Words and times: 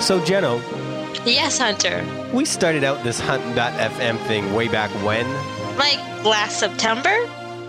So, 0.00 0.20
Jeno, 0.20 0.60
Yes, 1.26 1.58
Hunter. 1.58 2.04
we 2.32 2.44
started 2.44 2.84
out 2.84 3.02
this 3.04 3.20
Hunt.fm 3.20 4.18
thing 4.26 4.54
way 4.54 4.68
back 4.68 4.90
when? 5.04 5.26
Like 5.76 5.98
last 6.24 6.58
September? 6.58 7.14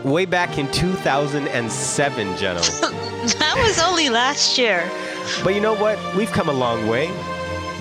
Way 0.03 0.25
back 0.25 0.57
in 0.57 0.71
2007, 0.71 2.27
Jeno. 2.35 2.95
That 3.39 3.55
was 3.57 3.79
only 3.79 4.09
last 4.09 4.57
year. 4.57 4.89
but 5.43 5.53
you 5.53 5.59
know 5.59 5.75
what? 5.75 5.99
We've 6.15 6.31
come 6.31 6.47
a 6.47 6.53
long 6.53 6.87
way. 6.87 7.07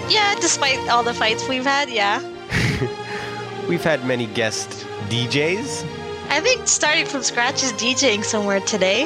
Yeah, 0.09 0.35
despite 0.41 0.89
all 0.89 1.03
the 1.05 1.15
fights 1.15 1.47
we've 1.49 1.65
had, 1.65 1.89
yeah. 1.89 2.21
We've 3.69 3.85
had 3.85 4.05
many 4.07 4.27
guest 4.27 4.87
DJs. 5.11 5.85
I 6.31 6.41
think 6.41 6.67
starting 6.67 7.05
from 7.07 7.23
scratch 7.23 7.63
is 7.63 7.73
DJing 7.75 8.25
somewhere 8.25 8.61
today. 8.61 9.05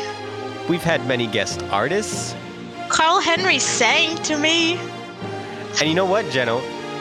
We've 0.69 0.83
had 0.83 1.05
many 1.07 1.27
guest 1.27 1.63
artists. 1.71 2.35
Carl 2.89 3.21
Henry 3.21 3.59
sang 3.59 4.17
to 4.23 4.39
me. 4.39 4.79
And 5.81 5.89
you 5.89 5.95
know 5.95 6.07
what, 6.07 6.25
Jeno? 6.27 6.61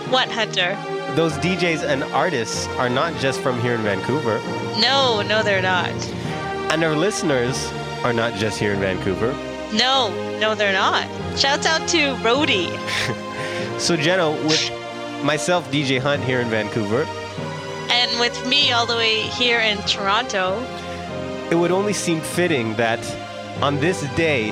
What, 0.10 0.30
Hunter? 0.30 0.78
Those 1.16 1.34
DJs 1.34 1.84
and 1.84 2.04
artists 2.06 2.68
are 2.80 2.90
not 2.90 3.14
just 3.20 3.42
from 3.42 3.60
here 3.62 3.76
in 3.76 3.82
Vancouver. 3.82 4.40
No, 4.80 5.22
no, 5.22 5.44
they're 5.44 5.62
not. 5.62 5.90
And 6.72 6.84
our 6.84 6.96
listeners 6.96 7.72
are 8.04 8.14
not 8.14 8.34
just 8.36 8.58
here 8.60 8.74
in 8.74 8.80
Vancouver. 8.80 9.34
No, 9.74 10.10
no, 10.40 10.56
they're 10.56 10.74
not. 10.74 11.06
Shouts 11.38 11.66
out 11.66 11.88
to 11.90 12.16
Rody. 12.24 12.70
So, 13.78 13.98
Jeno, 13.98 14.36
with 14.44 15.24
myself, 15.24 15.70
DJ 15.72 16.00
Hunt, 16.00 16.24
here 16.24 16.40
in 16.40 16.50
Vancouver, 16.50 17.04
And 17.90 18.20
with 18.20 18.46
me 18.48 18.72
all 18.72 18.86
the 18.86 18.96
way 18.96 19.22
here 19.22 19.60
in 19.60 19.78
Toronto. 19.88 20.62
it 21.50 21.56
would 21.56 21.72
only 21.72 21.94
seem 21.94 22.22
fitting 22.22 22.76
that 22.76 23.00
on 23.60 23.80
this 23.80 24.02
day, 24.16 24.52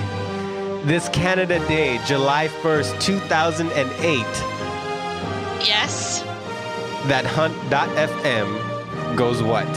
this 0.86 1.10
Canada 1.10 1.60
Day, 1.68 2.00
July 2.06 2.48
1st, 2.62 3.02
2008, 3.02 4.26
Yes, 5.66 6.22
that 7.08 7.26
Hunt.fm 7.26 8.48
goes 9.18 9.42
what? 9.44 9.68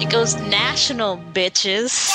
it 0.00 0.10
goes 0.10 0.34
national, 0.36 1.16
bitches. 1.32 2.12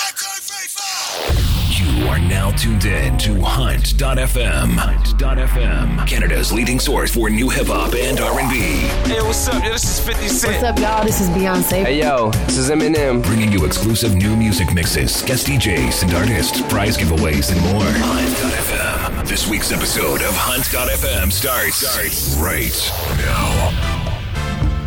You 2.12 2.18
are 2.18 2.20
now 2.28 2.52
tuned 2.52 2.84
in 2.84 3.18
to 3.20 3.40
Hunt.fm. 3.40 4.74
Hunt.fm. 4.74 6.06
Canada's 6.06 6.52
leading 6.52 6.78
source 6.78 7.10
for 7.10 7.30
new 7.30 7.48
hip 7.48 7.68
hop 7.68 7.94
and 7.94 8.20
R&B. 8.20 8.60
Hey, 9.08 9.22
what's 9.22 9.48
up? 9.48 9.64
Yo, 9.64 9.70
this 9.72 9.86
is 9.86 10.06
50 10.06 10.28
Cent. 10.28 10.54
What's 10.56 10.64
up, 10.66 10.80
y'all? 10.80 11.06
This 11.06 11.22
is 11.22 11.30
Beyonce. 11.30 11.86
Hey 11.86 12.02
yo, 12.02 12.32
this 12.48 12.58
is 12.58 12.70
Eminem. 12.70 13.24
Bringing 13.24 13.50
you 13.54 13.64
exclusive 13.64 14.14
new 14.14 14.36
music 14.36 14.74
mixes, 14.74 15.22
guest 15.22 15.48
DJs 15.48 16.04
and 16.04 16.14
artists, 16.14 16.62
prize 16.64 16.98
giveaways, 16.98 17.50
and 17.54 17.62
more. 17.72 17.82
Hunt.fm. 17.82 19.26
This 19.26 19.48
week's 19.48 19.72
episode 19.72 20.22
of 20.22 20.36
Hunt.fm 20.36 21.32
starts, 21.32 21.78
starts 21.78 22.36
right 22.36 22.92
now. 23.20 24.01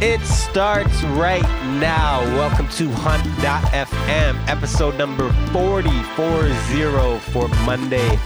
It 0.01 0.21
starts 0.23 1.03
right 1.05 1.43
now. 1.79 2.21
Welcome 2.37 2.69
to 2.71 2.91
Hunt.fm, 2.91 4.49
episode 4.49 4.99
number 4.99 5.33
4040 5.53 7.19
for 7.31 7.49
Monday, 7.65 8.19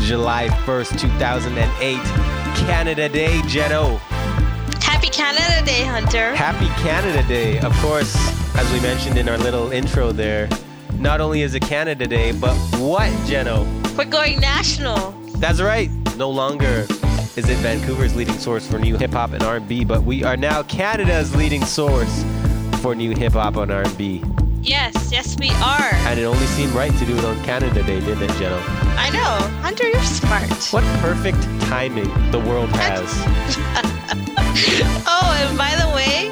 July 0.00 0.48
1st, 0.66 1.00
2008. 1.00 1.96
Canada 2.66 3.08
Day, 3.08 3.38
Jeno. 3.44 3.98
Happy 4.82 5.08
Canada 5.08 5.64
Day, 5.64 5.82
Hunter. 5.84 6.34
Happy 6.34 6.66
Canada 6.82 7.26
Day. 7.26 7.58
Of 7.60 7.72
course, 7.78 8.14
as 8.54 8.70
we 8.70 8.80
mentioned 8.80 9.16
in 9.16 9.26
our 9.30 9.38
little 9.38 9.72
intro 9.72 10.12
there, 10.12 10.48
not 10.98 11.22
only 11.22 11.40
is 11.40 11.54
it 11.54 11.62
Canada 11.62 12.06
Day, 12.06 12.32
but 12.32 12.54
what, 12.76 13.10
Jeno? 13.26 13.66
We're 13.96 14.04
going 14.04 14.40
national. 14.40 15.12
That's 15.38 15.62
right. 15.62 15.90
No 16.18 16.28
longer 16.28 16.86
is 17.36 17.48
it 17.48 17.56
Vancouver's 17.58 18.14
leading 18.14 18.38
source 18.38 18.66
for 18.70 18.78
new 18.78 18.96
hip 18.96 19.10
hop 19.10 19.32
and 19.32 19.42
R&B, 19.42 19.84
but 19.84 20.04
we 20.04 20.22
are 20.22 20.36
now 20.36 20.62
Canada's 20.62 21.34
leading 21.34 21.64
source 21.64 22.24
for 22.80 22.94
new 22.94 23.10
hip 23.10 23.32
hop 23.32 23.56
and 23.56 23.72
R&B. 23.72 24.22
Yes, 24.62 25.10
yes, 25.10 25.36
we 25.38 25.50
are. 25.50 25.90
And 26.06 26.18
it 26.18 26.24
only 26.24 26.46
seemed 26.46 26.72
right 26.72 26.92
to 26.92 27.04
do 27.04 27.16
it 27.16 27.24
on 27.24 27.42
Canada 27.42 27.82
Day, 27.82 27.98
didn't 28.00 28.22
it, 28.22 28.30
Jeno? 28.32 28.58
I 28.96 29.10
know. 29.10 29.46
Hunter, 29.62 29.88
you're 29.88 30.02
smart. 30.02 30.48
What 30.72 30.84
perfect 31.00 31.42
timing 31.62 32.08
the 32.30 32.38
world 32.38 32.70
has. 32.70 33.10
Oh, 35.06 35.46
and 35.48 35.58
by 35.58 35.74
the 35.74 35.88
way, 35.96 36.30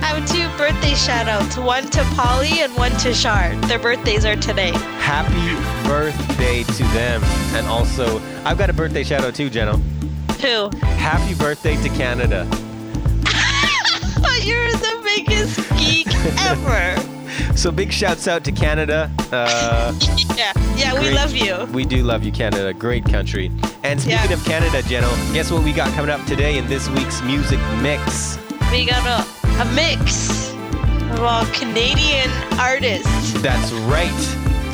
I 0.00 0.14
have 0.14 0.24
two 0.28 0.48
birthday 0.56 0.94
shout 0.94 1.26
outs 1.26 1.56
one 1.56 1.90
to 1.90 2.04
Polly 2.14 2.60
and 2.60 2.72
one 2.76 2.92
to 2.98 3.12
Shard. 3.12 3.60
Their 3.64 3.80
birthdays 3.80 4.24
are 4.24 4.36
today. 4.36 4.70
Happy 5.00 5.88
birthday 5.88 6.62
to 6.62 6.82
them. 6.94 7.24
And 7.56 7.66
also, 7.66 8.20
I've 8.44 8.56
got 8.56 8.70
a 8.70 8.72
birthday 8.72 9.02
shout 9.02 9.24
out 9.24 9.34
too, 9.34 9.50
Jeno. 9.50 9.82
Who? 10.40 10.70
Happy 10.96 11.34
birthday 11.34 11.76
to 11.82 11.88
Canada. 11.90 12.46
Oh, 14.28 14.40
you're 14.42 14.70
the 14.70 15.00
biggest 15.04 15.58
geek 15.78 16.08
ever. 16.46 16.96
So 17.54 17.70
big 17.70 17.90
shouts 17.92 18.28
out 18.28 18.44
to 18.44 18.52
Canada. 18.52 19.10
Uh, 19.32 19.94
Yeah, 20.36 20.52
yeah, 20.76 20.98
we 21.00 21.10
love 21.10 21.34
you. 21.34 21.64
we 21.72 21.84
do 21.84 22.02
love 22.02 22.22
you, 22.22 22.32
Canada. 22.32 22.72
Great 22.74 23.04
country. 23.04 23.50
And 23.82 24.00
speaking 24.00 24.18
Yeah. 24.30 24.32
of 24.34 24.44
Canada, 24.44 24.82
Jeno, 24.82 25.10
guess 25.34 25.50
what 25.50 25.62
we 25.62 25.72
got 25.72 25.90
coming 25.94 26.10
up 26.10 26.24
today 26.26 26.58
in 26.58 26.66
this 26.66 26.88
week's 26.90 27.22
music 27.22 27.58
mix? 27.80 28.38
We 28.70 28.84
got 28.86 29.04
a, 29.06 29.62
a 29.62 29.64
mix 29.74 30.50
of 31.12 31.20
all 31.22 31.46
Canadian 31.46 32.30
artists. 32.58 33.32
That's 33.40 33.72
right. 33.72 34.12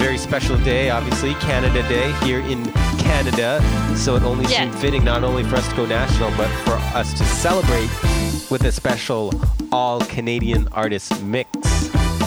Very 0.03 0.19
special 0.19 0.59
day, 0.59 0.91
obviously, 0.91 1.35
Canada 1.35 1.81
Day 1.89 2.13
here 2.25 2.41
in 2.41 2.65
Canada. 2.99 3.63
So 3.97 4.17
it 4.17 4.25
only 4.25 4.45
Yeah. 4.47 4.63
seemed 4.63 4.75
fitting 4.75 5.05
not 5.05 5.23
only 5.23 5.45
for 5.45 5.57
us 5.57 5.69
to 5.69 5.75
go 5.77 5.87
national, 5.87 6.31
but 6.37 6.49
for 6.65 6.75
us 6.99 7.13
to 7.15 7.25
celebrate 7.25 7.89
with 8.51 8.65
a 8.65 8.73
special 8.73 9.33
all 9.71 10.01
Canadian 10.01 10.69
artist 10.73 11.23
mix. 11.23 11.49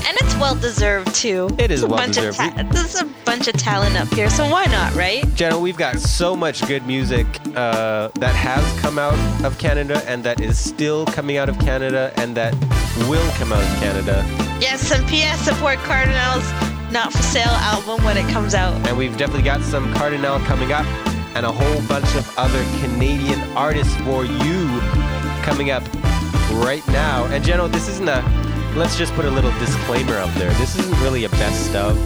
And 0.08 0.16
it's 0.22 0.36
well 0.38 0.56
deserved 0.56 1.14
too. 1.14 1.50
It 1.58 1.70
is 1.70 1.84
a 1.84 1.88
well 1.88 1.98
bunch 1.98 2.16
of 2.18 2.24
deserved. 2.24 2.56
ta- 2.58 2.64
There's 2.72 2.96
a 2.96 3.06
bunch 3.26 3.48
of 3.50 3.56
talent 3.58 3.98
up 3.98 4.08
here, 4.14 4.30
so 4.30 4.48
why 4.50 4.66
not, 4.68 4.96
right? 4.96 5.24
Jenna, 5.36 5.60
we've 5.60 5.78
got 5.78 6.00
so 6.00 6.36
much 6.36 6.66
good 6.68 6.88
music 6.88 7.26
uh, 7.56 8.08
that 8.16 8.34
has 8.36 8.64
come 8.80 8.98
out 8.98 9.18
of 9.44 9.58
Canada 9.58 10.02
and 10.08 10.24
that 10.24 10.40
is 10.40 10.58
still 10.58 11.06
coming 11.08 11.38
out 11.38 11.50
of 11.50 11.60
Canada 11.60 12.12
and 12.16 12.36
that 12.38 12.54
will 13.10 13.30
come 13.38 13.52
out 13.52 13.62
of 13.62 13.80
Canada. 13.82 14.24
Yes, 14.62 14.90
and 14.92 15.06
P.S. 15.08 15.40
support 15.42 15.78
Kardinal's 15.80 16.46
Not 16.92 17.12
for 17.12 17.22
Sale 17.24 17.48
album 17.48 18.04
when 18.06 18.16
it 18.18 18.30
comes 18.32 18.54
out. 18.54 18.74
And 18.88 18.98
we've 18.98 19.18
definitely 19.18 19.44
got 19.44 19.62
some 19.62 19.92
Kardinal 19.96 20.40
coming 20.46 20.72
up 20.72 20.86
and 21.36 21.46
a 21.46 21.52
whole 21.52 21.82
bunch 21.88 22.16
of 22.16 22.38
other 22.38 22.64
Canadian 22.80 23.40
artists 23.58 23.96
for 23.98 24.24
you 24.24 24.80
coming 25.44 25.72
up 25.72 25.84
right 26.54 26.84
now. 26.88 27.26
And 27.26 27.44
Jeno, 27.44 27.70
this 27.70 27.90
isn't 27.90 28.08
a, 28.08 28.22
let's 28.78 28.98
just 28.98 29.14
put 29.14 29.26
a 29.26 29.30
little 29.32 29.52
disclaimer 29.60 30.18
up 30.18 30.34
there. 30.36 30.52
This 30.54 30.78
isn't 30.78 30.98
really 31.02 31.26
a 31.26 31.30
best 31.30 31.76
of. 31.76 31.98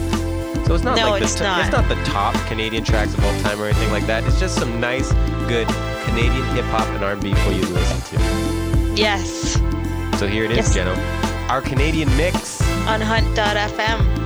So 0.66 0.74
it's 0.74 0.84
not 0.84 0.96
No, 0.96 1.10
like 1.10 1.22
it's 1.22 1.34
the 1.34 1.44
not. 1.44 1.60
it's 1.60 1.72
not 1.72 1.88
the 1.88 2.02
top 2.04 2.34
Canadian 2.46 2.82
tracks 2.84 3.14
of 3.14 3.24
all 3.24 3.40
time 3.42 3.60
or 3.60 3.66
anything 3.66 3.90
like 3.90 4.06
that. 4.06 4.24
It's 4.24 4.38
just 4.40 4.56
some 4.56 4.80
nice, 4.80 5.12
good 5.48 5.68
Canadian 6.04 6.44
hip 6.54 6.64
hop 6.66 6.86
and 6.88 7.04
R&B 7.04 7.34
for 7.34 7.50
you 7.52 7.62
to 7.62 7.68
listen 7.72 8.18
to. 8.18 8.94
Yes, 9.00 9.60
So 10.18 10.26
here 10.26 10.44
it 10.44 10.50
is, 10.52 10.74
Yes. 10.74 10.76
Jeno. 10.76 11.48
Our 11.48 11.60
Canadian 11.60 12.14
mix. 12.16 12.60
on 12.86 13.00
Hunt.fm, 13.00 14.19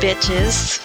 bitches. 0.00 0.80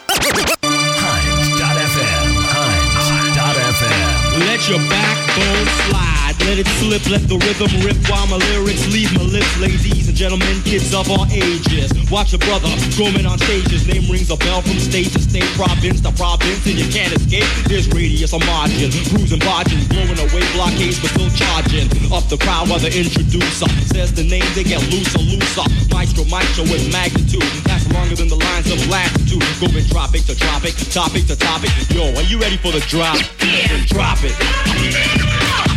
Let 4.39 4.69
your 4.69 4.79
backbone 4.89 5.67
slide, 5.87 6.12
let 6.45 6.59
it 6.59 6.67
slip, 6.79 7.03
let 7.07 7.23
the 7.27 7.39
rhythm 7.39 7.71
rip 7.83 7.97
while 8.11 8.27
my 8.27 8.37
lyrics 8.51 8.83
leave 8.91 9.11
my 9.15 9.23
lips. 9.23 9.49
Ladies 9.59 10.07
and 10.07 10.17
gentlemen, 10.17 10.61
kids 10.63 10.93
of 10.93 11.09
all 11.09 11.25
ages, 11.31 11.91
watch 12.11 12.33
a 12.33 12.39
brother 12.39 12.69
grooming 12.95 13.25
on 13.25 13.39
stages. 13.39 13.87
Name 13.87 14.03
rings 14.11 14.29
a 14.29 14.37
bell 14.37 14.61
from 14.61 14.79
state 14.79 15.11
to 15.15 15.19
state, 15.19 15.47
province 15.55 16.01
to 16.01 16.11
province, 16.13 16.65
and 16.67 16.75
you 16.75 16.87
can't 16.91 17.13
escape. 17.15 17.47
There's 17.67 17.87
radius 17.91 18.33
or 18.33 18.43
margin, 18.43 18.91
cruising, 19.11 19.39
barging, 19.39 19.83
blowing 19.87 20.19
away 20.19 20.43
blockades, 20.51 20.99
but 20.99 21.15
still 21.15 21.31
charging. 21.31 21.87
Up 22.11 22.27
the 22.27 22.37
crowd 22.37 22.67
while 22.69 22.79
the 22.79 22.91
introducer 22.91 23.67
says 23.91 24.11
the 24.13 24.23
name, 24.23 24.45
they 24.55 24.63
get 24.63 24.83
looser, 24.91 25.23
looser. 25.23 25.65
Maestro, 25.91 26.25
maestro 26.27 26.63
with 26.67 26.83
magnitude, 26.91 27.45
that's 27.63 27.87
longer 27.93 28.15
than 28.15 28.27
the 28.27 28.39
lines 28.39 28.67
of 28.71 28.79
latitude. 28.89 29.43
Going 29.63 29.85
tropic 29.87 30.27
to 30.27 30.35
tropic, 30.35 30.75
topic 30.91 31.25
to 31.27 31.35
topic. 31.37 31.71
Yo, 31.89 32.11
are 32.19 32.27
you 32.27 32.39
ready 32.39 32.57
for 32.57 32.71
the 32.71 32.83
drop? 32.91 33.17
Then 33.39 33.85
drop 33.87 34.19
it. 34.21 35.72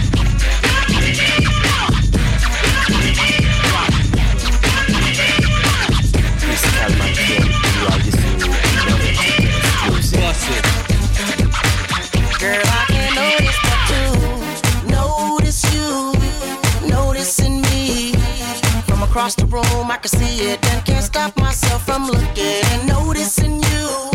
across 19.17 19.35
the 19.35 19.47
room, 19.47 19.91
I 19.91 19.97
can 19.97 20.11
see 20.11 20.53
it, 20.53 20.63
and 20.73 20.85
can't 20.85 21.03
stop 21.03 21.35
myself 21.39 21.87
from 21.87 22.07
looking 22.07 22.61
and 22.73 22.87
noticing 22.87 23.63
you, 23.63 24.11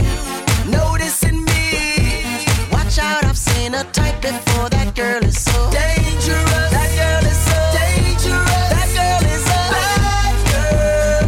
noticing 0.70 1.44
me. 1.44 2.22
Watch 2.72 3.00
out, 3.00 3.26
I've 3.26 3.36
seen 3.36 3.74
a 3.74 3.84
type 3.86 4.22
before. 4.22 4.70
That 4.70 4.94
girl 4.94 5.24
is 5.26 5.42
so 5.44 5.58
dangerous. 5.72 6.70
That 6.70 6.92
girl 7.02 7.26
is 7.32 7.40
so 7.50 7.58
dangerous. 7.82 8.70
That 8.74 8.90
girl 8.94 9.26
is 9.34 9.46
a 9.50 9.62
bad 9.74 10.38
girl. 10.54 11.24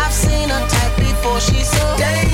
I've 0.00 0.14
seen 0.24 0.48
a 0.48 0.60
type 0.66 0.96
before. 0.96 1.38
She's 1.40 1.68
so 1.68 1.84
dangerous. 1.98 2.28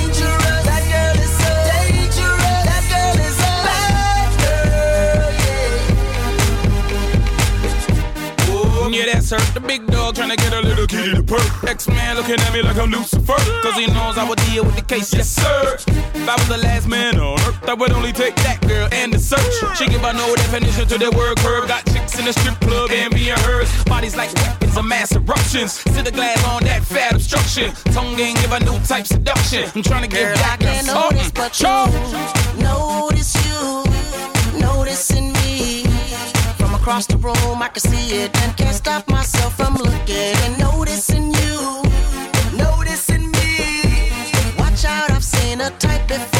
Yeah, 8.91 9.11
that's 9.11 9.31
her, 9.31 9.53
the 9.53 9.59
big 9.59 9.85
trying 10.25 10.37
to 10.37 10.43
get 10.43 10.53
a 10.53 10.61
little 10.67 10.87
kitty 10.87 11.13
to 11.13 11.23
perk. 11.23 11.63
X-Man 11.63 12.15
looking 12.15 12.39
at 12.39 12.53
me 12.53 12.61
like 12.61 12.77
I'm 12.77 12.89
Lucifer. 12.89 13.37
Cause 13.61 13.75
he 13.75 13.87
knows 13.87 14.17
I 14.17 14.27
would 14.27 14.39
deal 14.49 14.63
with 14.63 14.75
the 14.75 14.81
case, 14.81 15.13
yes 15.13 15.29
sir. 15.29 15.75
If 15.87 16.29
I 16.29 16.35
was 16.35 16.47
the 16.47 16.57
last 16.57 16.87
man 16.87 17.19
on 17.19 17.39
earth, 17.41 17.69
I 17.69 17.73
would 17.73 17.91
only 17.91 18.11
take 18.11 18.35
that 18.37 18.61
girl 18.61 18.87
and 18.91 19.13
the 19.13 19.19
search. 19.19 19.77
She 19.77 19.87
give 19.87 20.03
a 20.03 20.13
no 20.13 20.35
definition 20.35 20.87
to 20.87 20.97
the 20.97 21.11
word 21.11 21.37
curve. 21.37 21.67
Got 21.67 21.85
chicks 21.85 22.17
in 22.17 22.25
the 22.25 22.33
strip 22.33 22.59
club 22.59 22.89
and 22.91 23.13
being 23.13 23.37
hers. 23.39 23.69
Bodies 23.85 24.15
like 24.15 24.33
weapons 24.35 24.77
of 24.77 24.85
mass 24.85 25.15
eruptions. 25.15 25.73
Sit 25.73 26.05
the 26.05 26.11
glass 26.11 26.43
on 26.45 26.63
that 26.63 26.83
fat 26.83 27.13
obstruction. 27.13 27.71
Tongue 27.93 28.19
ain't 28.19 28.39
give 28.41 28.51
a 28.51 28.59
new 28.61 28.79
type 28.79 29.05
seduction. 29.05 29.69
I'm 29.75 29.83
trying 29.83 30.03
to 30.03 30.07
give 30.07 30.19
Girl, 30.19 30.37
I 30.37 30.41
back 30.41 30.59
can't 30.59 30.87
notice 30.87 31.31
but 31.31 31.59
you. 31.61 32.63
Notice 32.63 33.35
you. 33.45 34.59
Noticing 34.59 35.27
me. 35.29 35.34
Across 36.85 37.07
the 37.07 37.17
room, 37.17 37.63
I 37.63 37.69
can 37.69 37.81
see 37.81 38.13
it 38.13 38.37
and 38.43 38.55
can't 38.55 38.75
stop 38.75 39.07
myself 39.07 39.57
from 39.57 39.73
looking 39.73 40.35
and 40.45 40.59
noticing 40.59 41.33
you. 41.33 41.81
Noticing 42.55 43.31
me. 43.31 44.11
Watch 44.59 44.85
out, 44.85 45.09
I've 45.09 45.23
seen 45.23 45.61
a 45.61 45.71
type 45.79 46.07
before. 46.07 46.34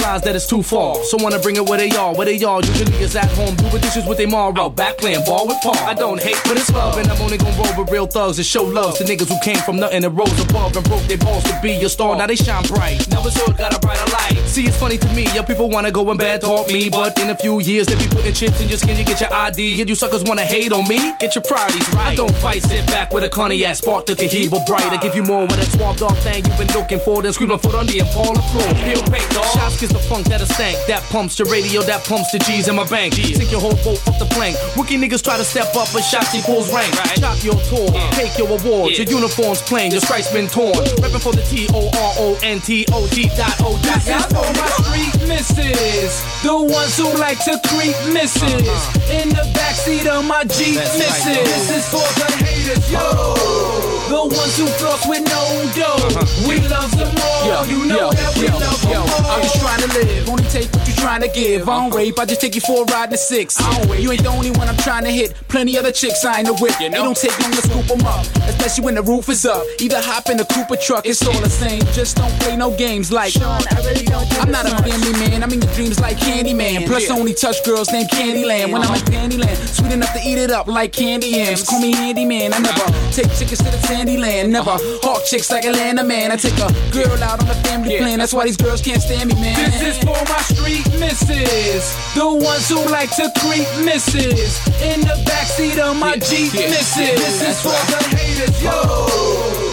Realize 0.00 0.22
that 0.22 0.34
it's 0.34 0.46
too 0.46 0.62
far. 0.62 0.96
So 1.04 1.18
wanna 1.20 1.38
bring 1.38 1.56
it 1.56 1.68
where 1.68 1.76
they 1.76 1.90
are, 1.90 2.14
where 2.14 2.24
they 2.24 2.42
are. 2.42 2.62
Usually 2.62 2.96
is 3.04 3.14
at 3.16 3.30
home, 3.32 3.54
doing 3.56 3.82
dishes 3.82 4.06
with 4.06 4.16
their 4.16 4.28
mom, 4.28 4.56
out 4.56 4.74
back 4.74 4.96
playing 4.96 5.22
ball 5.26 5.46
with 5.46 5.58
Paul. 5.60 5.76
I 5.84 5.92
don't 5.92 6.18
hate, 6.18 6.40
but 6.44 6.56
it's 6.56 6.72
love, 6.72 6.96
and 6.96 7.06
I'm 7.08 7.20
only 7.20 7.36
gonna 7.36 7.54
roll 7.60 7.68
with 7.76 7.92
real 7.92 8.06
thugs 8.06 8.38
and 8.38 8.46
show 8.46 8.62
love 8.64 8.96
to 8.96 9.04
niggas 9.04 9.28
who 9.28 9.38
came 9.44 9.58
from 9.58 9.76
nothing 9.76 10.02
and 10.02 10.16
rose 10.16 10.40
above 10.40 10.74
and 10.74 10.88
broke 10.88 11.02
their 11.02 11.18
balls 11.18 11.44
to 11.44 11.58
be 11.60 11.72
a 11.84 11.88
star. 11.90 12.16
Now 12.16 12.26
they 12.26 12.36
shine 12.36 12.64
bright. 12.64 13.06
Now 13.10 13.20
it's 13.26 13.36
hood 13.38 13.58
got 13.58 13.76
a 13.76 13.78
brighter 13.78 14.10
light. 14.10 14.38
See, 14.48 14.64
it's 14.64 14.76
funny 14.78 14.96
to 14.96 15.08
me, 15.12 15.24
yeah, 15.34 15.42
people 15.42 15.68
wanna 15.68 15.90
go 15.90 16.08
and 16.08 16.18
bad 16.18 16.40
talk 16.40 16.68
me, 16.68 16.88
but 16.88 17.18
in 17.18 17.28
a 17.28 17.36
few 17.36 17.60
years 17.60 17.86
they 17.86 17.96
be 17.96 18.08
putting 18.08 18.32
chips 18.32 18.58
in 18.62 18.70
your 18.70 18.78
skin. 18.78 18.96
You 18.96 19.04
get 19.04 19.20
your 19.20 19.32
ID, 19.34 19.82
and 19.82 19.88
you 19.90 19.94
suckers 19.94 20.24
wanna 20.24 20.46
hate 20.46 20.72
on 20.72 20.88
me. 20.88 21.12
Get 21.20 21.34
your 21.34 21.44
priorities 21.44 21.86
right. 21.92 22.12
I 22.12 22.14
don't 22.14 22.34
fight, 22.36 22.62
sit 22.62 22.86
back 22.86 23.12
with 23.12 23.24
a 23.24 23.28
cognac, 23.28 23.76
spark 23.76 24.06
the 24.06 24.14
Cohiba 24.14 24.64
bright. 24.64 24.90
I 24.90 24.96
give 24.96 25.14
you 25.14 25.24
more 25.24 25.42
with 25.42 25.58
a 25.58 25.66
swamp 25.76 25.98
dog 25.98 26.16
thing 26.24 26.42
you've 26.46 26.56
been 26.56 26.72
looking 26.72 27.00
for. 27.00 27.20
Then 27.20 27.34
scream 27.34 27.50
a 27.50 27.58
foot 27.58 27.72
fall 27.72 28.32
the 28.32 28.42
floor. 28.48 28.72
Peel 28.80 29.02
paint, 29.12 29.28
dog. 29.36 29.44
Shots 29.52 29.89
kiss 29.90 30.02
the 30.02 30.08
funk 30.08 30.26
that 30.28 30.40
a 30.40 30.46
stank. 30.46 30.76
That 30.86 31.02
pumps 31.10 31.38
your 31.38 31.48
radio, 31.48 31.82
that 31.82 32.04
pumps 32.04 32.30
the 32.32 32.38
G's 32.38 32.68
in 32.68 32.76
my 32.76 32.86
bank. 32.86 33.14
Sink 33.14 33.50
your 33.50 33.60
whole 33.60 33.76
boat 33.84 34.00
off 34.08 34.18
the 34.18 34.26
plank. 34.30 34.56
Rookie 34.76 34.96
niggas 34.96 35.22
try 35.22 35.36
to 35.36 35.44
step 35.44 35.74
up, 35.76 35.88
but 35.92 36.02
shots 36.02 36.32
he 36.32 36.42
pulls 36.42 36.72
rank. 36.72 36.92
Chop 37.18 37.42
your 37.42 37.58
tour, 37.68 37.90
uh. 37.94 38.10
take 38.12 38.36
your 38.38 38.48
awards. 38.48 38.98
Your 38.98 39.08
uniforms 39.08 39.62
plain, 39.62 39.90
your 39.90 40.00
stripes 40.00 40.32
been 40.32 40.48
torn. 40.48 40.74
Reppin' 41.02 41.22
for 41.22 41.32
the 41.32 41.42
T 41.42 41.68
O 41.74 41.86
R 41.86 42.12
O 42.18 42.38
N 42.42 42.60
T 42.60 42.86
O 42.92 43.06
T 43.08 43.28
dot 43.36 43.54
O 43.60 43.78
dot. 43.82 44.02
This 44.02 44.08
is 44.08 44.26
for 44.26 44.46
my 44.58 44.68
street 44.80 45.28
misses. 45.28 46.12
The 46.42 46.56
ones 46.56 46.96
who 46.96 47.08
like 47.18 47.38
to 47.44 47.58
creep 47.68 47.96
misses. 48.12 48.42
Uh-huh. 48.42 49.12
In 49.12 49.28
the 49.30 49.44
backseat 49.56 50.06
of 50.06 50.24
my 50.24 50.44
Jeep 50.44 50.76
misses. 50.76 51.24
This 51.24 51.70
is 51.70 51.84
for 51.88 52.06
the 52.18 52.28
haters, 52.44 52.90
yo. 52.90 53.79
The 54.10 54.16
ones 54.16 54.58
who 54.58 54.66
floss 54.66 55.06
with 55.06 55.22
no 55.22 55.38
dough. 55.78 55.94
Uh-huh. 56.02 56.48
We 56.48 56.58
love 56.66 56.90
them 56.98 57.14
all. 57.14 57.46
Yo, 57.46 57.62
you 57.70 57.86
know 57.86 58.10
yo, 58.10 58.10
that 58.10 58.34
we 58.34 58.50
yo, 58.50 58.58
love 58.58 58.82
them 58.82 59.06
all. 59.06 59.30
I'm 59.30 59.40
just 59.40 59.62
trying 59.62 59.78
to 59.86 59.88
live. 59.94 60.28
Only 60.28 60.42
take 60.50 60.66
what 60.74 60.82
you 60.82 60.94
trying 60.98 61.22
to 61.22 61.28
give. 61.28 61.68
I 61.68 61.78
don't 61.78 61.94
uh-huh. 61.94 61.98
rape, 61.98 62.18
I 62.18 62.26
just 62.26 62.40
take 62.40 62.56
you 62.56 62.60
for 62.60 62.82
a 62.82 62.84
ride 62.90 63.04
in 63.04 63.10
the 63.10 63.16
six. 63.16 63.60
I 63.62 63.70
don't 63.70 63.88
wait. 63.88 64.02
You 64.02 64.10
ain't 64.10 64.24
the 64.24 64.34
only 64.34 64.50
one 64.50 64.66
I'm 64.66 64.76
trying 64.78 65.04
to 65.04 65.12
hit. 65.12 65.38
Plenty 65.46 65.78
other 65.78 65.92
chicks 65.92 66.24
I 66.24 66.42
ain't 66.42 66.48
the 66.48 66.54
whip. 66.58 66.74
You 66.80 66.90
know? 66.90 66.98
It 66.98 67.04
don't 67.06 67.16
take 67.16 67.38
long 67.38 67.52
to 67.54 67.62
scoop 67.62 67.86
them 67.86 68.02
up, 68.02 68.26
especially 68.50 68.82
when 68.82 68.96
the 68.96 69.02
roof 69.02 69.28
is 69.28 69.46
up. 69.46 69.62
Either 69.78 70.02
hop 70.02 70.28
in 70.28 70.40
a 70.40 70.44
Cooper 70.44 70.74
truck, 70.74 71.06
it's 71.06 71.22
all 71.22 71.40
the 71.40 71.48
same. 71.48 71.78
Just 71.94 72.16
don't 72.16 72.34
play 72.42 72.56
no 72.56 72.74
games 72.76 73.12
like. 73.12 73.30
Sean, 73.30 73.62
I 73.70 73.78
really 73.86 74.10
don't 74.10 74.28
do 74.28 74.42
I'm 74.42 74.50
not 74.50 74.66
a 74.66 74.74
family 74.82 75.12
man, 75.22 75.44
I'm 75.44 75.52
in 75.52 75.62
your 75.62 75.72
dreams 75.74 76.00
like 76.00 76.18
Candyman. 76.18 76.84
Plus, 76.86 77.08
I 77.08 77.14
only 77.14 77.34
touch 77.34 77.62
girls 77.64 77.92
named 77.92 78.10
Candyland. 78.10 78.72
When 78.72 78.82
I'm 78.82 78.90
in 78.90 79.06
Candyland, 79.06 79.54
sweet 79.70 79.92
enough 79.92 80.12
to 80.14 80.20
eat 80.26 80.38
it 80.38 80.50
up 80.50 80.66
like 80.66 80.92
candy 80.92 81.28
yams. 81.28 81.62
Call 81.62 81.80
me 81.80 81.94
Handyman. 81.94 82.52
I 82.52 82.58
never 82.58 82.82
uh-huh. 82.82 83.12
take 83.12 83.30
chickens 83.38 83.62
to 83.62 83.70
the 83.70 83.78
Sandyland. 84.00 84.50
Never 84.50 84.76
hawk 85.04 85.24
chicks 85.24 85.50
like 85.50 85.64
Atlanta 85.64 86.04
man. 86.04 86.32
I 86.32 86.36
take 86.36 86.56
a 86.56 86.72
girl 86.92 87.22
out 87.22 87.42
on 87.42 87.48
a 87.48 87.54
family 87.68 87.98
plan. 87.98 88.18
That's 88.18 88.32
why 88.32 88.44
these 88.44 88.56
girls 88.56 88.80
can't 88.80 89.02
stand 89.02 89.28
me, 89.28 89.34
man. 89.34 89.70
This 89.70 89.96
is 89.96 89.98
for 89.98 90.16
my 90.24 90.40
street 90.48 90.86
misses, 90.98 91.84
the 92.14 92.26
ones 92.26 92.68
who 92.68 92.80
like 92.90 93.10
to 93.16 93.30
creep 93.40 93.68
misses 93.84 94.56
in 94.80 95.00
the 95.02 95.16
backseat 95.28 95.78
of 95.78 95.96
my 95.96 96.16
Jeep 96.16 96.52
misses. 96.52 96.96
This 96.96 97.42
is 97.42 97.60
for 97.60 97.76
the 97.92 98.16
haters, 98.16 98.62
yo. 98.62 98.72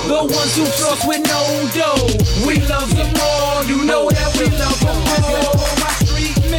The 0.07 0.19
ones 0.23 0.55
who 0.55 0.65
floss 0.65 1.05
with 1.07 1.23
no 1.23 1.41
dough. 1.75 2.47
We 2.47 2.59
love 2.67 2.93
them 2.95 3.13
all, 3.21 3.63
you 3.65 3.83
know 3.85 4.09
that 4.09 4.31
we 4.37 4.45
love 4.57 4.79
them 4.79 4.97
all. 5.23 5.76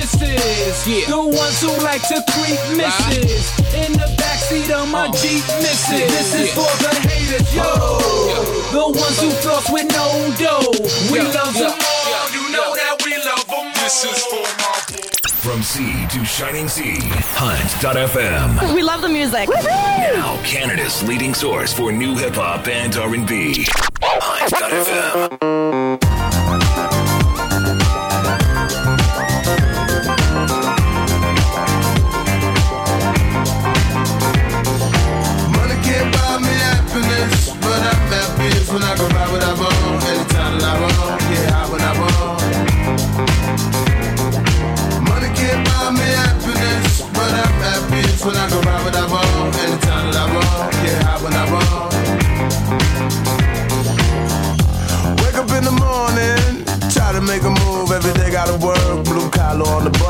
For 0.09 0.25
my 0.25 0.31
street 0.31 0.41
misses, 0.67 1.07
the 1.07 1.19
ones 1.19 1.61
who 1.61 1.69
like 1.85 2.03
to 2.09 2.23
creep 2.33 2.61
misses 2.77 3.53
in 3.75 3.93
the 3.93 4.09
backseat 4.17 4.71
of 4.71 4.89
my 4.91 5.09
oh. 5.09 5.13
Jeep 5.13 5.45
misses. 5.61 6.09
This 6.09 6.35
is 6.35 6.53
for 6.55 6.71
the 6.83 6.95
haters, 7.09 7.55
yo. 7.55 7.65
The 8.73 8.85
ones 8.99 9.21
who 9.21 9.31
floss 9.43 9.71
with 9.71 9.89
no 9.93 10.33
dough. 10.39 10.73
We 11.13 11.21
love 11.21 11.53
them 11.55 11.73
all, 11.73 12.31
you 12.33 12.53
know 12.53 12.75
that 12.75 12.97
we 13.05 13.17
love 13.25 13.47
them 13.47 13.55
all. 13.55 13.73
This 13.75 14.05
is 14.05 14.25
for 14.27 14.47
my 14.63 14.79
From 15.29 15.63
sea 15.63 16.07
to 16.09 16.25
shining 16.25 16.69
sea, 16.69 16.99
Hunt.fm. 17.37 18.75
We 18.75 18.83
love 18.83 19.03
the 19.03 19.09
music. 19.09 19.49
Now 19.49 20.41
Canada's 20.43 21.03
leading 21.03 21.35
source 21.35 21.73
for 21.73 21.93
new 21.93 22.17
hip 22.17 22.35
hop 22.35 22.67
and 22.69 22.97
R&B. 22.97 23.67
Hunt.fm. 24.01 25.58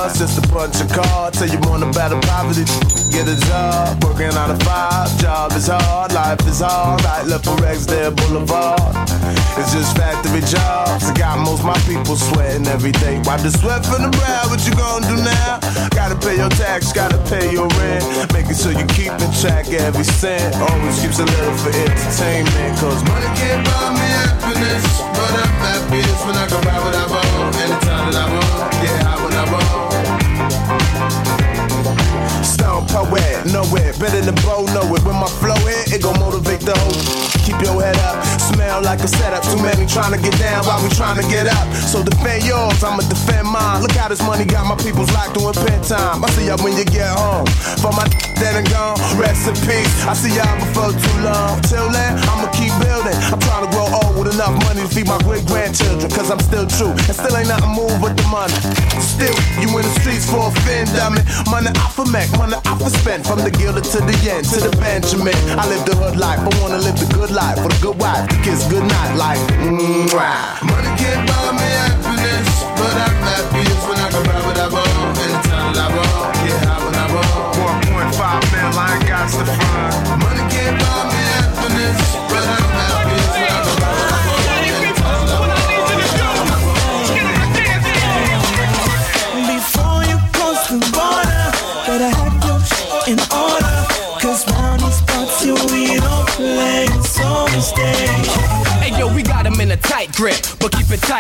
on 0.09 0.17
just 0.17 0.39
a 0.39 0.43
punch 0.49 0.81
a 0.81 0.87
card. 0.89 1.35
Tell 1.35 1.49
you 1.49 1.59
want 1.69 1.85
to 1.85 1.91
battle 1.93 2.21
poverty, 2.21 2.65
get 3.13 3.29
a 3.29 3.37
job. 3.47 4.03
Working 4.05 4.33
out 4.33 4.51
of 4.51 4.61
five, 4.63 5.09
job 5.21 5.53
is 5.53 5.69
hard, 5.69 6.13
life 6.13 6.41
is 6.47 6.61
hard. 6.61 7.03
Right 7.05 7.27
left 7.27 7.45
for 7.45 7.57
Rexdale 7.61 8.17
Boulevard. 8.17 8.81
It's 9.59 9.73
just 9.73 9.97
factory 9.97 10.41
jobs. 10.41 11.05
I 11.05 11.13
got 11.15 11.39
most 11.45 11.65
my 11.65 11.77
people 11.85 12.17
sweating 12.17 12.67
every 12.69 12.93
day. 12.93 13.21
Wipe 13.25 13.43
the 13.43 13.51
sweat 13.51 13.85
from 13.85 14.03
the 14.03 14.13
brow, 14.17 14.49
what 14.49 14.65
you 14.65 14.75
gonna 14.75 15.07
do 15.09 15.17
now? 15.21 15.61
Gotta 15.91 16.17
pay 16.17 16.37
your 16.37 16.51
tax, 16.51 16.93
gotta 16.93 17.19
pay 17.29 17.53
your 17.53 17.69
rent. 17.77 18.05
Making 18.33 18.57
sure 18.57 18.73
you 18.73 18.87
keep 18.97 19.13
in 19.13 19.31
track 19.41 19.69
every 19.69 20.05
cent. 20.05 20.55
Always 20.57 21.01
keeps 21.01 21.19
a 21.19 21.27
little 21.27 21.57
for 21.59 21.73
entertainment. 21.75 22.73
Cause 22.81 23.01
money 23.05 23.31
can't 23.37 23.63
buy 23.67 23.93
me 23.93 24.07
happiness. 24.25 24.85
But 25.13 25.33
I'm 25.43 25.53
happiest 25.59 26.23
when 26.25 26.37
I 26.37 26.47
can 26.47 26.63
buy 26.65 26.79
what 26.81 26.95
I 26.95 27.05
want. 27.13 27.57
Anytime 27.61 28.05
that 28.13 28.17
I 28.17 28.27
want, 28.33 28.73
get 28.81 28.97
high 29.03 29.19
when 29.25 29.33
I 29.35 29.45
want. 29.53 29.88
Stone 32.49 32.87
poet, 32.89 33.45
know 33.53 33.65
it, 33.77 33.93
better 34.01 34.21
than 34.25 34.35
Bo, 34.41 34.65
know 34.73 34.89
it. 34.97 35.05
When 35.05 35.17
my 35.21 35.29
flow 35.29 35.61
hit, 35.69 35.93
it 35.93 36.03
gon' 36.03 36.19
motivate 36.19 36.65
the 36.65 36.73
whole. 36.73 37.29
Keep 37.45 37.61
your 37.61 37.77
head 37.81 37.97
up, 38.09 38.25
smell 38.41 38.83
like 38.83 39.01
a 39.01 39.09
setup. 39.09 39.45
Too 39.45 39.61
many 39.61 39.85
trying 39.87 40.13
to 40.17 40.21
get 40.21 40.37
down 40.41 40.65
while 40.65 40.81
we 40.83 40.89
trying 40.91 41.21
to 41.21 41.27
get 41.29 41.47
up. 41.47 41.67
So 41.89 42.03
defend 42.03 42.45
yours, 42.45 42.83
I'ma 42.83 43.05
defend 43.09 43.49
mine. 43.49 43.83
Look 43.83 43.93
how 43.93 44.09
this 44.09 44.21
money 44.25 44.45
got 44.45 44.65
my 44.67 44.77
people's 44.77 45.13
locked 45.13 45.37
doing 45.39 45.55
pen 45.55 45.81
time. 45.85 46.25
I 46.25 46.29
see 46.37 46.47
y'all 46.49 46.61
when 46.65 46.77
you 46.77 46.85
get 46.85 47.09
home. 47.09 47.47
For 47.81 47.93
my 47.93 48.05
dead 48.41 48.57
and 48.57 48.69
gone, 48.69 48.97
rest 49.21 49.49
in 49.49 49.57
peace. 49.69 49.93
I 50.05 50.13
see 50.13 50.33
y'all 50.37 50.57
before 50.61 50.93
too 50.93 51.19
long. 51.25 51.61
Till 51.69 51.89
then, 51.89 52.18
with 54.79 54.89
money 54.89 54.89
to 54.89 54.95
feed 54.95 55.09
my 55.09 55.19
great 55.27 55.47
grandchildren. 55.47 56.11
Cause 56.11 56.31
I'm 56.31 56.41
still 56.41 56.67
true, 56.67 56.91
and 56.91 57.15
still 57.15 57.37
ain't 57.37 57.49
nothing 57.49 57.75
move 57.75 58.01
with 58.03 58.17
the 58.17 58.27
money. 58.29 58.55
Still, 59.01 59.35
you 59.61 59.69
in 59.75 59.83
the 59.83 59.95
streets 60.01 60.29
for 60.29 60.49
a 60.49 60.53
fin, 60.63 60.87
dummy. 60.95 61.23
Money 61.51 61.71
I 61.75 61.89
for 61.91 62.07
Mac, 62.07 62.31
money 62.39 62.57
I 62.65 62.79
for 62.79 62.91
spend. 62.91 63.27
From 63.27 63.41
the 63.41 63.51
Gilda 63.51 63.81
to 63.81 63.99
the 63.99 64.15
Yen 64.23 64.43
to 64.45 64.59
the 64.61 64.71
Benjamin. 64.79 65.35
I 65.59 65.67
live 65.69 65.85
the 65.85 65.95
hood 65.97 66.17
life, 66.17 66.39
I 66.39 66.51
wanna 66.61 66.79
live 66.79 66.99
the 66.99 67.09
good 67.15 67.31
life. 67.31 67.59
For 67.59 67.69
the 67.69 67.81
good 67.81 67.99
wife, 67.99 68.29
the 68.29 68.37
kiss 68.43 68.67
good 68.69 68.85
night, 68.85 69.15
like, 69.17 69.41
mwah. 69.63 70.63
Money 70.63 70.93
can't 70.99 71.23
buy 71.27 71.53
me 71.59 71.69
happiness, 71.83 72.49
but 72.79 72.95
I'm 72.95 73.17
happiest 73.23 73.83
when 73.89 73.99
I 73.99 74.09
can 74.11 74.23
buy 74.27 74.41
what 74.47 74.59
I 74.59 74.69
want. 74.71 75.19
Anytime 75.19 75.75
I 75.75 75.87
want, 75.97 76.35
get 76.45 76.59
high 76.63 76.81
when 76.85 76.95
I 76.95 77.07
want. 77.15 77.49
1.5 77.59 78.43
mil, 78.53 78.79
I 78.79 78.95
ain't 78.95 79.07
got 79.07 79.27
to 79.27 79.45
front. 79.45 80.23
Money 80.23 80.45
can't 80.53 80.77
buy 80.79 81.03
me 81.11 81.21
happiness, 81.35 81.99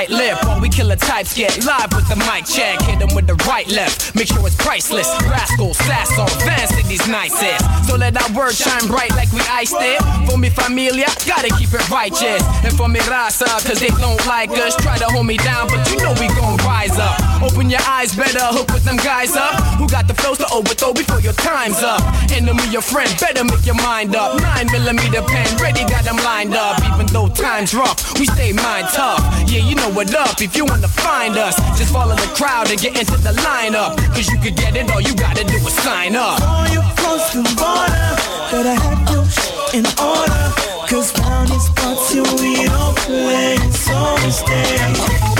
tight 0.08 0.16
lip 0.16 0.44
while 0.44 0.60
we 0.60 0.68
killer 0.68 0.96
types 0.96 1.34
get 1.34 1.64
live 1.64 1.92
with 1.94 2.08
the 2.08 2.16
mic 2.16 2.44
check. 2.46 2.80
Hit 2.82 3.00
him 3.00 3.14
with 3.14 3.26
the 3.26 3.34
right 3.46 3.68
left, 3.68 4.14
make 4.14 4.28
sure 4.28 4.44
it's 4.46 4.56
priceless. 4.56 5.08
Rascal, 5.22 5.74
sass 5.74 6.18
on, 6.18 6.28
fans 6.40 6.70
to 6.70 6.86
these 6.88 7.06
nicest. 7.08 7.64
So 7.88 7.96
let 7.96 8.16
our 8.16 8.32
word 8.36 8.54
shine 8.54 8.86
bright 8.86 9.10
like 9.12 9.32
we 9.32 9.40
iced 9.50 9.76
it. 9.78 10.00
For 10.30 10.38
me 10.38 10.50
familia, 10.50 11.06
gotta 11.26 11.48
keep 11.56 11.72
it 11.72 11.88
righteous. 11.90 12.42
And 12.64 12.76
for 12.76 12.88
me 12.88 13.00
raza, 13.00 13.48
cause 13.66 13.80
they 13.80 13.88
don't 14.00 14.24
like 14.26 14.50
us. 14.50 14.76
Try 14.76 14.98
to 14.98 15.06
hold 15.06 15.26
me 15.26 15.36
down, 15.36 15.68
but 15.68 15.90
you 15.90 15.98
know 15.98 16.14
we 16.20 16.28
gon' 16.28 16.56
rise 16.58 16.98
up. 16.98 17.27
Open 17.42 17.70
your 17.70 17.80
eyes 17.86 18.14
better, 18.16 18.42
hook 18.50 18.66
with 18.74 18.82
them 18.84 18.96
guys 18.98 19.36
up. 19.36 19.54
Who 19.78 19.86
got 19.86 20.08
the 20.08 20.14
flows 20.14 20.38
to 20.38 20.46
overthrow 20.50 20.92
before 20.92 21.20
your 21.20 21.34
time's 21.34 21.82
up? 21.82 22.02
Enemy 22.34 22.66
your 22.70 22.82
friend, 22.82 23.08
better 23.20 23.44
make 23.44 23.64
your 23.64 23.78
mind 23.78 24.16
up. 24.16 24.40
Nine 24.42 24.66
millimeter 24.72 25.22
pen, 25.22 25.46
ready, 25.62 25.86
got 25.86 26.02
them 26.02 26.16
lined 26.26 26.54
up. 26.54 26.82
Even 26.82 27.06
though 27.14 27.28
time's 27.28 27.74
rough, 27.74 28.18
we 28.18 28.26
stay 28.26 28.52
mind 28.52 28.88
tough. 28.90 29.22
Yeah, 29.46 29.62
you 29.62 29.76
know 29.76 29.90
what 29.90 30.12
up. 30.14 30.42
If 30.42 30.56
you 30.56 30.64
wanna 30.64 30.88
find 30.88 31.38
us, 31.38 31.54
just 31.78 31.92
follow 31.92 32.16
the 32.16 32.30
crowd 32.34 32.70
and 32.70 32.80
get 32.80 32.98
into 32.98 33.16
the 33.22 33.30
lineup. 33.46 33.96
Cause 34.14 34.28
you 34.28 34.38
could 34.38 34.56
get 34.56 34.74
it, 34.74 34.90
all 34.90 35.00
you 35.00 35.14
gotta 35.14 35.44
do 35.44 35.56
is 35.62 35.74
sign 35.86 36.16
up. 36.16 36.42
Before 36.42 36.68
you 36.74 36.82
cross 36.98 37.32
the 37.32 37.42
border, 37.54 38.10
better 38.50 38.74
have 38.74 39.00
your 39.14 39.24
shit 39.30 39.78
in 39.78 39.86
order. 40.02 40.42
Cause 40.90 41.14
round 41.20 41.50
these 41.50 41.68
parts 41.78 42.14
you 42.14 42.26
we 42.42 42.66
don't 42.66 42.96
play, 43.06 43.56
so 43.70 43.94
we 44.24 44.30
stay. 44.30 44.90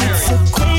It's 0.06 0.30
a 0.30 0.38
crazy 0.54 0.77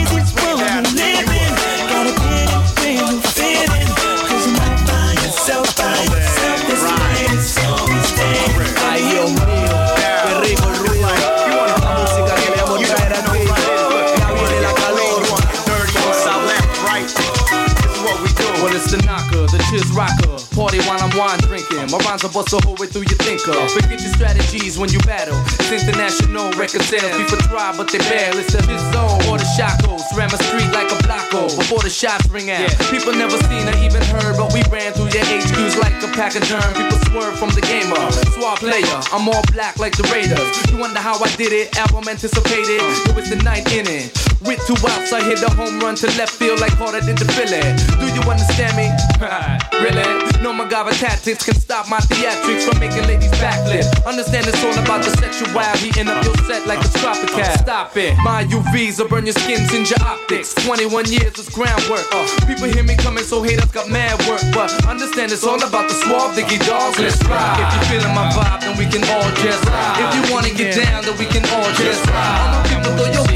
chiz 19.69 19.85
rocker. 19.93 20.33
Party 20.57 20.81
while 20.89 20.97
I'm 20.97 21.13
wine 21.13 21.37
drinking. 21.45 21.93
My 21.93 22.01
rhymes 22.01 22.25
will 22.25 22.33
bust 22.33 22.49
the 22.49 22.59
whole 22.65 22.75
way 22.81 22.89
through 22.89 23.05
your 23.05 23.21
thinker. 23.21 23.53
Forget 23.69 24.01
your 24.01 24.13
strategies 24.17 24.77
when 24.81 24.89
you 24.89 24.99
battle. 25.05 25.37
It's 25.61 25.69
international 25.69 26.51
record 26.57 26.81
sales. 26.81 27.13
People 27.15 27.37
try, 27.45 27.71
but 27.77 27.87
they 27.93 28.01
bail. 28.09 28.33
It's 28.41 28.51
the 28.51 28.61
hit 28.65 28.81
zone 28.91 29.21
or 29.29 29.37
the 29.37 29.49
shackles. 29.53 30.01
Ram 30.17 30.33
a 30.33 30.39
street 30.41 30.69
like 30.73 30.89
a 30.89 30.97
blocko 31.05 31.53
before 31.53 31.85
the 31.85 31.89
shots 31.89 32.27
ring 32.33 32.49
out. 32.49 32.69
People 32.89 33.13
never 33.13 33.37
seen 33.45 33.69
or 33.69 33.77
even 33.85 34.01
heard, 34.09 34.35
but 34.35 34.51
we 34.51 34.65
ran 34.73 34.91
through 34.93 35.13
their 35.13 35.25
HQs 35.29 35.77
like 35.77 35.95
a 36.01 36.09
pack 36.17 36.35
of 36.35 36.43
germ. 36.49 36.65
People 36.73 36.97
swerve 37.13 37.37
from 37.37 37.53
the 37.53 37.61
gamer. 37.61 38.01
Swap 38.33 38.59
player, 38.59 38.99
I'm 39.13 39.29
all 39.29 39.43
black 39.53 39.77
like 39.77 39.95
the 39.95 40.03
Raiders. 40.09 40.49
You 40.71 40.81
wonder 40.81 40.99
how 40.99 41.21
I 41.21 41.29
did 41.37 41.53
it? 41.53 41.77
Album 41.77 42.09
anticipated. 42.09 42.81
It 43.05 43.15
was 43.15 43.29
the 43.29 43.37
ninth 43.45 43.71
inning. 43.71 44.09
With 44.41 44.63
two 44.63 44.79
outs, 44.87 45.11
I 45.11 45.19
hit 45.19 45.43
a 45.43 45.51
home 45.51 45.79
run 45.83 45.95
to 45.99 46.07
left 46.15 46.31
field 46.31 46.61
like 46.61 46.71
Carter 46.79 47.03
did 47.03 47.17
the 47.19 47.27
Philly. 47.35 47.59
Do 47.99 48.07
you 48.07 48.23
understand 48.23 48.71
me? 48.79 48.87
really? 49.83 50.07
No 50.39 50.55
MacGyver 50.55 50.95
tactics 50.95 51.43
can 51.43 51.55
stop 51.59 51.89
my 51.91 51.99
theatrics 52.07 52.63
from 52.63 52.79
making 52.79 53.03
ladies 53.03 53.31
backflip. 53.43 53.83
Understand 54.07 54.47
it's 54.47 54.63
all 54.63 54.71
about 54.79 55.03
the 55.03 55.11
sexual 55.19 55.51
heating 55.83 56.07
up 56.07 56.23
your 56.23 56.35
set 56.47 56.65
like 56.67 56.79
a 56.79 56.89
tropical. 57.03 57.43
Stop 57.59 57.97
it. 57.97 58.15
My 58.23 58.45
UVs 58.47 58.99
will 58.99 59.09
burn 59.09 59.25
your 59.25 59.35
skin, 59.35 59.59
singe 59.67 59.91
your 59.91 59.99
optics. 60.07 60.55
21 60.63 61.11
years 61.11 61.35
is 61.37 61.49
groundwork. 61.49 62.07
Uh, 62.15 62.23
people 62.47 62.71
hear 62.71 62.83
me 62.83 62.95
coming, 62.95 63.25
so 63.25 63.43
haters 63.43 63.71
got 63.75 63.89
mad 63.89 64.15
work. 64.23 64.39
But 64.55 64.71
understand 64.87 65.33
it's 65.33 65.43
all 65.43 65.59
about 65.59 65.91
the 65.91 65.95
suave 65.99 66.31
diggy 66.39 66.63
dogs. 66.63 66.97
Let's 66.97 67.19
ride. 67.27 67.59
If 67.59 67.69
you 67.75 67.99
feeling 67.99 68.15
my 68.15 68.31
vibe, 68.31 68.61
then 68.63 68.77
we 68.79 68.87
can 68.87 69.03
all 69.03 69.27
just 69.43 69.67
ride. 69.67 69.99
If 69.99 70.09
you 70.15 70.23
wanna 70.31 70.55
get 70.55 70.79
down, 70.79 71.03
then 71.03 71.17
we 71.19 71.25
can 71.27 71.43
all 71.51 71.67
just 71.75 72.07
ride. 72.07 72.39
All 72.39 72.49
my 72.55 72.61
people 72.71 72.95
throw 72.95 73.11
your 73.11 73.28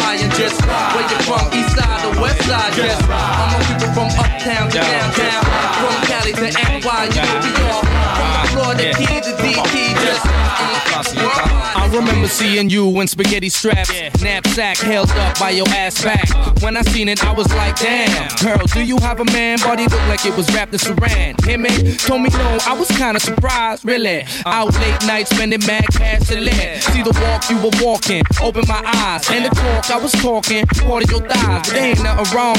high 0.00 0.16
and 0.16 0.32
just 0.32 0.58
ride. 0.64 0.96
Where 0.96 1.06
you 1.10 1.18
from, 1.28 1.44
east 1.52 1.76
side 1.76 2.02
or 2.08 2.14
west 2.20 2.40
side, 2.48 2.72
just 2.72 3.02
ride. 3.08 3.36
All 3.40 3.48
my 3.52 3.60
people 3.68 3.90
from 3.92 4.08
uptown 4.16 4.70
to 4.70 4.80
downtown. 4.80 5.42
From 5.80 5.96
Cali 6.08 6.32
to 6.32 6.48
NY, 6.48 7.02
you 7.12 7.22
know 7.22 7.36
we 7.44 7.50
all. 7.68 7.84
From 8.16 8.30
the 8.32 8.48
floor 8.52 8.72
to 8.74 8.86
key 8.96 9.18
to 9.20 9.32
DT, 9.42 9.74
just 10.00 10.24
I 11.74 11.81
remember 11.92 12.28
seeing 12.28 12.70
you 12.70 13.00
in 13.00 13.06
spaghetti 13.06 13.48
straps, 13.48 13.90
knapsack 14.22 14.78
held 14.78 15.10
up 15.10 15.38
by 15.38 15.50
your 15.50 15.68
ass 15.68 16.02
back. 16.02 16.28
When 16.62 16.76
I 16.76 16.82
seen 16.82 17.08
it, 17.08 17.24
I 17.24 17.32
was 17.32 17.52
like, 17.54 17.78
damn, 17.78 18.28
girl, 18.42 18.66
do 18.66 18.82
you 18.82 18.96
have 18.98 19.20
a 19.20 19.24
man? 19.26 19.58
Body 19.58 19.84
looked 19.84 20.08
like 20.08 20.24
it 20.24 20.36
was 20.36 20.52
wrapped 20.54 20.72
in 20.72 20.78
saran. 20.78 21.44
Him 21.44 21.66
and 21.66 21.98
told 22.00 22.22
me 22.22 22.30
no, 22.30 22.58
I 22.66 22.74
was 22.74 22.88
kinda 22.88 23.20
surprised, 23.20 23.84
really. 23.84 24.22
Uh. 24.46 24.62
Out 24.62 24.74
late 24.80 25.06
night 25.06 25.28
spending 25.28 25.60
mad 25.66 25.86
cash 25.92 26.28
to 26.28 26.40
let. 26.40 26.82
See 26.82 27.02
the 27.02 27.12
walk 27.22 27.50
you 27.50 27.56
were 27.58 27.84
walking, 27.84 28.22
open 28.40 28.64
my 28.68 28.82
eyes, 28.84 29.28
and 29.30 29.44
the 29.44 29.50
talk 29.50 29.90
I 29.90 29.98
was 29.98 30.12
talking, 30.12 30.66
part 30.66 31.04
of 31.04 31.10
your 31.10 31.20
thighs. 31.28 31.68
But 31.68 31.74
there 31.74 31.84
ain't 31.84 32.02
nothing 32.02 32.36
wrong, 32.36 32.56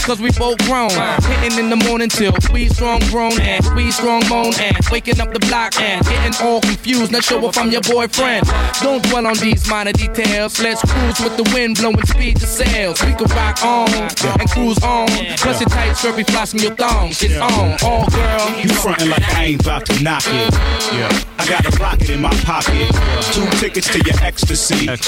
cause 0.00 0.20
we 0.20 0.30
both 0.32 0.58
grown. 0.66 0.90
Hitting 0.90 1.58
in 1.58 1.70
the 1.70 1.76
morning 1.76 2.08
till 2.08 2.32
we 2.52 2.68
strong 2.68 3.00
grown 3.10 3.40
and 3.40 3.64
we 3.74 3.90
strong 3.90 4.22
moan 4.28 4.52
and 4.60 4.76
waking 4.90 5.20
up 5.20 5.32
the 5.32 5.40
block 5.40 5.78
and 5.80 6.04
getting 6.04 6.46
all 6.46 6.60
confused. 6.60 7.12
Not 7.12 7.24
sure 7.24 7.42
if 7.44 7.56
I'm 7.58 7.70
your 7.70 7.82
boyfriend. 7.82 8.46
Don't 8.82 9.02
dwell 9.04 9.26
on 9.26 9.36
these 9.38 9.68
minor 9.68 9.92
details. 9.92 10.60
Let's 10.60 10.80
cruise 10.82 11.20
with 11.20 11.36
the 11.36 11.50
wind 11.54 11.76
blowing 11.78 12.04
speed 12.06 12.36
to 12.40 12.46
sails. 12.46 13.02
We 13.02 13.14
can 13.14 13.26
rock 13.36 13.62
on 13.64 13.88
and 13.92 14.50
cruise 14.50 14.82
on. 14.82 15.08
Plus 15.38 15.60
your 15.60 15.68
tight 15.70 15.94
skirt 15.94 16.16
be 16.16 16.24
flossing 16.24 16.62
your 16.62 16.74
thongs. 16.74 17.22
It's 17.22 17.36
on, 17.36 17.76
all 17.84 18.08
girl. 18.10 18.60
You 18.60 18.68
frontin' 18.70 19.10
like 19.10 19.22
I 19.34 19.44
ain't 19.44 19.62
about 19.62 19.86
to 19.86 20.02
knock 20.02 20.24
it. 20.26 20.54
Yeah. 20.92 21.36
I 21.38 21.46
got 21.48 21.66
a 21.66 21.82
rocket 21.82 22.10
in 22.10 22.20
my 22.20 22.34
pocket. 22.44 22.88
Two 23.32 23.46
tickets 23.58 23.88
to 23.92 23.98
your 24.04 24.16
ecstasy. 24.22 24.88
And 24.88 25.00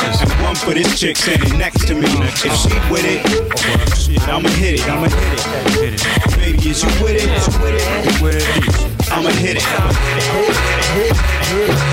one 0.43 0.55
for 0.55 0.75
this 0.75 0.99
chick 0.99 1.17
standing 1.17 1.59
next 1.59 1.87
to 1.89 1.95
me. 1.95 2.09
If 2.09 2.55
she 2.57 2.69
with 2.91 3.05
it, 3.05 4.29
I'ma 4.29 4.49
hit 4.51 4.81
it. 4.81 4.89
I'ma 4.89 5.09
hit 5.09 5.95
it. 5.95 6.37
Baby, 6.37 6.71
is 6.71 6.83
you 6.83 6.89
with 7.03 7.17
it? 7.19 8.23
With 8.23 8.37
it. 8.37 8.88
I'ma 9.11 9.31
hit 9.31 9.57
it. 9.57 9.63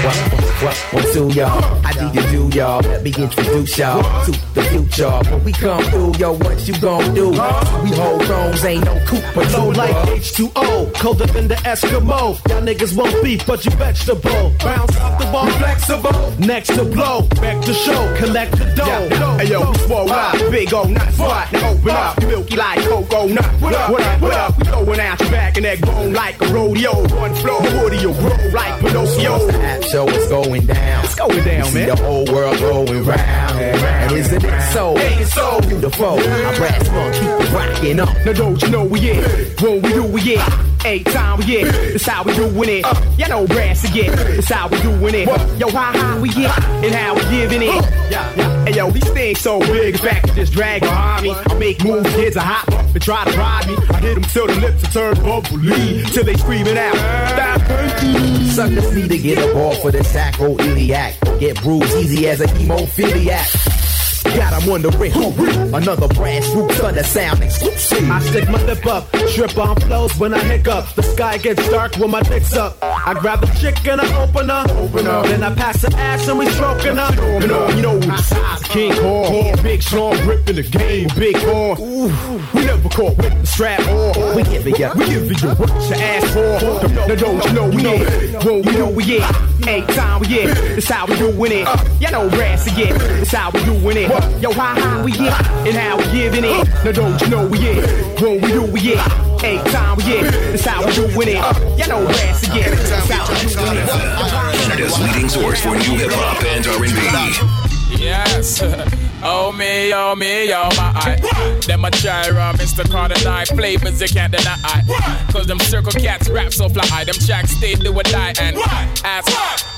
What, 0.04 0.16
what, 0.62 0.78
what 0.92 1.14
to 1.14 1.30
y'all? 1.34 1.86
I 1.86 1.92
need 1.94 2.14
to 2.22 2.30
do 2.30 2.58
y'all. 2.58 2.82
Let 2.82 3.04
me 3.04 3.14
introduce 3.18 3.78
y'all 3.78 4.04
to 4.26 4.32
the 4.54 4.64
future. 4.64 5.10
When 5.32 5.44
we 5.44 5.54
come 5.54 5.84
through, 5.86 6.16
yo, 6.18 6.34
what 6.34 6.68
you 6.68 6.78
gon' 6.80 7.14
do? 7.14 7.30
We 7.32 7.38
hold 7.38 8.26
thrones, 8.26 8.66
ain't 8.66 8.84
no 8.86 9.00
Cooper. 9.06 9.44
Low 9.58 9.70
like 9.70 9.96
H2O, 10.10 10.94
colder 10.96 11.26
than 11.28 11.48
the 11.48 11.56
Eskimo. 11.56 12.38
Y'all 12.50 12.62
niggas 12.62 12.96
won't 12.96 13.24
beef, 13.24 13.46
but 13.48 13.64
you 13.64 13.72
vegetable. 13.72 14.54
Bounce 14.60 14.98
off 14.98 15.20
the 15.20 15.26
ball, 15.32 15.50
flexible. 15.52 16.32
Next 16.40 16.68
to 16.76 16.84
blow, 16.84 17.22
back 17.42 17.64
to 17.66 17.74
show, 17.74 18.16
collect 18.18 18.52
the 18.58 18.66
dough. 18.76 19.38
Hey 19.38 19.50
yo, 19.52 19.72
swole 19.86 20.12
out, 20.12 20.38
big 20.52 20.72
nut 20.72 21.14
spot. 21.14 21.52
Now 21.54 21.72
open 21.72 21.90
up, 21.90 22.22
you 22.22 22.28
milky 22.28 22.56
like 22.58 22.80
cocoa 22.80 23.28
nut. 23.28 23.46
What 23.62 23.74
up, 23.74 23.90
what 23.92 24.02
up, 24.02 24.22
what 24.22 24.34
up? 24.34 24.58
We 24.58 24.66
throwing 24.66 25.00
out 25.00 25.20
your 25.22 25.32
back 25.32 25.56
and 25.58 25.66
that 25.66 25.82
bone 25.82 26.14
like 26.14 26.42
a 26.42 26.48
rodeo. 26.48 27.05
One 27.14 27.34
flow, 27.36 27.60
will 27.60 28.14
grow 28.14 28.50
like 28.52 28.80
Pinocchio. 28.80 29.50
App 29.50 29.84
show 29.84 30.08
is 30.08 30.28
going 30.28 30.66
down. 30.66 31.04
It's 31.06 31.16
going 31.16 31.44
down, 31.44 31.46
man. 31.46 31.66
See 31.66 31.86
the 31.86 31.96
whole 31.96 32.26
world 32.26 32.58
going 32.60 33.04
round. 33.06 33.60
And 33.60 34.12
isn't 34.12 34.44
it 34.44 34.72
so? 34.72 34.98
Ain't 34.98 35.28
so 35.28 35.60
beautiful. 35.62 36.18
My 36.18 36.58
brass 36.58 36.88
funk 36.88 37.16
keep 37.16 37.54
rocking 37.54 38.00
up. 38.00 38.10
Now 38.26 38.34
don't 38.34 38.62
you 38.62 38.70
know 38.70 38.84
we 38.84 39.00
it? 39.02 39.62
When 39.62 39.82
we 39.82 39.90
do 39.90 40.04
we 40.04 40.22
it? 40.22 40.75
Eight 40.86 41.06
time 41.08 41.40
it. 41.42 41.94
That's 41.94 42.06
how 42.06 42.24
we 42.24 42.36
doing 42.36 42.70
it. 42.70 42.86
You 43.18 43.28
know 43.28 43.48
brass 43.48 43.84
again. 43.90 44.16
That's 44.16 44.52
how 44.52 44.68
we 44.68 44.80
doing 44.84 45.16
it. 45.16 45.28
Yo, 45.60 45.68
how 45.70 45.92
high 45.92 46.20
we 46.20 46.30
get 46.30 46.52
and 46.64 46.94
how 46.94 47.16
we 47.16 47.22
giving 47.36 47.64
it. 47.64 47.84
Yeah, 48.12 48.32
yeah. 48.36 48.66
Hey 48.66 48.76
yo, 48.76 48.92
these 48.92 49.10
things 49.10 49.40
so 49.40 49.60
big, 49.60 50.00
back 50.04 50.22
to 50.22 50.36
just 50.36 50.54
drag 50.54 50.82
behind 50.82 51.24
me. 51.24 51.32
I 51.32 51.54
make 51.56 51.84
moves, 51.84 52.08
kids 52.12 52.38
are 52.38 52.46
hot 52.46 52.72
and 52.72 53.02
try 53.02 53.26
to 53.26 53.36
ride 53.36 53.68
me. 53.68 53.76
I 53.90 54.00
hit 54.00 54.14
them 54.14 54.24
till 54.26 54.46
the 54.46 54.56
lips 54.56 54.84
are 54.84 54.92
turned 54.92 55.24
bubbly, 55.24 56.04
till 56.04 56.24
they 56.24 56.36
screaming 56.36 56.78
out. 56.78 56.96
Stop. 57.30 57.62
Suckers 58.52 58.96
need 58.96 59.10
to 59.10 59.18
get 59.18 59.40
up 59.40 59.56
off 59.56 59.84
of 59.86 59.92
the 59.92 60.04
tackle 60.04 60.62
iliac. 60.62 61.16
Get 61.40 61.62
bruised 61.64 61.96
easy 61.98 62.28
as 62.30 62.42
a 62.42 62.46
hemophiliac. 62.46 63.85
Got 64.36 64.54
'em 64.54 64.70
wondering 64.70 65.12
who 65.12 65.76
Another 65.76 66.08
brass 66.08 66.48
roots 66.56 66.80
on 66.82 66.96
the 66.96 67.04
sound 67.04 67.44
exclusive. 67.44 68.10
I 68.10 68.20
stick 68.22 68.50
my 68.50 68.62
lip 68.64 68.86
up, 68.86 69.12
trip 69.34 69.58
on 69.58 69.76
flows 69.82 70.16
when 70.18 70.34
I 70.34 70.40
hiccup. 70.40 70.94
The 70.96 71.04
sky 71.04 71.38
gets 71.38 71.68
dark 71.70 71.96
when 71.98 72.12
my 72.12 72.22
dick's 72.22 72.56
up. 72.56 72.78
I 72.82 73.14
grab 73.14 73.42
the 73.42 73.48
chick 73.60 73.86
and 73.88 74.00
I 74.02 74.24
open 74.24 74.50
her. 74.50 74.66
Open 74.70 75.06
her. 75.06 75.24
Then 75.24 75.44
I 75.44 75.54
pass 75.54 75.82
the 75.82 75.96
ass 75.98 76.28
and 76.28 76.40
we 76.40 76.48
stroking 76.50 76.96
her. 76.98 77.40
You 77.42 77.48
know, 77.48 77.68
you 77.70 77.82
know, 77.82 78.00
the 78.00 78.18
size 78.18 78.64
King 78.64 78.94
Kong, 78.96 79.56
big 79.64 79.82
strong 79.84 80.16
grip 80.22 80.48
in 80.50 80.56
the 80.56 80.64
game, 80.64 81.08
big 81.18 81.38
horn. 81.38 81.78
Ooh, 81.82 82.12
we 82.54 82.66
never 82.66 82.90
caught 82.90 83.18
with 83.18 83.40
the 83.42 83.46
strap 83.48 83.80
on. 83.88 84.36
We 84.36 84.44
giving 84.44 84.76
ya, 84.76 84.94
we 84.96 85.06
giving 85.06 85.38
you 85.38 85.50
what 85.56 85.70
you 85.90 85.96
ask 85.96 86.28
for. 86.34 86.88
Now 87.08 87.16
don't 87.16 87.44
you 87.46 87.54
know 87.54 87.68
we 87.70 87.86
it? 87.86 88.44
When 88.44 88.62
we 88.64 88.72
know 88.78 88.90
we 88.90 89.04
it, 89.04 89.68
ain't 89.68 89.88
time 89.90 90.22
we 90.22 90.28
it. 90.28 90.56
That's 90.76 90.90
how 90.90 91.06
we 91.06 91.16
doing 91.18 91.52
it. 91.52 91.68
Uh. 91.68 91.78
Y'all 92.00 92.12
know, 92.12 92.30
brass 92.30 92.68
again. 92.68 92.98
That's 92.98 93.32
how 93.34 93.52
we 93.52 93.64
doing 93.66 93.98
it. 93.98 94.10
Yo, 94.40 94.52
how 94.52 94.76
high 94.76 95.04
we 95.04 95.12
get 95.12 95.34
and 95.68 95.76
how 95.76 95.98
we 95.98 96.06
giving 96.12 96.44
it. 96.46 96.68
Now 96.84 96.92
don't 96.92 97.20
you 97.22 97.28
know 97.28 97.48
we 97.48 97.60
it? 97.60 98.22
When 98.22 98.42
we 98.42 98.48
do 98.52 98.64
we 98.64 98.80
it, 98.94 99.44
ain't 99.44 99.66
time 99.68 99.98
we 99.98 100.04
it. 100.04 100.32
That's 100.32 100.66
how 100.66 100.86
we 100.86 100.94
doing 100.94 101.28
it. 101.30 101.78
You 101.78 101.88
know, 101.88 102.06
brass 102.06 102.44
again. 102.44 102.72
That's 102.72 103.10
how 103.10 103.28
we 103.28 103.54
doing 103.54 103.78
it. 103.78 103.90
Canada's 104.62 105.00
leading 105.00 105.30
source 105.30 105.62
for 105.62 105.76
new 105.76 105.98
hip 105.98 106.12
hop 106.14 106.44
and 106.44 106.66
R&B. 106.66 108.02
Yes. 108.02 108.62
Oh 109.28 109.52
me, 109.52 109.92
oh 109.92 110.16
me, 110.16 110.54
oh 110.54 110.70
my. 110.78 110.94
Eye. 110.94 111.60
Them 111.66 111.84
a 111.84 111.90
try 111.90 112.30
run, 112.30 112.56
Mr. 112.58 112.88
Carter 112.88 113.16
die. 113.24 113.46
Flavors 113.46 114.00
you 114.00 114.08
can't 114.08 114.32
deny. 114.32 114.84
Cause 115.32 115.48
them 115.48 115.58
circle 115.58 115.92
cats 115.94 116.30
rap 116.30 116.54
so 116.54 116.70
fly. 116.70 117.04
Them 117.04 117.16
tracks 117.16 117.50
stay 117.58 117.74
do 117.74 117.92
or 117.92 118.04
die. 118.04 118.34
And 118.40 118.56
ask 119.04 119.26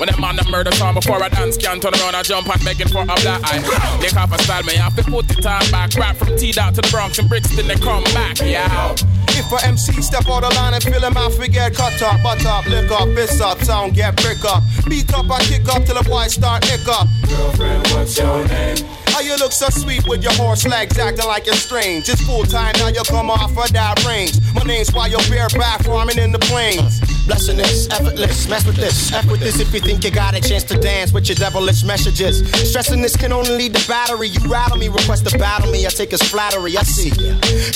when 0.02 0.10
them 0.10 0.22
on 0.22 0.36
the 0.36 0.44
murder 0.52 0.74
song 0.74 0.96
before 0.96 1.24
I 1.24 1.30
dance 1.30 1.56
can't 1.56 1.82
turn 1.82 1.94
around 1.94 2.16
and 2.16 2.28
jump 2.28 2.50
and 2.50 2.62
begging 2.66 2.90
for 2.90 3.04
a 3.04 3.06
black 3.06 3.42
eye. 3.46 3.64
They 4.02 4.12
off 4.20 4.34
a 4.34 4.44
style, 4.44 4.64
me 4.64 4.76
have 4.76 4.98
to 4.98 5.04
put 5.04 5.30
the 5.30 5.36
time 5.36 5.72
back. 5.72 5.96
Rap 5.96 6.18
from 6.18 6.36
T 6.36 6.52
down 6.52 6.74
to 6.74 6.82
the 6.82 6.90
Bronx 6.92 7.18
and 7.18 7.30
Brixton, 7.30 7.68
they 7.68 7.76
come 7.76 8.04
back. 8.12 8.42
Yeah. 8.42 8.96
If 9.30 9.50
a 9.54 9.66
MC 9.66 10.02
step 10.02 10.28
out 10.28 10.42
the 10.42 10.54
line 10.56 10.74
and 10.74 10.84
fill 10.84 11.02
him 11.02 11.16
out, 11.16 11.32
we 11.40 11.48
get 11.48 11.74
cut 11.74 12.02
up, 12.02 12.22
butt 12.22 12.46
up, 12.46 12.66
lick 12.68 12.92
up, 12.92 13.08
piss 13.16 13.40
up, 13.40 13.64
sound 13.64 13.94
get 13.94 14.18
brick 14.18 14.44
up. 14.44 14.62
Beat 14.90 15.14
up 15.14 15.30
and 15.30 15.44
kick 15.48 15.68
up 15.74 15.86
till 15.86 15.96
the 15.96 16.04
boys 16.04 16.34
start 16.34 16.70
lick 16.70 16.86
up. 16.90 17.08
Girlfriend, 17.30 17.88
what's 17.94 18.18
your 18.18 18.46
name? 18.46 19.07
How 19.18 19.24
you 19.24 19.36
look 19.38 19.52
so 19.52 19.68
sweet 19.70 20.08
with 20.08 20.22
your 20.22 20.34
horse 20.34 20.68
legs 20.68 21.00
acting 21.00 21.26
like 21.26 21.48
it's 21.48 21.58
strange? 21.58 22.08
It's 22.08 22.22
full 22.22 22.44
time 22.44 22.74
now, 22.78 22.90
you 22.90 23.02
come 23.08 23.32
off 23.32 23.50
of 23.58 23.74
that 23.74 24.06
range. 24.06 24.38
My 24.54 24.62
name's 24.62 24.94
why 24.94 25.08
you're 25.08 25.20
bareback 25.28 25.82
farming 25.82 26.20
in 26.20 26.32
the 26.32 26.38
plains. 26.38 27.17
Blessing 27.28 27.58
this, 27.58 27.90
effortless, 27.92 28.48
mess 28.48 28.66
with 28.66 28.78
this, 28.78 29.12
F 29.12 29.30
with 29.30 29.42
this 29.42 29.60
if 29.60 29.74
you 29.74 29.82
think 29.82 30.06
you 30.06 30.12
got 30.12 30.34
a 30.34 30.40
chance 30.40 30.64
to 30.64 30.78
dance 30.80 31.12
with 31.12 31.28
your 31.28 31.36
devilish 31.36 31.84
messages. 31.84 32.40
Stressing 32.70 33.02
this 33.02 33.18
can 33.18 33.34
only 33.34 33.52
lead 33.52 33.76
to 33.76 33.86
battery. 33.86 34.30
You 34.30 34.40
rattle 34.50 34.78
me, 34.78 34.88
request 34.88 35.28
to 35.28 35.38
battle 35.38 35.70
me, 35.70 35.86
I 35.86 35.90
take 35.90 36.14
as 36.14 36.22
flattery, 36.22 36.78
I 36.78 36.84
see. 36.84 37.12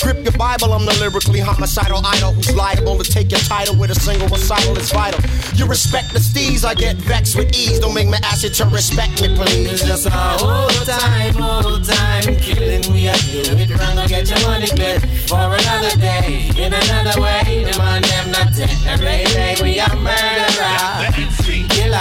Grip 0.02 0.24
your 0.24 0.32
Bible, 0.38 0.72
I'm 0.72 0.86
the 0.86 0.96
lyrically 1.00 1.40
homicidal 1.40 2.00
idol 2.02 2.32
who's 2.32 2.56
liable 2.56 2.96
to 2.96 3.04
take 3.04 3.30
your 3.30 3.40
title 3.40 3.76
with 3.76 3.90
a 3.90 3.94
single 3.94 4.26
recital, 4.28 4.74
it's 4.78 4.90
vital. 4.90 5.20
You 5.54 5.66
respect 5.66 6.14
the 6.14 6.18
steez, 6.18 6.64
I 6.64 6.72
get 6.74 6.96
vexed 6.96 7.36
with 7.36 7.54
ease. 7.54 7.78
Don't 7.78 7.94
make 7.94 8.08
me 8.08 8.16
ask 8.22 8.44
you 8.44 8.50
to 8.50 8.64
respect 8.66 9.20
me, 9.20 9.36
please. 9.36 9.70
It's 9.70 9.84
just 9.84 10.06
our 10.06 10.38
whole 10.38 10.68
time, 10.86 11.34
whole 11.34 11.78
time 11.78 12.36
killing. 12.40 12.90
We 12.90 13.08
are 13.08 13.16
do 13.20 13.52
it 13.52 13.68
wrong, 13.78 13.96
go 13.96 14.06
get 14.08 14.30
your 14.30 14.40
money 14.48 14.68
back 14.76 15.04
for 15.28 15.52
another 15.52 15.94
day, 16.00 16.48
in 16.56 16.72
another 16.72 17.20
way. 17.20 17.64
The 17.68 17.76
man 17.76 18.00
them 18.00 18.30
not 18.32 18.54
dead, 18.54 19.00
every 19.42 19.72
day 19.72 19.74
we 19.74 19.80
are 19.80 19.96
murderer, 19.96 21.12
killer. 21.68 21.98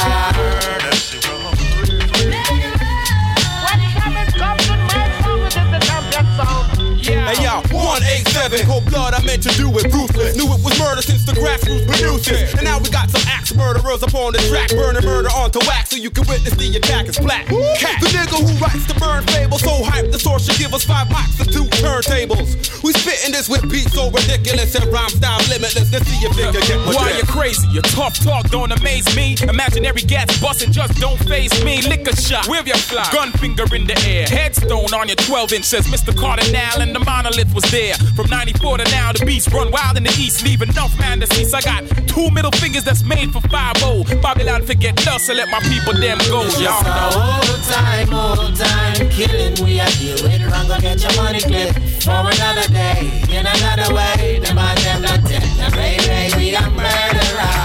Hey 7.31 7.43
yo, 7.43 7.61
187, 7.71 8.65
cold 8.65 8.85
blood, 8.85 9.13
I 9.13 9.23
meant 9.23 9.43
to 9.43 9.49
do 9.49 9.69
it 9.77 9.85
ruthless. 9.93 10.35
Knew 10.35 10.43
it 10.43 10.63
was 10.63 10.77
murder 10.79 11.01
since 11.01 11.25
the 11.25 11.31
grassroots 11.31 11.87
produced 11.87 12.29
it. 12.29 12.53
And 12.55 12.63
now 12.63 12.79
we 12.79 12.89
got 12.89 13.09
some 13.09 13.21
axe 13.27 13.41
Max 13.41 13.55
murderers 13.55 14.03
upon 14.03 14.33
the 14.33 14.39
track, 14.47 14.69
burning 14.69 15.03
murder 15.03 15.29
onto 15.29 15.59
wax 15.67 15.89
so 15.89 15.95
you 15.97 16.09
can 16.09 16.27
witness 16.27 16.53
the 16.55 16.77
attack 16.77 17.07
is 17.07 17.17
black. 17.19 17.47
Cat, 17.75 17.99
the 17.99 18.07
nigga 18.07 18.37
who 18.37 18.53
writes 18.63 18.85
the 18.87 18.93
burn 18.95 19.23
fable, 19.27 19.57
so 19.57 19.83
hype 19.83 20.11
the 20.11 20.19
source 20.19 20.45
should 20.45 20.57
give 20.57 20.73
us 20.73 20.83
five 20.83 21.07
mics 21.07 21.39
and 21.41 21.51
two 21.51 21.65
turntables. 21.81 22.80
We 23.21 23.27
spitting 23.27 23.37
this 23.37 23.49
with 23.49 23.69
beats 23.71 23.93
so 23.93 24.09
ridiculous 24.09 24.73
and 24.75 24.85
rhyme 24.91 25.09
style 25.09 25.39
limitless. 25.49 25.91
Let's 25.91 26.07
see 26.07 26.25
if 26.25 26.35
they 26.35 26.43
can 26.43 26.67
get 26.67 26.79
my 26.85 26.93
Why 26.93 27.09
you 27.09 27.13
drift. 27.21 27.29
crazy? 27.29 27.67
Your 27.69 27.83
tough 27.83 28.17
talk 28.19 28.49
don't 28.49 28.71
amaze 28.71 29.05
me. 29.15 29.35
Imaginary 29.47 30.01
gas 30.01 30.39
busting 30.41 30.71
just 30.71 30.99
don't 30.99 31.17
phase 31.27 31.53
me. 31.63 31.81
Liquor 31.83 32.15
shot, 32.15 32.47
wave 32.47 32.67
your 32.67 32.77
fly. 32.77 33.07
Gun 33.11 33.31
finger 33.33 33.65
in 33.75 33.85
the 33.85 33.97
air. 34.07 34.25
Headstone 34.27 34.93
on 34.93 35.07
your 35.07 35.17
12 35.17 35.53
inch 35.53 35.65
says 35.65 35.87
Mr. 35.87 36.15
Kardinal 36.17 36.81
and 36.81 36.95
the 36.95 36.99
monolith 36.99 37.53
was 37.53 37.63
there. 37.71 37.95
From 38.15 38.29
94 38.29 38.77
to 38.77 38.83
now, 38.85 39.11
the 39.11 39.25
beats 39.25 39.47
run 39.51 39.71
wild 39.71 39.97
in 39.97 40.03
the 40.03 40.15
east, 40.17 40.43
leave 40.43 40.61
enough 40.61 40.97
man 40.99 41.19
to 41.19 41.27
cease. 41.27 41.53
I 41.53 41.61
got 41.61 41.85
two 42.07 42.29
middle 42.31 42.51
fingers 42.51 42.83
that's 42.83 43.03
made 43.03 43.31
for 43.31 43.41
5 43.41 44.21
Babylon 44.21 44.63
forget 44.63 44.95
dust, 44.97 45.29
and 45.29 45.37
let 45.37 45.49
my 45.49 45.59
people 45.61 45.93
damn 45.93 46.17
go. 46.29 46.41
Y'all 46.57 46.83
know. 46.83 47.41
Old 47.41 47.63
time, 47.63 48.13
old 48.13 48.55
time 48.55 49.09
killing. 49.09 49.53
We 49.63 49.79
are 49.79 49.89
deal 49.91 50.17
with 50.23 50.41
wrong. 50.51 50.67
Go 50.67 50.79
get 50.79 51.01
your 51.01 51.15
money 51.21 51.41
clip 51.41 51.75
for 52.01 52.11
another 52.11 52.67
day 52.73 53.10
in 53.29 53.45
another 53.45 53.93
way. 53.93 54.39
The 54.43 54.53
man 54.53 54.75
them 54.77 55.01
not 55.01 55.23
dead. 55.27 55.43
Baby, 55.73 56.35
we 56.37 56.55
are 56.55 56.69
murderer, 56.69 57.57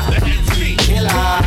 killer. 0.78 1.42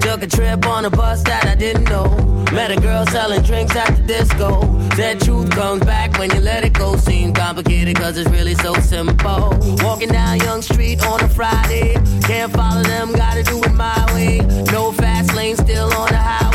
Took 0.00 0.22
a 0.22 0.26
trip 0.26 0.66
on 0.66 0.84
a 0.84 0.90
bus 0.90 1.22
that 1.24 1.46
I 1.46 1.54
didn't 1.54 1.88
know. 1.88 2.27
Met 2.52 2.70
a 2.70 2.80
girl 2.80 3.04
selling 3.06 3.42
drinks 3.42 3.76
at 3.76 3.94
the 3.96 4.02
disco. 4.02 4.62
Said 4.96 5.20
truth 5.20 5.50
comes 5.50 5.84
back 5.84 6.18
when 6.18 6.30
you 6.34 6.40
let 6.40 6.64
it 6.64 6.72
go. 6.72 6.96
Seems 6.96 7.36
complicated 7.36 7.96
cause 7.96 8.16
it's 8.16 8.30
really 8.30 8.54
so 8.54 8.74
simple. 8.74 9.56
Walking 9.82 10.08
down 10.08 10.38
Yonge 10.38 10.64
Street 10.64 11.04
on 11.04 11.20
a 11.22 11.28
Friday. 11.28 11.94
Can't 12.22 12.52
follow 12.52 12.82
them, 12.82 13.12
gotta 13.12 13.42
do 13.42 13.62
it 13.62 13.74
my 13.74 14.04
way. 14.14 14.38
No 14.72 14.92
fast 14.92 15.34
lane, 15.34 15.56
still 15.56 15.92
on 15.94 16.08
the 16.08 16.16
highway. 16.16 16.47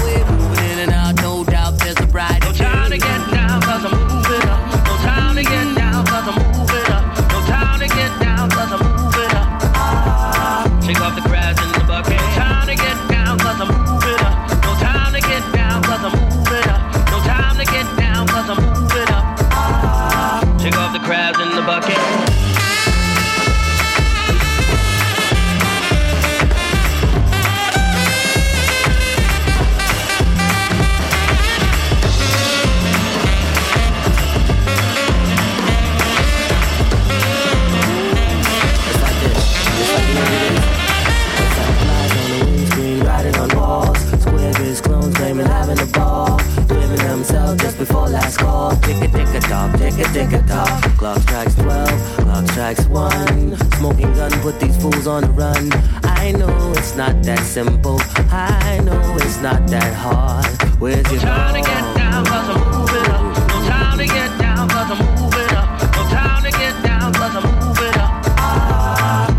Put 55.03 55.11
on 55.11 55.21
the 55.23 55.29
run. 55.31 55.69
I 56.03 56.31
know 56.31 56.73
it's 56.77 56.95
not 56.95 57.23
that 57.23 57.39
simple. 57.39 57.99
I 58.31 58.79
know 58.83 59.01
it's 59.17 59.41
not 59.41 59.67
that 59.67 59.93
hard. 59.93 60.45
Where's 60.79 61.09
your 61.11 61.21
time 61.21 61.55
to 61.55 61.61
get 61.61 61.95
down 61.95 62.25
cause 62.25 62.49
I'm 62.49 62.61
moving 62.71 63.11
up. 63.11 63.21
No 63.49 63.57
time 63.67 63.97
to 63.97 64.05
get 64.05 64.31
down 64.39 64.69
cause 64.69 64.91
I'm 64.91 64.99
moving 65.19 65.55
up. 65.59 65.67
No 65.95 66.03
time 66.07 66.43
to 66.43 66.51
get 66.51 66.75
down 66.83 67.13
cause 67.13 67.35
I'm 67.35 67.47
moving 67.59 67.97
up. 67.99 68.11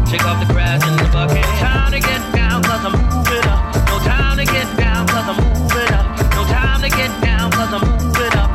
Shake 0.09 0.25
off 0.25 0.39
the 0.47 0.53
grass 0.53 0.85
in 0.87 0.97
the 0.97 1.09
bucket. 1.13 1.41
No 1.41 1.53
time 1.65 1.93
to 1.93 2.01
get 2.01 2.23
down 2.35 2.63
cause 2.63 2.85
I'm 2.85 2.95
moving 3.09 3.47
up. 3.49 3.61
No 3.89 3.97
time 4.05 4.37
to 4.37 4.45
get 4.45 4.69
down 4.77 5.07
cause 5.09 5.29
I'm 5.33 5.39
moving 5.49 5.93
up. 5.97 6.07
No 6.37 6.43
time 6.45 6.81
to 6.83 6.89
get 6.91 7.13
down 7.25 7.51
cause 7.53 7.73
I'm 7.73 7.85
moving 7.89 8.35
up. 8.37 8.51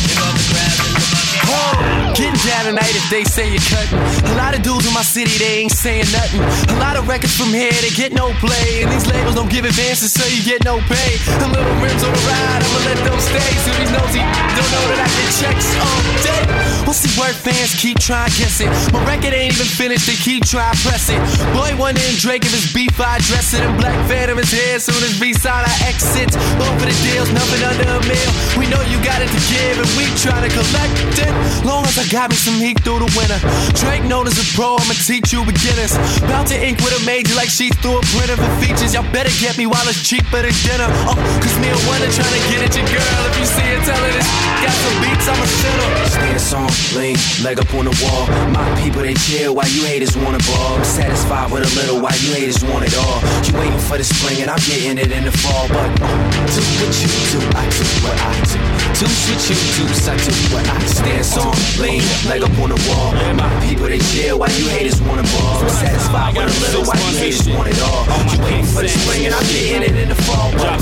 Shake 0.00 0.20
off 0.24 0.32
the 0.32 0.44
grass 0.48 0.80
in 0.80 0.92
the 0.96 1.04
bucket. 1.12 2.16
Getting 2.16 2.40
down 2.48 2.62
tonight 2.72 2.94
if 2.96 3.06
they 3.10 3.24
say 3.24 3.50
you're 3.52 3.68
cutting. 3.68 4.00
A 4.24 4.34
lot 4.36 4.56
of 4.56 4.62
dudes 4.62 4.86
in 4.86 4.94
my 4.94 5.02
city, 5.02 5.36
they 5.38 5.53
ain't 5.64 5.72
saying 5.72 6.04
nothing. 6.12 6.44
A 6.76 6.78
lot 6.78 6.96
of 6.96 7.08
records 7.08 7.32
from 7.32 7.48
here, 7.48 7.72
they 7.80 7.88
get 7.96 8.12
no 8.12 8.32
play. 8.44 8.84
And 8.84 8.92
these 8.92 9.06
labels 9.08 9.34
don't 9.34 9.48
give 9.48 9.64
advances, 9.64 10.12
so 10.12 10.24
you 10.28 10.44
get 10.44 10.64
no 10.64 10.76
pay. 10.92 11.16
A 11.40 11.48
little 11.48 11.76
rims 11.80 12.04
on 12.04 12.12
the 12.12 12.22
ride, 12.28 12.60
I'ma 12.60 12.80
let 12.84 12.98
them 13.00 13.16
stay. 13.16 13.50
So 13.64 13.72
these 13.80 13.92
nosy 13.96 14.20
don't 14.20 14.70
know 14.70 14.84
that 14.92 15.00
I 15.00 15.08
get 15.08 15.30
checks 15.40 15.68
all 15.80 16.00
day. 16.20 16.44
We'll 16.84 16.92
see 16.92 17.08
word 17.16 17.32
fans 17.32 17.72
keep 17.80 17.96
trying 17.98 18.28
to 18.28 18.36
guess 18.36 18.60
it. 18.60 18.68
My 18.92 19.00
record 19.08 19.32
ain't 19.32 19.56
even 19.56 19.66
finished, 19.66 20.04
they 20.04 20.20
keep 20.20 20.44
trying 20.44 20.76
to 20.76 20.80
press 20.84 21.08
it. 21.08 21.18
Boy, 21.56 21.72
wondering 21.80 22.20
Drake 22.20 22.44
if 22.44 22.52
it's 22.52 22.68
beef, 22.68 23.00
I 23.00 23.16
address 23.16 23.56
it. 23.56 23.64
And 23.64 23.72
Black 23.80 23.96
Phantom 24.04 24.36
is 24.38 24.52
here, 24.52 24.76
soon 24.78 25.00
as 25.00 25.16
B-side 25.16 25.64
I 25.64 25.74
exit. 25.88 26.36
Both 26.60 26.76
for 26.76 26.86
the 26.86 26.96
deals, 27.00 27.32
nothing 27.32 27.64
under 27.64 27.88
a 27.88 28.00
meal. 28.04 28.30
We 28.60 28.68
know 28.68 28.84
you 28.84 29.00
got 29.00 29.24
it 29.24 29.32
to 29.32 29.40
give, 29.48 29.80
and 29.80 29.90
we 29.96 30.04
try 30.20 30.44
to 30.44 30.50
collect 30.52 30.92
it. 31.24 31.32
Long 31.64 31.88
as 31.88 31.96
I 31.96 32.04
got 32.12 32.28
me 32.28 32.36
some 32.36 32.60
heat 32.60 32.84
through 32.84 33.00
the 33.00 33.10
winter. 33.16 33.40
Drake 33.80 34.04
known 34.04 34.28
as 34.28 34.36
a 34.36 34.46
pro, 34.52 34.76
I'ma 34.76 34.92
teach 35.08 35.32
you 35.32 35.40
beginners. 35.54 35.94
About 36.18 36.46
to 36.50 36.56
ink 36.58 36.82
with 36.82 36.92
a 36.98 37.02
major 37.06 37.34
like 37.34 37.48
she's 37.48 37.74
through 37.78 37.98
a 37.98 38.04
printer 38.10 38.36
for 38.36 38.50
features. 38.58 38.94
Y'all 38.94 39.06
better 39.14 39.30
get 39.38 39.56
me 39.56 39.66
while 39.66 39.86
it's 39.86 40.02
cheaper 40.02 40.42
than 40.42 40.54
dinner. 40.66 40.90
Oh, 41.06 41.14
cause 41.38 41.56
me 41.62 41.70
and 41.70 41.80
Wonder 41.86 42.10
trying 42.10 42.34
to 42.34 42.42
get 42.50 42.60
at 42.66 42.72
your 42.74 42.86
girl. 42.90 43.20
If 43.30 43.34
you 43.38 43.46
see 43.46 43.68
her, 43.70 43.80
tell 43.86 44.00
her 44.02 44.12
this. 44.12 44.28
Got 44.64 44.74
some 44.74 44.96
beats, 45.00 45.26
I'm 45.30 45.38
a 45.38 45.46
sinner. 45.46 45.90
Stance 46.10 46.52
on, 46.52 46.70
lean, 46.98 47.16
leg 47.46 47.56
up 47.62 47.70
on 47.74 47.84
the 47.86 47.94
wall. 48.02 48.26
My 48.50 48.64
people 48.82 49.02
they 49.02 49.14
chill 49.14 49.54
while 49.54 49.68
you 49.70 49.84
haters 49.84 50.16
wanna 50.16 50.42
ball. 50.48 50.82
Satisfied 50.82 51.52
with 51.52 51.62
a 51.62 51.70
little 51.78 52.00
while 52.02 52.16
you 52.18 52.34
haters 52.34 52.64
want 52.64 52.84
it 52.84 52.94
all. 52.98 53.20
You 53.46 53.52
waiting 53.56 53.78
for 53.78 53.96
the 53.96 54.04
spring 54.04 54.42
and 54.42 54.50
I'm 54.50 54.60
getting 54.66 54.98
it 54.98 55.10
in 55.12 55.24
the 55.24 55.34
fall. 55.44 55.68
But 55.68 55.92
uh, 56.02 56.08
do 56.50 56.62
what 56.80 56.92
you 56.98 57.10
do, 57.30 57.40
I 57.54 57.64
do 57.68 57.84
what 58.02 58.16
I 58.16 58.32
do. 58.48 58.58
Do 58.96 59.06
what 59.28 59.40
you 59.44 59.56
do, 59.76 59.84
I 60.08 60.16
do 60.16 60.32
what 60.54 60.64
I 60.64 60.76
do. 60.80 60.88
Stance 60.88 61.36
on, 61.36 61.54
lean, 61.82 62.02
leg 62.26 62.42
up 62.42 62.56
on 62.58 62.72
the 62.72 62.80
wall. 62.88 63.12
My 63.36 63.48
people 63.60 63.86
they 63.86 64.00
chill 64.10 64.38
while 64.40 64.52
you 64.56 64.66
haters 64.72 65.00
wanna 65.04 65.22
ball. 65.36 65.43
I'm 65.46 65.68
satisfied 65.68 66.36
with 66.36 66.48
a 66.48 66.60
little 66.64 66.84
while 66.84 67.12
you 67.12 67.18
haters 67.18 67.48
want 67.48 67.68
it 67.68 67.80
all. 67.80 68.04
You 68.32 68.38
waiting 68.44 68.66
for 68.66 68.82
the 68.82 68.88
spring 68.88 69.26
and 69.26 69.34
I'm 69.34 69.44
getting 69.44 69.82
it 69.82 69.94
in 70.02 70.08
the 70.08 70.14
fall. 70.14 70.50
But 70.52 70.80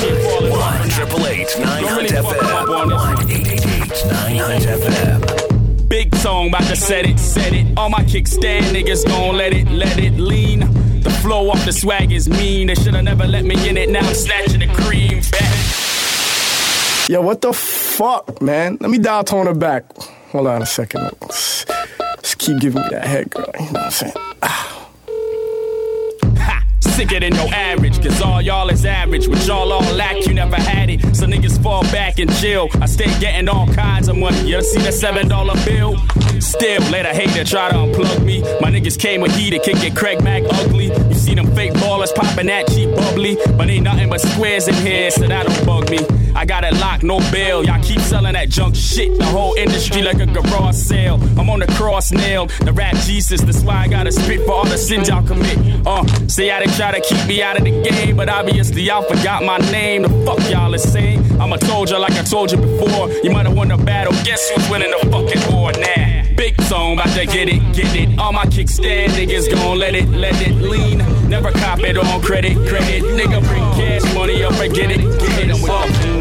do 0.00 0.50
One 0.50 0.88
triple 0.90 1.26
eight 1.26 1.48
nine 1.58 1.84
hunt 1.84 2.08
FM. 2.08 2.68
One 2.68 3.30
eight 3.30 3.46
eight 3.46 3.66
eight 3.66 4.04
nine 4.10 4.36
hunt 4.36 4.64
FM. 4.64 5.88
Big 5.88 6.14
song, 6.16 6.48
about 6.48 6.62
to 6.64 6.76
set 6.76 7.06
it, 7.06 7.18
set 7.18 7.52
it. 7.52 7.66
All 7.76 7.88
my 7.88 8.02
kickstand 8.04 8.74
niggas 8.74 9.06
gon' 9.06 9.36
let 9.36 9.52
it, 9.52 9.68
let 9.70 9.98
it 9.98 10.14
lean. 10.14 10.60
The 11.02 11.10
flow 11.22 11.50
off 11.50 11.64
the 11.64 11.72
swag 11.72 12.10
is 12.12 12.28
mean. 12.28 12.66
They 12.68 12.74
shoulda 12.74 13.02
never 13.02 13.26
let 13.26 13.44
me 13.44 13.68
in 13.68 13.76
it. 13.76 13.90
Now 13.90 14.00
I'm 14.00 14.14
snatching 14.14 14.60
the 14.60 14.66
cream 14.68 15.20
back. 15.30 15.54
Yo, 17.08 17.20
what 17.20 17.42
the 17.42 17.52
fuck, 17.52 18.40
man? 18.40 18.78
Let 18.80 18.90
me 18.90 18.98
dial 18.98 19.24
tone 19.24 19.46
her 19.46 19.54
back. 19.54 19.84
Hold 20.34 20.48
on 20.48 20.62
a 20.62 20.66
second. 20.66 21.12
Just 21.28 22.38
keep 22.38 22.58
giving 22.58 22.82
me 22.82 22.88
that 22.90 23.06
head, 23.06 23.30
girl. 23.30 23.46
You 23.54 23.66
know 23.66 23.70
what 23.70 23.84
I'm 23.84 23.90
saying? 23.92 24.12
Ah. 24.42 24.90
Sicker 26.80 27.20
than 27.20 27.32
your 27.36 27.54
average, 27.54 28.02
cause 28.02 28.20
all 28.20 28.42
y'all 28.42 28.68
is 28.68 28.84
average. 28.84 29.28
With 29.28 29.46
y'all 29.46 29.72
all 29.72 29.94
lack, 29.94 30.26
you 30.26 30.34
never 30.34 30.56
had 30.56 30.90
it. 30.90 31.14
So 31.14 31.26
niggas 31.26 31.62
fall 31.62 31.82
back 31.84 32.18
and 32.18 32.28
chill. 32.38 32.68
I 32.80 32.86
stay 32.86 33.16
getting 33.20 33.48
all 33.48 33.68
kinds 33.74 34.08
of 34.08 34.16
money. 34.16 34.50
You 34.50 34.60
see 34.62 34.80
seven 34.90 35.28
dollar 35.28 35.54
bill? 35.64 35.98
Still, 36.40 36.82
let 36.90 37.06
a 37.06 37.14
hater 37.14 37.44
try 37.44 37.70
to 37.70 37.76
unplug 37.76 38.24
me. 38.24 38.40
My 38.60 38.72
niggas 38.72 38.98
came 38.98 39.20
with 39.20 39.36
heat, 39.36 39.54
it 39.54 39.62
can 39.62 39.76
get 39.76 39.94
Craig 39.94 40.20
Mack 40.24 40.42
ugly. 40.50 40.86
You 40.86 41.14
see 41.14 41.36
them 41.36 41.46
fake 41.54 41.74
ballers 41.74 42.12
popping 42.12 42.46
that 42.46 42.66
cheap 42.70 42.90
bubbly. 42.90 43.38
But 43.56 43.70
ain't 43.70 43.84
nothing 43.84 44.08
but 44.10 44.20
squares 44.20 44.66
in 44.66 44.74
here, 44.74 45.12
so 45.12 45.28
that 45.28 45.46
don't 45.46 45.64
bug 45.64 45.90
me. 45.90 45.98
I 46.34 46.44
got 46.44 46.64
it 46.64 46.74
locked, 46.74 47.04
no 47.04 47.18
bail. 47.30 47.64
Y'all 47.64 47.82
keep 47.82 48.00
selling 48.00 48.32
that 48.32 48.48
junk 48.48 48.74
shit. 48.74 49.16
The 49.18 49.24
whole 49.24 49.54
industry 49.54 50.02
like 50.02 50.18
a 50.18 50.26
garage 50.26 50.74
sale. 50.74 51.18
I'm 51.38 51.48
on 51.48 51.60
the 51.60 51.66
cross 51.66 52.10
nail, 52.12 52.46
the 52.46 52.72
rap 52.72 52.96
Jesus. 52.96 53.40
That's 53.40 53.62
why 53.62 53.76
I 53.76 53.88
gotta 53.88 54.10
spit 54.12 54.44
for 54.44 54.52
all 54.52 54.64
the 54.64 54.76
sins 54.76 55.08
y'all 55.08 55.26
commit. 55.26 55.58
Uh, 55.86 56.04
say 56.28 56.50
I 56.50 56.64
done 56.64 56.74
try 56.74 56.98
to 56.98 57.00
keep 57.00 57.26
me 57.26 57.42
out 57.42 57.56
of 57.56 57.64
the 57.64 57.70
game, 57.82 58.16
but 58.16 58.28
obviously 58.28 58.82
y'all 58.82 59.02
forgot 59.02 59.44
my 59.44 59.58
name. 59.70 60.02
The 60.02 60.08
fuck 60.26 60.50
y'all 60.50 60.74
is 60.74 60.82
saying? 60.82 61.40
I'm 61.40 61.52
a 61.52 61.64
soldier 61.66 61.98
like 61.98 62.12
I 62.12 62.22
told 62.22 62.50
you 62.50 62.58
before. 62.58 63.10
You 63.22 63.30
might 63.30 63.46
have 63.46 63.56
won 63.56 63.68
the 63.68 63.76
battle. 63.76 64.12
Guess 64.24 64.50
who's 64.50 64.68
winning 64.68 64.90
the 64.90 65.08
fucking 65.10 65.54
war 65.54 65.72
now? 65.72 66.24
Big 66.36 66.60
song, 66.62 66.94
about 66.94 67.14
to 67.14 67.26
get 67.26 67.48
it, 67.48 67.60
get 67.74 67.94
it. 67.94 68.18
All 68.18 68.32
my 68.32 68.44
kickstand 68.46 69.10
niggas 69.10 69.48
gon' 69.50 69.78
let 69.78 69.94
it, 69.94 70.08
let 70.08 70.34
it 70.42 70.54
lean. 70.56 70.98
Never 71.28 71.52
cop 71.52 71.78
it 71.80 71.96
on 71.96 72.20
credit, 72.22 72.56
credit. 72.68 73.04
Nigga 73.04 73.40
bring 73.46 73.62
cash 73.74 74.14
money 74.14 74.42
up 74.42 74.52
and 74.54 74.74
get 74.74 74.90
it, 74.90 74.98
get 74.98 75.50
it. 75.50 76.13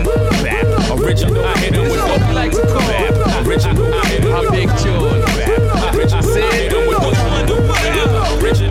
Original, 1.04 1.44
I 1.44 1.58
hit 1.58 1.74
him 1.74 1.84
with 1.84 2.00
the 2.00 2.34
like 2.34 2.52
to 2.52 2.62
call. 2.72 2.80
Bap. 2.88 3.46
Original, 3.46 3.94
I 3.94 4.06
hit 4.08 4.24
him 4.24 4.40
with 4.40 4.52
big 4.52 4.70
tune. 4.80 5.20
Bap. 5.36 5.96
Original, 5.96 6.24
I 6.24 6.52
hit 6.56 6.72
him 6.72 6.88
with 6.88 6.98
the 6.98 7.14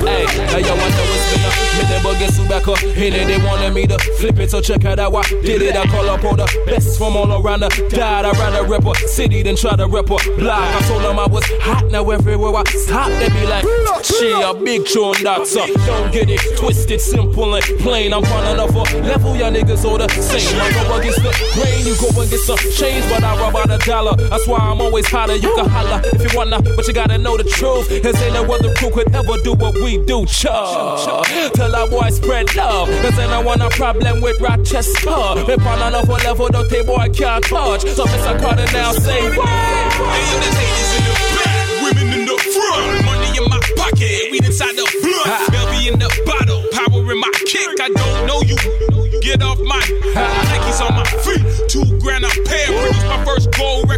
Hey, 0.03 0.25
now 0.25 0.57
yo, 0.57 0.73
I 0.73 0.89
know 0.89 1.13
it's 1.13 1.27
been 1.29 1.45
a 1.45 1.53
minute, 1.77 1.92
but 2.03 2.19
guess 2.19 2.37
who 2.37 2.49
back 2.49 2.69
up? 2.69 2.79
Hit 2.79 3.15
it, 3.15 3.27
they 3.27 3.39
wanted 3.39 3.75
me 3.75 3.87
to 3.87 3.99
flip 4.19 4.39
it, 4.39 4.51
so 4.51 4.61
check 4.61 4.85
out 4.85 4.99
how 4.99 5.15
I 5.15 5.23
did 5.43 5.63
it. 5.63 5.77
I 5.77 5.87
call 5.87 6.09
up 6.09 6.25
all 6.25 6.37
the 6.37 6.47
best 6.67 6.99
from 6.99 7.17
all 7.17 7.31
around 7.33 7.61
the 7.61 7.69
died 7.91 8.25
around 8.25 8.55
the 8.55 8.65
rapper 8.65 8.95
city, 9.07 9.43
then 9.43 9.57
try 9.57 9.77
to 9.77 9.87
rep 9.87 10.07
a 10.07 10.19
block. 10.37 10.63
I 10.63 10.81
told 10.89 11.03
them 11.03 11.19
I 11.19 11.27
was 11.27 11.45
hot, 11.61 11.91
now 11.91 12.09
everywhere 12.11 12.55
I 12.55 12.65
stop, 12.65 13.09
they 13.19 13.29
be 13.29 13.47
like, 13.47 13.65
she 14.05 14.31
a 14.31 14.55
big 14.55 14.83
that's 15.23 15.57
up. 15.57 15.69
Don't 15.87 16.13
get 16.13 16.29
it 16.29 16.41
twisted, 16.59 17.01
simple 17.01 17.55
and 17.55 17.65
plain. 17.81 18.13
I'm 18.13 18.23
running 18.23 18.61
off 18.61 18.75
a 18.75 18.99
level, 18.99 19.37
y'all 19.37 19.53
niggas 19.53 19.85
all 19.85 19.99
the 19.99 20.09
same. 20.09 20.61
I 20.61 20.73
go 20.73 20.99
against 20.99 21.23
the 21.23 21.33
grain, 21.55 21.87
you 21.87 21.95
go 21.97 22.09
and 22.21 22.31
get 22.31 22.41
some 22.41 22.59
change, 22.59 23.05
but 23.09 23.23
I 23.23 23.37
rob 23.39 23.57
out 23.57 23.71
a 23.71 23.79
dollar. 23.87 24.17
That's 24.17 24.47
why 24.47 24.59
I'm 24.59 24.81
always 24.81 25.07
hotter. 25.07 25.37
You 25.37 25.55
can 25.55 25.69
holler 25.69 26.01
if 26.05 26.23
you 26.23 26.37
wanna, 26.37 26.61
but 26.63 26.87
you 26.87 26.95
gotta 26.95 27.19
know 27.19 27.37
the 27.37 27.45
truth. 27.45 27.89
Cause 28.03 28.21
ain't 28.23 28.35
no 28.35 28.45
other 28.53 28.75
crew 28.75 28.91
could 28.91 29.15
ever 29.15 29.39
do 29.43 29.55
what 29.55 29.75
we 29.75 29.99
do, 30.05 30.25
chuh. 30.27 31.53
Tell 31.55 31.75
our 31.75 31.89
boys 31.93 32.17
spread 32.17 32.49
love, 32.57 32.89
cause 33.03 33.19
ain't 33.19 33.31
no 33.31 33.43
one 33.43 33.61
a 33.61 33.69
problem 33.71 34.23
with 34.23 34.41
Rochester. 34.41 35.23
If 35.45 35.61
I'm 35.61 35.69
on 35.69 35.93
another 35.93 36.19
level, 36.25 36.49
the 36.49 36.67
they 36.71 36.83
boy 36.83 37.09
can't 37.13 37.45
touch. 37.45 37.83
So 37.83 38.05
Mr. 38.07 38.41
Carter 38.41 38.67
now 38.73 38.93
say, 38.93 39.21
what? 39.37 39.47
Hey, 39.47 40.25
there's 40.41 40.57
haters 40.57 40.91
in 40.97 41.05
the 41.05 41.15
back, 41.37 41.67
women 41.85 42.09
in 42.17 42.25
the 42.25 42.37
front, 42.55 43.05
money 43.05 43.31
in 43.37 43.45
my 43.45 43.61
pocket, 43.77 44.33
weed 44.33 44.45
inside 44.45 44.75
the 44.75 44.89
blunt, 45.05 45.53
Belby 45.53 45.93
in 45.93 45.99
the 46.01 46.09
bottle, 46.25 46.65
power 46.73 47.13
in 47.13 47.19
my 47.21 47.31
kick. 47.45 47.77
I 47.79 47.89
don't 47.93 48.27
know 48.27 48.41
you. 48.41 48.57
Get 49.21 49.43
off 49.43 49.61
my 49.61 49.79
Nikes 49.79 50.81
on 50.81 50.95
my 50.97 51.12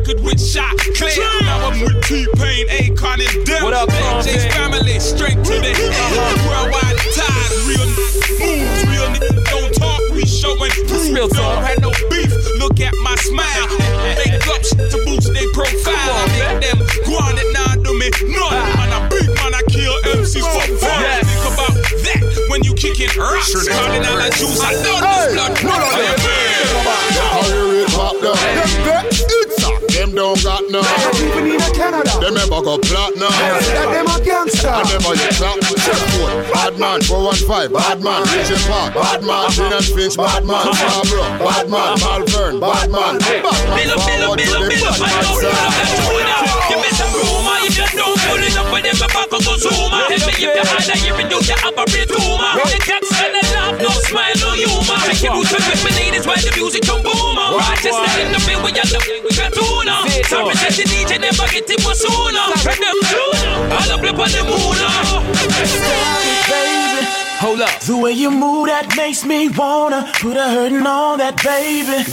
record 0.05 0.25
with 0.25 0.41
Shot 0.41 0.77
Clear. 0.97 1.25
Now 1.43 1.69
I'm 1.69 1.81
with 1.81 2.05
T 2.05 2.27
Pain, 2.37 2.69
Akon, 2.69 3.21
and 3.25 3.47
Dem. 3.47 3.63
What 3.63 3.75
up, 3.75 3.89
Jay's 4.25 4.45
family, 4.55 4.99
straight 5.01 5.37
to 5.37 5.55
the 5.61 5.73
head. 5.73 6.37
Worldwide 6.45 6.99
ties, 7.17 7.55
real 7.65 7.87
moves, 8.41 8.81
real 8.89 9.09
niggas 9.13 9.45
don't 9.49 9.73
talk. 9.75 10.01
We 10.13 10.27
showing 10.27 10.71
proof. 10.89 11.15
real 11.15 11.29
talk. 11.29 11.57
Don't 11.57 11.65
have 11.65 11.81
no 11.81 11.91
beef. 12.11 12.33
Look 12.59 12.81
at 12.81 12.95
my 13.03 13.15
smile. 13.17 13.69
Make 14.21 14.47
up 14.49 14.63
to 14.93 14.97
boost 15.05 15.33
their 15.33 15.49
profile. 15.53 15.97
I 15.97 16.27
make 16.37 16.61
them 16.69 16.79
go 17.07 17.17
on 17.25 17.39
it 17.39 17.49
now, 17.53 17.75
do 17.81 17.93
me 17.97 18.11
none. 18.29 18.53
Ah. 18.53 18.75
Man, 18.77 18.93
I 18.93 19.09
beat, 19.09 19.29
man, 19.29 19.55
I 19.55 19.63
kill 19.69 19.95
MCs 20.21 20.45
for 20.45 20.69
fun. 20.85 21.01
Yes. 21.01 21.25
Think 21.25 21.45
about 21.49 21.75
that 21.75 22.47
when 22.51 22.63
you 22.65 22.75
kicking 22.75 23.13
rocks. 23.19 23.53
Calling 23.53 24.05
out 24.05 24.19
like 24.19 24.37
juice, 24.37 24.61
I 24.61 24.73
know 24.85 25.01
this 25.01 25.63
blood. 25.63 25.81
I 27.17 27.41
hear 27.49 27.81
it 27.81 27.89
pop 27.89 28.21
down. 28.21 28.37
Them 28.85 29.07
it's 29.07 29.23
up. 29.23 29.44
Them 29.95 30.11
don't 30.11 30.43
got 30.43 30.63
none. 30.75 30.83
Even 31.23 31.55
in 31.55 31.61
Canada. 31.71 32.11
Them 32.19 32.35
never 32.35 32.59
go 32.67 32.83
platinum. 32.83 33.31
That 33.31 33.95
them 33.95 34.11
a 34.11 34.19
gangster. 34.19 34.75
I 34.75 34.83
never 34.91 35.15
get 35.15 35.39
top. 35.39 35.55
Check 35.63 36.03
four. 36.19 36.43
Bad 36.51 36.75
man. 36.83 36.99
415. 37.07 37.71
Bad 37.71 38.03
man. 38.03 38.27
Vision 38.35 38.59
Park. 38.67 38.91
Bad 38.91 39.23
man. 39.23 39.47
Jane 39.55 39.71
and 39.71 39.87
Finch. 39.87 40.19
Bad 40.19 40.43
man. 40.43 40.67
Scarborough. 40.75 41.39
Bad 41.39 41.71
man. 41.71 41.95
Malvern. 42.03 42.59
Bad 42.59 42.91
man. 42.91 43.23
Bad 43.23 43.39
man. 43.47 43.55
Bill 43.79 43.95
up, 43.95 44.03
bill 44.03 44.23
up, 44.27 44.35
bill 44.35 44.55
up, 44.59 44.67
bill 44.67 44.83
up, 44.83 44.99
I 44.99 45.15
know 45.23 45.39
that. 45.47 46.65
Give 46.69 46.81
me 46.83 46.91
some 46.91 47.15
room, 47.15 47.47
if 47.63 47.79
you 47.79 47.87
don't 47.95 48.19
pull 48.19 48.43
it 48.43 48.57
up, 48.59 48.67
with 48.75 48.83
them 48.83 48.99
back 48.99 49.31
go 49.31 49.39
zoom. 49.39 49.71
Tell 49.71 50.11
me 50.11 50.35
if 50.35 50.43
you 50.43 50.51
hard, 50.51 50.91
you 51.07 51.15
reduce 51.15 51.47
your 51.47 51.61
operate 51.71 52.11
tumor. 52.11 52.51
The 52.67 52.83
cats 52.83 53.15
and 53.15 53.31
the 53.31 53.54
laugh, 53.65 53.81
no 53.81 53.91
smile, 54.09 54.37
no 54.41 54.51
humor. 54.53 54.99
Check 55.07 55.23
your 55.23 55.35
boots 55.35 55.53
with 55.53 55.85
me, 55.85 55.91
ladies, 55.97 56.27
while 56.27 56.37
the 56.37 56.53
music 56.57 56.83
come 56.85 57.03
boom. 57.03 57.37
Rochester 57.37 58.21
in 58.21 58.33
the 58.33 58.41
field, 58.41 58.63
we 58.65 58.71
are 58.71 58.89
the 58.89 59.01
we 59.25 59.31
got 59.33 59.53
tuna. 59.53 60.05
Some 60.29 60.49
present 60.51 60.77
the 60.77 60.85
DJ, 60.85 61.21
never 61.21 61.47
get 61.49 61.71
it 61.71 61.81
for 61.81 61.95
sooner. 61.95 62.45
Check 62.61 62.79
them 62.79 62.99
tuna, 63.09 63.51
all 63.73 63.91
up 63.93 64.05
on 64.05 64.31
the 64.33 64.43
moon. 64.45 64.77
Ah. 64.85 65.25
baby. 66.49 67.07
Hold 67.41 67.61
up. 67.61 67.81
The 67.81 67.97
way 67.97 68.13
you 68.13 68.31
move 68.31 68.69
that 68.69 68.95
makes 68.97 69.25
me 69.25 69.49
wanna 69.49 70.11
put 70.21 70.37
a 70.37 70.49
hurtin' 70.49 70.87
on 70.87 71.19
that 71.19 71.37
baby. 71.43 72.05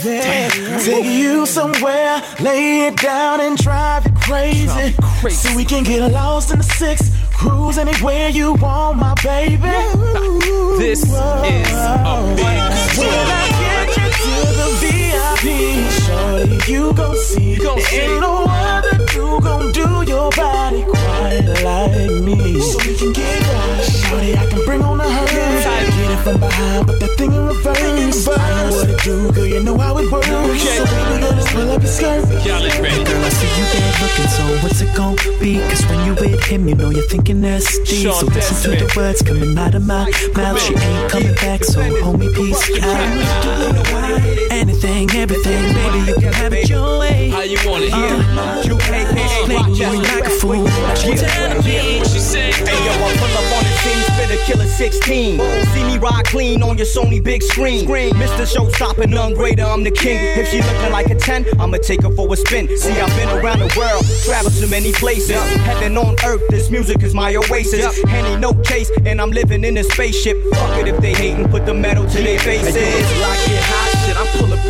Take 0.84 1.04
you 1.04 1.46
somewhere, 1.46 2.22
lay 2.40 2.88
it 2.88 2.96
down 2.96 3.40
and 3.40 3.56
drive 3.56 4.04
you 4.04 4.12
crazy. 4.16 4.94
crazy. 5.20 5.48
So 5.48 5.56
we 5.56 5.64
can 5.64 5.84
get 5.84 6.10
lost 6.12 6.52
in 6.52 6.58
the 6.58 6.64
six, 6.64 7.10
cruise 7.32 7.78
anywhere 7.78 8.28
you 8.28 8.54
want, 8.54 8.98
my 8.98 9.14
baby. 9.22 10.61
This 10.78 11.02
is 11.02 11.12
a 11.12 11.40
big 11.42 11.66
When 12.98 13.08
I 13.08 13.48
get 13.62 13.88
you 13.96 14.08
to 14.24 14.34
the 14.58 14.68
VIP, 14.80 15.46
shorty, 16.06 16.72
you 16.72 16.92
gon' 16.94 17.16
see. 17.16 17.56
gon' 17.56 17.80
see. 17.80 17.96
ain't 17.96 18.20
no 18.20 18.44
other 18.48 18.98
you 19.14 19.40
gon' 19.40 19.72
do 19.72 20.02
your 20.10 20.30
body 20.30 20.82
quite 20.84 21.46
like 21.62 22.10
me. 22.22 22.60
So 22.60 22.78
we 22.86 22.96
can 22.96 23.12
get 23.12 23.40
right, 23.42 23.84
shorty. 23.84 24.36
I 24.36 24.46
can 24.46 24.64
bring 24.64 24.82
on 24.82 24.98
the 24.98 25.08
hurt. 25.08 25.61
From 26.22 26.38
behind, 26.38 26.86
put 26.86 27.00
that 27.00 27.10
thing 27.18 27.32
in 27.32 27.46
reverse. 27.46 28.28
I 28.28 28.70
know 28.70 28.76
what 28.76 28.86
to 28.86 28.96
do, 29.02 29.32
girl. 29.32 29.44
You 29.44 29.60
know 29.64 29.76
how 29.76 29.98
it 29.98 30.08
works. 30.10 30.26
So 30.28 30.84
baby, 30.86 31.20
girl, 31.20 31.32
just 31.32 31.48
pull 31.48 31.70
up 31.70 31.82
your 31.82 31.90
skirt. 31.90 32.46
Y'all 32.46 32.62
is 32.62 32.78
ready. 32.78 33.02
Girl, 33.02 33.24
I 33.24 33.28
see 33.28 33.50
you 33.58 33.66
there 33.74 33.92
looking, 33.98 34.30
so 34.30 34.42
what's 34.62 34.80
it 34.80 34.94
gon' 34.94 35.16
be? 35.40 35.58
Cause 35.68 35.84
when 35.86 36.06
you 36.06 36.14
with 36.14 36.44
him, 36.44 36.68
you 36.68 36.76
know 36.76 36.90
you're 36.90 37.08
thinking 37.08 37.40
SD. 37.42 38.04
Sean 38.04 38.14
So 38.14 38.26
listen 38.26 38.70
to 38.70 38.84
the 38.84 38.92
words 38.96 39.22
coming 39.22 39.58
out 39.58 39.74
of 39.74 39.84
my 39.84 40.06
mouth. 40.36 40.60
She 40.62 40.74
ain't 40.76 41.10
coming 41.10 41.34
back, 41.34 41.64
so 41.64 41.82
hold 42.02 42.20
me 42.20 42.32
peace 42.32 42.70
out. 42.82 44.52
Anything, 44.52 45.10
everything, 45.10 45.74
baby, 45.74 45.98
you 46.06 46.14
can 46.22 46.32
have 46.34 46.52
it 46.52 46.68
your 46.68 47.00
way. 47.00 47.30
How 47.30 47.42
you 47.42 47.58
want 47.66 47.82
it? 47.82 47.92
Uh, 47.92 48.62
You 48.64 48.76
hey, 48.78 49.04
hey, 49.10 49.26
hey, 49.26 49.44
Play 49.46 49.74
you 49.74 50.02
like 50.02 50.26
a 50.26 50.30
fool. 50.30 50.62
That's 50.62 51.04
what 51.04 51.18
telling 51.18 51.64
me. 51.64 51.98
What 51.98 52.06
she 52.06 52.20
say? 52.20 52.52
Hey 52.52 52.78
yo, 52.86 52.92
I 52.92 53.10
pull 53.18 53.34
up 53.34 53.56
on 53.58 53.64
the 53.64 53.74
scene, 53.82 54.02
spit 54.06 54.30
a 54.30 54.44
killer 54.46 54.66
16. 54.68 55.40
See 55.72 55.84
me 55.84 55.98
ride 56.12 56.24
clean 56.26 56.62
on 56.62 56.76
your 56.76 56.86
Sony 56.86 57.22
big 57.22 57.42
screen. 57.42 57.86
Mr. 57.86 58.44
Showstopper, 58.46 59.08
none 59.08 59.34
greater, 59.34 59.62
I'm 59.62 59.82
the 59.82 59.90
king. 59.90 60.18
If 60.38 60.48
she 60.48 60.60
looking 60.62 60.92
like 60.92 61.06
a 61.10 61.14
10, 61.14 61.60
I'ma 61.60 61.78
take 61.78 62.02
her 62.02 62.10
for 62.10 62.32
a 62.32 62.36
spin. 62.36 62.68
See, 62.76 62.92
I've 62.92 63.14
been 63.16 63.28
around 63.28 63.60
the 63.60 63.72
world, 63.76 64.04
traveled 64.24 64.54
to 64.54 64.66
many 64.68 64.92
places. 64.92 65.40
Heaven 65.62 65.96
on 65.96 66.16
earth, 66.24 66.42
this 66.50 66.70
music 66.70 67.02
is 67.02 67.14
my 67.14 67.34
oasis. 67.36 68.02
Henny 68.04 68.36
no 68.36 68.52
chase, 68.62 68.90
and 69.04 69.20
I'm 69.20 69.30
living 69.30 69.64
in 69.64 69.76
a 69.78 69.84
spaceship. 69.84 70.36
Fuck 70.52 70.78
it 70.78 70.88
if 70.88 71.00
they 71.00 71.14
hating, 71.14 71.48
put 71.48 71.66
the 71.66 71.74
metal 71.74 72.06
to 72.06 72.22
their 72.22 72.38
faces. 72.38 72.74
Like 72.74 73.48
it 73.48 73.62
hot 73.62 73.91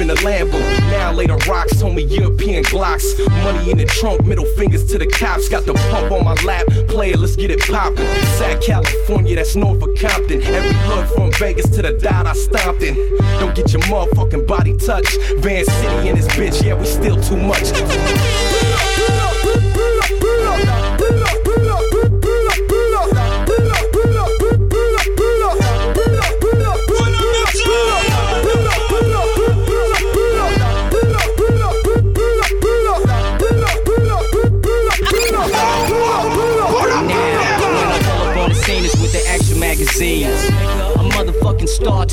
in 0.02 0.10
a 0.10 0.14
Lambo. 0.16 0.58
Now 0.90 1.12
later 1.12 1.36
rocks, 1.48 1.74
homie, 1.74 2.10
European 2.10 2.64
Glocks. 2.64 3.16
Money 3.44 3.70
in 3.70 3.78
the 3.78 3.86
trunk, 3.86 4.26
middle 4.26 4.44
fingers 4.56 4.84
to 4.86 4.98
the 4.98 5.06
cops. 5.06 5.48
Got 5.48 5.64
the 5.64 5.74
pump 5.74 6.10
on 6.10 6.24
my 6.24 6.34
lap, 6.42 6.66
play 6.88 7.12
it, 7.12 7.18
let's 7.18 7.36
get 7.36 7.50
it 7.50 7.60
poppin'. 7.60 8.04
Sad 8.36 8.60
California, 8.60 9.36
that's 9.36 9.54
north 9.54 9.80
of 9.82 9.96
Compton. 9.96 10.42
Every 10.42 10.72
hood 10.72 11.08
from 11.10 11.32
Vegas 11.38 11.70
to 11.76 11.82
the 11.82 11.92
dot 11.92 12.26
I 12.26 12.32
stomped 12.32 12.82
in. 12.82 12.94
Don't 13.38 13.54
get 13.54 13.72
your 13.72 13.82
motherfucking 13.82 14.46
body 14.46 14.76
touched. 14.76 15.16
Van 15.38 15.64
City 15.64 16.08
in 16.08 16.16
this 16.16 16.26
bitch, 16.28 16.62
yeah, 16.62 16.74
we 16.74 16.84
still 16.84 17.22
too 17.22 17.36
much. 17.36 18.91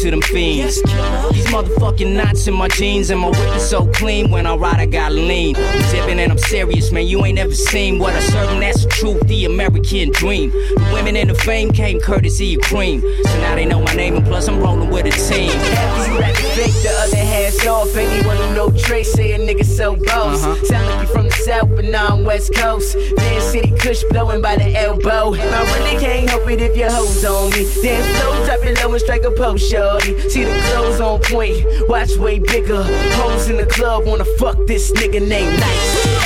To 0.02 0.12
them 0.12 0.22
fiends. 0.22 0.99
Motherfucking 1.60 2.16
knots 2.16 2.48
in 2.48 2.54
my 2.54 2.70
jeans 2.70 3.10
and 3.10 3.20
my 3.20 3.28
whip 3.28 3.56
is 3.58 3.70
so 3.70 3.86
clean. 3.92 4.32
When 4.32 4.46
I 4.46 4.56
ride, 4.56 4.80
I 4.80 4.86
got 4.86 5.12
lean. 5.12 5.58
I'm 5.58 5.92
tipping 5.92 6.18
and 6.18 6.32
I'm 6.32 6.38
serious, 6.38 6.90
man. 6.94 7.06
You 7.06 7.26
ain't 7.26 7.36
never 7.36 7.54
seen 7.54 8.00
what 8.00 8.14
I 8.14 8.22
serve, 8.22 8.50
and 8.52 8.62
that's 8.62 8.86
the 8.86 8.90
truth. 8.90 9.28
The 9.28 9.44
American 9.44 10.12
dream. 10.12 10.52
The 10.52 10.92
women 10.94 11.18
in 11.18 11.28
the 11.28 11.36
fame 11.36 11.74
came 11.74 12.00
courtesy 12.00 12.56
of 12.56 12.62
cream. 12.62 13.02
So 13.02 13.42
now 13.42 13.56
they 13.56 13.66
know 13.66 13.82
my 13.82 13.94
name, 13.94 14.16
and 14.16 14.26
plus 14.26 14.48
I'm 14.48 14.62
rolling 14.62 14.90
with 14.90 15.08
a 15.08 15.12
team. 15.12 15.52
After 15.52 16.14
you 16.14 16.20
let 16.20 16.36
the 16.38 16.44
fake, 16.44 16.82
the 16.82 16.92
other 16.98 17.18
half's 17.18 17.68
off. 17.68 17.94
Anyone 17.94 18.38
who 18.38 18.56
know 18.56 18.72
Trey 18.72 19.04
say 19.04 19.34
a 19.34 19.38
nigga 19.38 19.66
so 19.66 19.98
ghost. 19.98 20.46
Uh-huh. 20.46 20.64
Sound 20.64 20.88
like 20.88 21.08
you 21.10 21.14
from 21.14 21.26
the 21.26 21.32
south, 21.32 21.76
but 21.76 21.84
now 21.84 22.08
I'm 22.08 22.24
west 22.24 22.56
coast. 22.56 22.96
Van 23.18 23.42
City 23.42 23.74
Kush 23.80 24.06
blowing 24.12 24.42
by 24.42 24.56
the 24.56 24.74
elbow. 24.78 25.36
I 25.36 25.78
really 25.78 26.00
can't 26.00 26.30
help 26.30 26.50
it 26.50 26.62
if 26.62 26.78
your 26.78 26.90
hoes 26.90 27.26
on 27.26 27.50
me. 27.50 27.68
Dance 27.82 28.06
slow, 28.18 28.46
drop 28.46 28.66
it 28.66 28.82
low 28.82 28.94
and 28.94 29.02
strike 29.02 29.24
a 29.24 29.32
pose, 29.32 29.68
shorty. 29.68 30.18
See 30.30 30.46
the 30.46 30.58
clothes 30.72 31.02
on 31.02 31.20
point, 31.20 31.49
watch 31.88 32.16
way 32.18 32.40
bigger. 32.40 32.84
Hoes 33.18 33.50
in 33.50 33.58
the 33.58 33.66
club 33.66 34.06
wanna 34.06 34.26
fuck 34.38 34.58
this 34.68 34.92
nigga 34.92 35.22
named 35.26 35.60
Nice. 35.60 36.20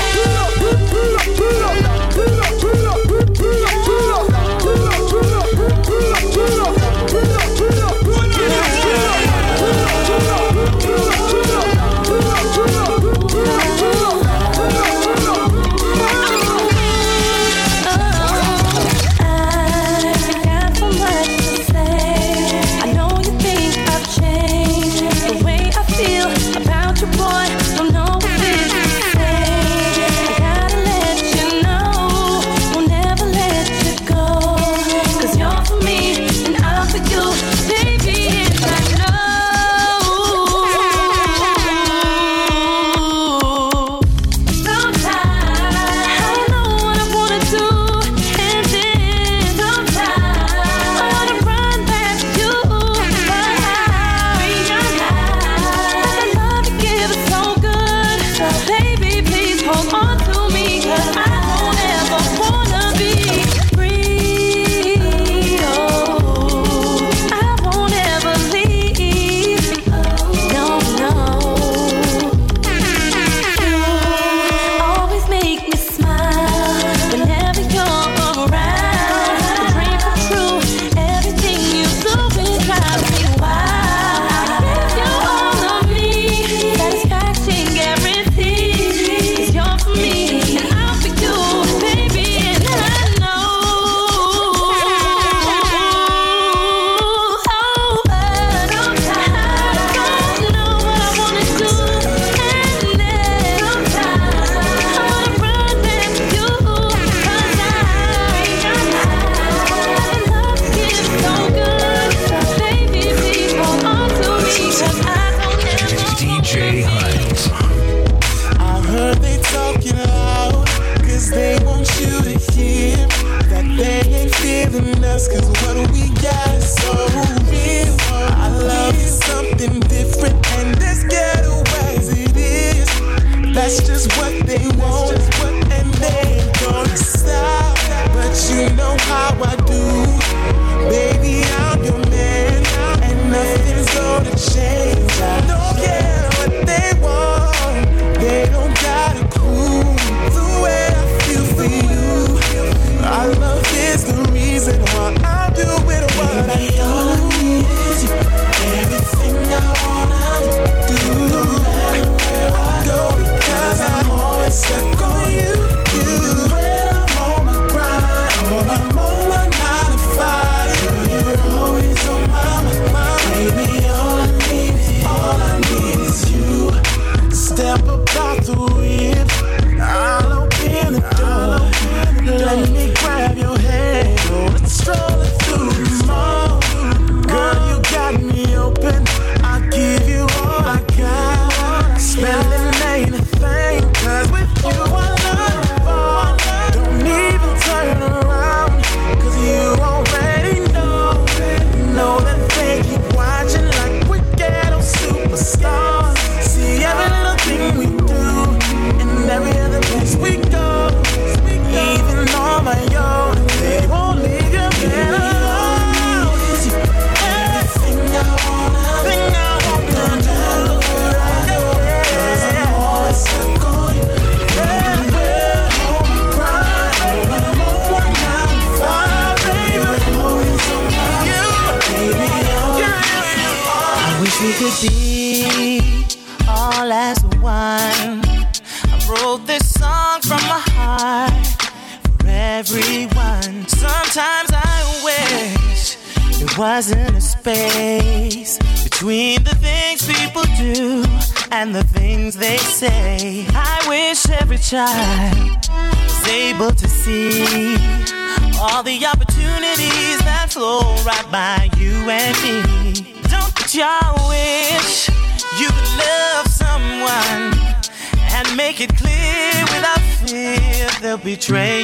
train. 271.43 271.82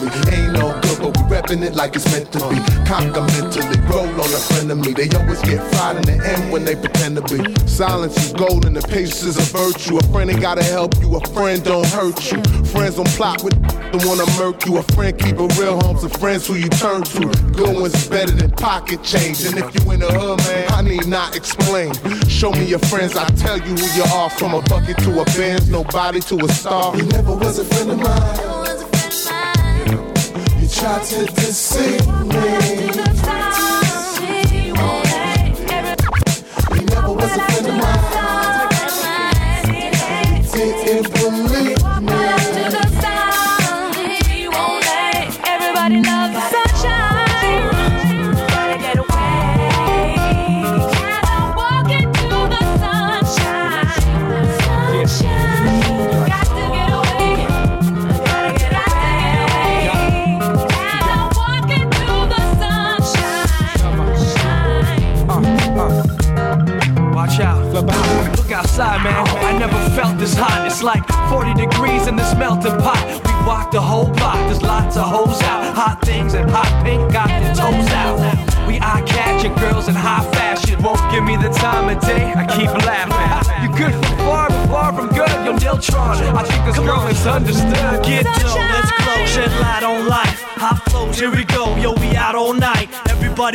mentally. 0.00 0.36
Ain't 0.36 0.52
no 0.52 0.72
good, 0.80 0.98
but 0.98 1.16
we 1.16 1.22
reppin' 1.36 1.62
it 1.62 1.74
like 1.74 1.96
it's 1.96 2.10
meant 2.12 2.32
to 2.32 2.38
be. 2.48 2.56
Complimentally, 2.86 3.78
roll 3.88 4.08
on 4.08 4.20
a 4.20 4.42
friend 4.50 4.70
of 4.70 4.78
me. 4.78 4.92
They 4.92 5.08
always 5.16 5.40
get 5.42 5.62
fried 5.74 5.96
in 5.96 6.02
the 6.02 6.26
end 6.26 6.52
when 6.52 6.64
they 6.64 6.74
pretend 6.74 7.16
to 7.16 7.22
be. 7.22 7.66
Silence 7.66 8.16
is 8.16 8.32
gold 8.32 8.64
and 8.64 8.76
the 8.76 8.82
patience 8.82 9.22
is 9.22 9.36
a 9.36 9.56
virtue. 9.56 9.98
A 9.98 10.02
friend 10.12 10.30
ain't 10.30 10.40
gotta 10.40 10.62
help 10.62 10.94
you, 11.00 11.16
a 11.16 11.20
friend 11.28 11.62
don't 11.62 11.86
hurt 11.86 12.32
you. 12.32 12.42
Friends 12.64 12.96
don't 12.96 13.08
plot 13.08 13.42
with 13.42 13.54
the 13.92 14.06
wanna 14.06 14.26
murk 14.38 14.66
you. 14.66 14.78
A 14.78 14.82
friend 14.94 15.16
keep 15.18 15.38
a 15.38 15.46
real, 15.60 15.80
homes 15.82 16.04
of 16.04 16.12
friends 16.12 16.46
who 16.46 16.54
you 16.54 16.68
turn 16.68 17.02
to. 17.02 17.26
Good 17.52 17.80
ones 17.80 18.08
better 18.08 18.32
than 18.32 18.50
pocket 18.50 19.02
change. 19.02 19.44
And 19.44 19.58
if 19.58 19.74
you 19.74 19.90
in 19.92 20.00
the 20.00 20.12
hood, 20.12 20.38
man, 20.46 20.72
I 20.72 20.82
need 20.82 21.06
not 21.06 21.36
explain. 21.36 21.92
Show 22.28 22.52
me 22.52 22.64
your 22.64 22.80
friends, 22.90 23.16
I 23.16 23.26
tell 23.36 23.58
you 23.58 23.74
who 23.74 23.86
you 23.96 24.04
are. 24.14 24.30
From 24.30 24.54
a 24.54 24.62
bucket 24.62 24.98
to 24.98 25.20
a 25.20 25.24
Benz, 25.36 25.68
nobody 25.68 26.20
to 26.20 26.36
a 26.44 26.48
star. 26.48 26.96
You 26.96 27.04
never 27.04 27.34
was 27.34 27.58
a 27.58 27.64
friend 27.64 27.90
of 27.92 27.98
mine 27.98 28.53
try 30.84 31.02
to 31.02 31.24
deceive 31.24 32.06
me. 32.26 33.73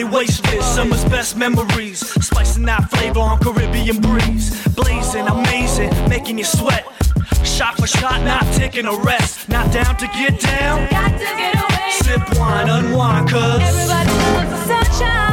nobody. 0.04 0.28
Summer's 0.62 1.04
best 1.06 1.36
memories, 1.36 2.00
spicing 2.24 2.66
that 2.66 2.89
flavor 2.89 3.20
on 3.20 3.39
Caribbean 3.39 4.00
breeze. 4.02 4.68
Blazing, 4.76 5.28
amazing, 5.28 5.91
making 6.10 6.38
you 6.38 6.43
sweat. 6.43 6.86
Shot 7.43 7.76
for 7.76 7.88
shot, 7.88 8.22
not 8.24 8.43
taking 8.54 8.86
a 8.86 8.95
rest. 8.97 9.50
Not 9.50 9.72
down 9.74 9.97
to 9.97 10.08
get 10.08 10.39
down. 10.39 10.88
Got 10.89 11.12
to 11.12 11.26
get 11.41 11.56
away. 11.56 11.91
Sip 11.91 12.39
wine, 12.39 12.70
unwind, 12.70 13.30
cause 13.30 13.62
everybody 13.62 14.10
loves 14.10 14.66
sunshine. 14.68 15.28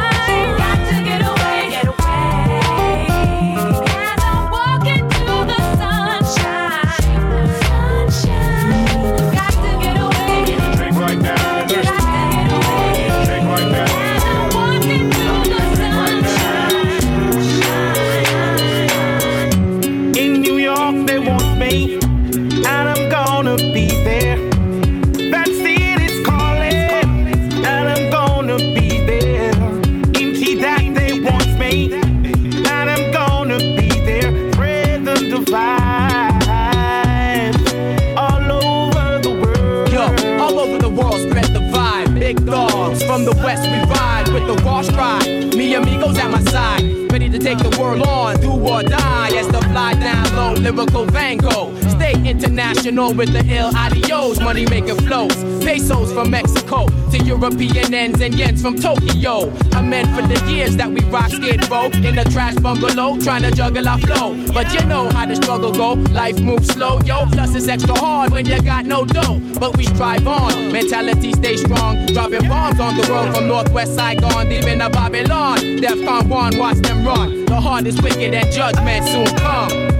the 43.26 43.34
west, 43.42 43.62
we 43.68 43.78
ride 43.92 44.28
with 44.28 44.46
the 44.46 44.62
wash 44.64 44.86
stride. 44.86 45.56
Me 45.56 45.74
amigos 45.74 46.16
at 46.16 46.30
my 46.30 46.40
side, 46.44 47.10
ready 47.10 47.28
to 47.28 47.38
take 47.40 47.58
the 47.58 47.76
world 47.78 48.06
on, 48.06 48.40
do 48.40 48.52
or 48.52 48.82
die. 48.84 49.30
As 49.34 49.48
the 49.48 49.60
fly 49.62 49.94
down 49.94 50.36
low, 50.36 50.52
lyrical 50.52 51.04
Van 51.06 51.38
Gogh 51.38 51.85
stay 52.06 52.28
international 52.28 53.12
with 53.14 53.32
the 53.32 53.44
ill 53.54 53.74
adios. 53.76 54.40
Money 54.40 54.66
making 54.66 54.96
flows. 55.06 55.34
Pesos 55.64 56.12
from 56.12 56.30
Mexico 56.30 56.86
to 57.10 57.18
European 57.24 57.92
ends 57.94 58.20
and 58.20 58.34
yens 58.34 58.60
from 58.62 58.76
Tokyo. 58.76 59.52
I'm 59.72 59.90
meant 59.90 60.08
for 60.14 60.22
the 60.22 60.38
years 60.50 60.76
that 60.76 60.90
we 60.90 61.00
rock 61.10 61.30
skid 61.30 61.68
row 61.68 61.86
in 61.86 62.18
a 62.18 62.24
trash 62.24 62.54
bungalow, 62.56 63.18
trying 63.20 63.42
to 63.42 63.50
juggle 63.50 63.88
our 63.88 63.98
flow. 63.98 64.36
But 64.52 64.72
you 64.72 64.84
know 64.86 65.08
how 65.10 65.26
the 65.26 65.36
struggle 65.36 65.72
go. 65.72 65.94
Life 66.12 66.40
moves 66.40 66.68
slow, 66.68 67.00
yo. 67.00 67.26
Plus 67.26 67.54
it's 67.54 67.68
extra 67.68 67.98
hard 67.98 68.32
when 68.32 68.46
you 68.46 68.60
got 68.62 68.84
no 68.86 69.04
dough. 69.04 69.40
But 69.58 69.76
we 69.76 69.84
strive 69.86 70.26
on. 70.26 70.72
Mentality 70.72 71.32
stay 71.32 71.56
strong. 71.56 72.06
Dropping 72.06 72.48
bombs 72.48 72.80
on 72.80 72.96
the 72.96 73.06
road 73.10 73.34
from 73.34 73.48
Northwest 73.48 73.94
Saigon, 73.94 74.48
deep 74.48 74.64
in 74.64 74.78
the 74.78 74.90
Babylon. 74.90 75.58
Defcon 75.58 76.28
1, 76.28 76.58
watch 76.58 76.78
them 76.78 77.04
run. 77.04 77.44
The 77.46 77.60
heart 77.60 77.86
is 77.86 78.00
wicked 78.00 78.34
and 78.34 78.52
judgment 78.52 79.08
soon 79.08 79.26
come. 79.38 79.95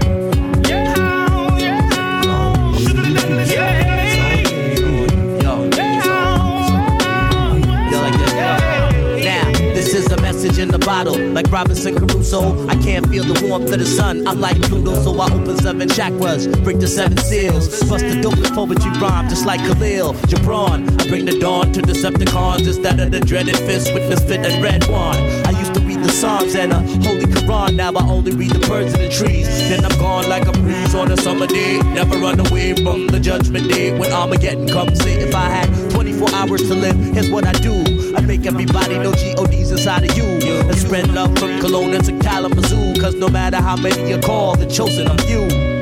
In 10.59 10.69
the 10.69 10.79
bottle. 10.79 11.19
Like 11.19 11.53
Robinson 11.53 11.95
Crusoe, 12.09 12.67
I 12.67 12.77
can't 12.77 13.07
feel 13.11 13.25
the 13.25 13.47
warmth 13.47 13.71
of 13.75 13.79
the 13.79 13.85
sun. 13.85 14.27
I'm 14.27 14.41
like 14.41 14.59
Pluto, 14.63 14.95
so 14.95 15.21
I 15.21 15.27
open 15.27 15.55
seven 15.59 15.87
chakras, 15.87 16.49
break 16.65 16.79
the 16.79 16.89
seven 16.89 17.19
seals. 17.19 17.69
Bust 17.91 18.07
the 18.07 18.23
dopest 18.23 18.55
poetry 18.55 18.91
rhyme, 18.99 19.29
just 19.29 19.45
like 19.45 19.61
Kahlil 19.61 20.15
Gibran. 20.31 20.99
I 20.99 21.09
bring 21.09 21.27
the 21.27 21.39
dawn 21.39 21.73
to 21.75 21.83
the 21.83 21.93
Decepticons 21.93 22.67
instead 22.67 23.01
of 23.01 23.11
the 23.11 23.21
dreaded 23.21 23.59
fist 23.59 23.93
with 23.93 24.09
the 24.09 24.17
spit 24.17 24.47
and 24.47 24.63
red 24.63 24.89
wand. 24.89 25.19
I 25.47 25.51
used 25.59 25.75
to 25.75 25.81
read 25.81 26.03
the 26.03 26.11
Psalms 26.11 26.55
and 26.55 26.73
a 26.73 26.79
Holy 26.79 27.27
Quran. 27.27 27.75
Now 27.75 27.93
I 27.93 28.09
only 28.09 28.33
read 28.33 28.53
the 28.53 28.67
birds 28.67 28.95
and 28.95 29.05
the 29.05 29.11
trees. 29.11 29.47
Then 29.69 29.85
I'm 29.85 29.99
gone 29.99 30.27
like 30.27 30.49
a 30.49 30.53
breeze 30.53 30.95
on 30.95 31.13
a 31.13 31.19
summer 31.19 31.47
day. 31.47 31.81
Never 31.93 32.17
run 32.17 32.41
away 32.41 32.75
from 32.77 33.09
the 33.09 33.21
judgment 33.21 33.69
day 33.69 33.93
when 33.99 34.11
Armageddon 34.11 34.69
comes. 34.69 35.05
If 35.05 35.35
I 35.35 35.51
had 35.51 35.91
24 35.91 36.35
hours 36.35 36.63
to 36.69 36.75
live, 36.75 36.97
here's 37.13 37.31
what 37.31 37.45
I 37.47 37.53
do. 37.53 37.96
I 38.17 38.21
make 38.23 38.47
everybody 38.47 38.99
know 38.99 39.13
G-O-D's 39.13 39.73
inside 39.73 40.11
of 40.11 40.17
you. 40.17 40.25
And 40.25 40.75
spread 40.79 41.13
love 41.13 41.39
from 41.39 41.51
Kelowna 41.61 42.03
to 42.07 42.19
Kalamazoo. 42.25 42.99
Cause 42.99 43.15
no 43.15 43.29
matter 43.29 43.59
how 43.59 43.77
many 43.77 44.09
you 44.09 44.19
call, 44.19 44.57
the 44.57 44.65
chosen 44.67 45.07
are 45.07 45.19
few. 45.19 45.76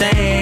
Don't 0.00 0.41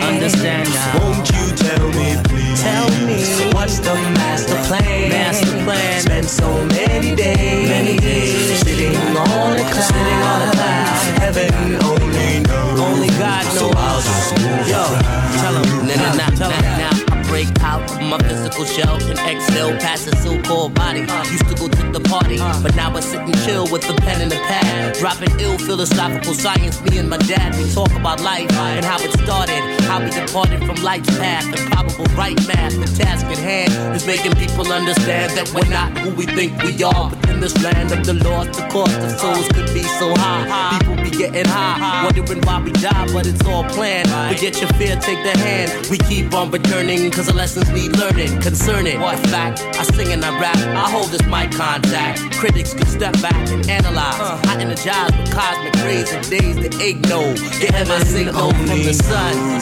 physical 18.64 18.98
shell 18.98 19.10
and 19.10 19.18
exhale 19.18 19.70
past 19.78 20.06
the 20.06 20.16
so-called 20.16 20.74
body. 20.74 21.00
Used 21.00 21.48
to 21.48 21.54
go 21.54 21.68
to 21.68 21.92
the 21.92 22.00
party, 22.08 22.38
but 22.62 22.74
now 22.74 22.94
I 22.94 23.00
sit 23.00 23.20
and 23.20 23.34
chill 23.44 23.66
with 23.70 23.86
the 23.86 23.94
pen 23.94 24.20
and 24.20 24.30
the 24.30 24.36
pad. 24.36 24.94
Dropping 24.94 25.38
ill 25.40 25.58
philosophical 25.58 26.34
science. 26.34 26.80
Me 26.82 26.98
and 26.98 27.08
my 27.08 27.18
dad, 27.18 27.54
we 27.56 27.70
talk 27.72 27.92
about 27.92 28.20
life 28.20 28.50
and 28.52 28.84
how 28.84 28.98
it 29.00 29.12
started, 29.12 29.60
how 29.84 30.02
we 30.02 30.10
departed 30.10 30.64
from 30.64 30.82
life's 30.82 31.08
path, 31.18 31.44
the 31.50 31.70
probable 31.70 32.06
right 32.16 32.36
math. 32.48 32.74
The 32.74 33.02
task 33.02 33.26
at 33.26 33.38
hand 33.38 33.96
is 33.96 34.06
making 34.06 34.32
people 34.32 34.70
understand 34.72 35.36
that 35.36 35.52
we're 35.54 35.70
not 35.70 35.96
who 35.98 36.14
we 36.14 36.26
think 36.26 36.62
we 36.62 36.82
are. 36.82 37.29
This 37.40 37.56
land 37.64 37.90
of 37.90 38.04
the 38.04 38.12
lost, 38.12 38.52
the 38.52 38.68
cost 38.68 39.00
of 39.00 39.10
souls 39.18 39.48
could 39.48 39.72
be 39.72 39.82
so 39.82 40.14
high. 40.14 40.44
Uh-huh. 40.44 40.78
People 40.78 40.96
be 41.02 41.10
getting 41.10 41.46
high, 41.46 41.80
uh-huh. 41.80 42.04
wondering 42.04 42.42
why 42.42 42.62
we 42.62 42.72
die, 42.72 43.08
but 43.14 43.26
it's 43.26 43.42
all 43.46 43.64
planned. 43.64 44.10
Forget 44.36 44.60
your 44.60 44.68
fear, 44.74 44.94
take 44.96 45.22
the 45.24 45.36
hand. 45.38 45.72
We 45.90 45.96
keep 45.96 46.34
on 46.34 46.50
returning, 46.50 47.10
cause 47.10 47.26
the 47.28 47.34
lessons 47.34 47.70
need 47.70 47.96
learning. 47.96 48.40
Concerning 48.42 49.00
what 49.00 49.18
fact, 49.32 49.60
I 49.80 49.84
sing 49.84 50.12
and 50.12 50.22
I 50.22 50.38
rap, 50.38 50.56
I 50.56 50.90
hold 50.90 51.08
this 51.08 51.24
mic 51.24 51.50
contact. 51.52 52.20
Critics 52.36 52.74
can 52.74 52.86
step 52.86 53.14
back 53.22 53.48
and 53.48 53.68
analyze. 53.70 54.20
Uh-huh. 54.20 54.50
I 54.50 54.60
energize 54.60 55.10
with 55.16 55.32
cosmic 55.32 55.74
rays 55.82 56.12
and 56.12 56.28
days 56.28 56.56
that 56.56 56.74
ain't 56.80 57.00
ignore. 57.00 57.34
Get 57.60 57.88
my 57.88 57.98
signal 58.04 58.50
from 58.52 58.80
the 58.84 58.92
sun. 58.92 59.60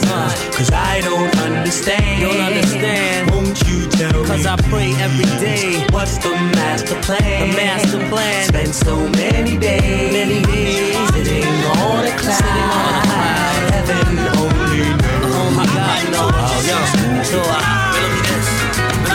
Cause 0.51 0.71
I 0.71 1.01
don't 1.01 1.33
understand. 1.39 2.21
Don't 2.21 2.41
understand. 2.41 3.31
Won't 3.31 3.61
you 3.67 3.87
tell 3.89 4.25
Cause 4.25 4.43
me? 4.43 4.49
I 4.49 4.55
pray 4.69 4.91
every 4.99 5.29
day. 5.39 5.87
What's 5.91 6.17
the 6.17 6.31
master 6.31 6.99
plan? 7.01 7.49
The 7.49 7.55
master 7.69 8.09
plan. 8.09 8.47
Spent 8.47 8.73
so 8.73 8.95
many 9.09 9.57
days. 9.57 10.13
Many 10.13 10.41
days. 10.41 10.95
Sitting 11.13 11.43
on 11.43 12.05
a 12.05 12.13
cloud. 12.17 12.41
Sitting 12.41 12.69
on 12.77 12.93
a 12.95 13.03
cloud. 13.09 13.71
Heaven 13.73 14.19
only 14.41 14.79
knows. 15.01 15.35
Oh 15.37 15.49
my 15.55 15.65
God, 15.65 16.01
knows. 16.13 16.67
Yo, 16.67 16.77
so 17.23 17.41
I. 17.45 18.18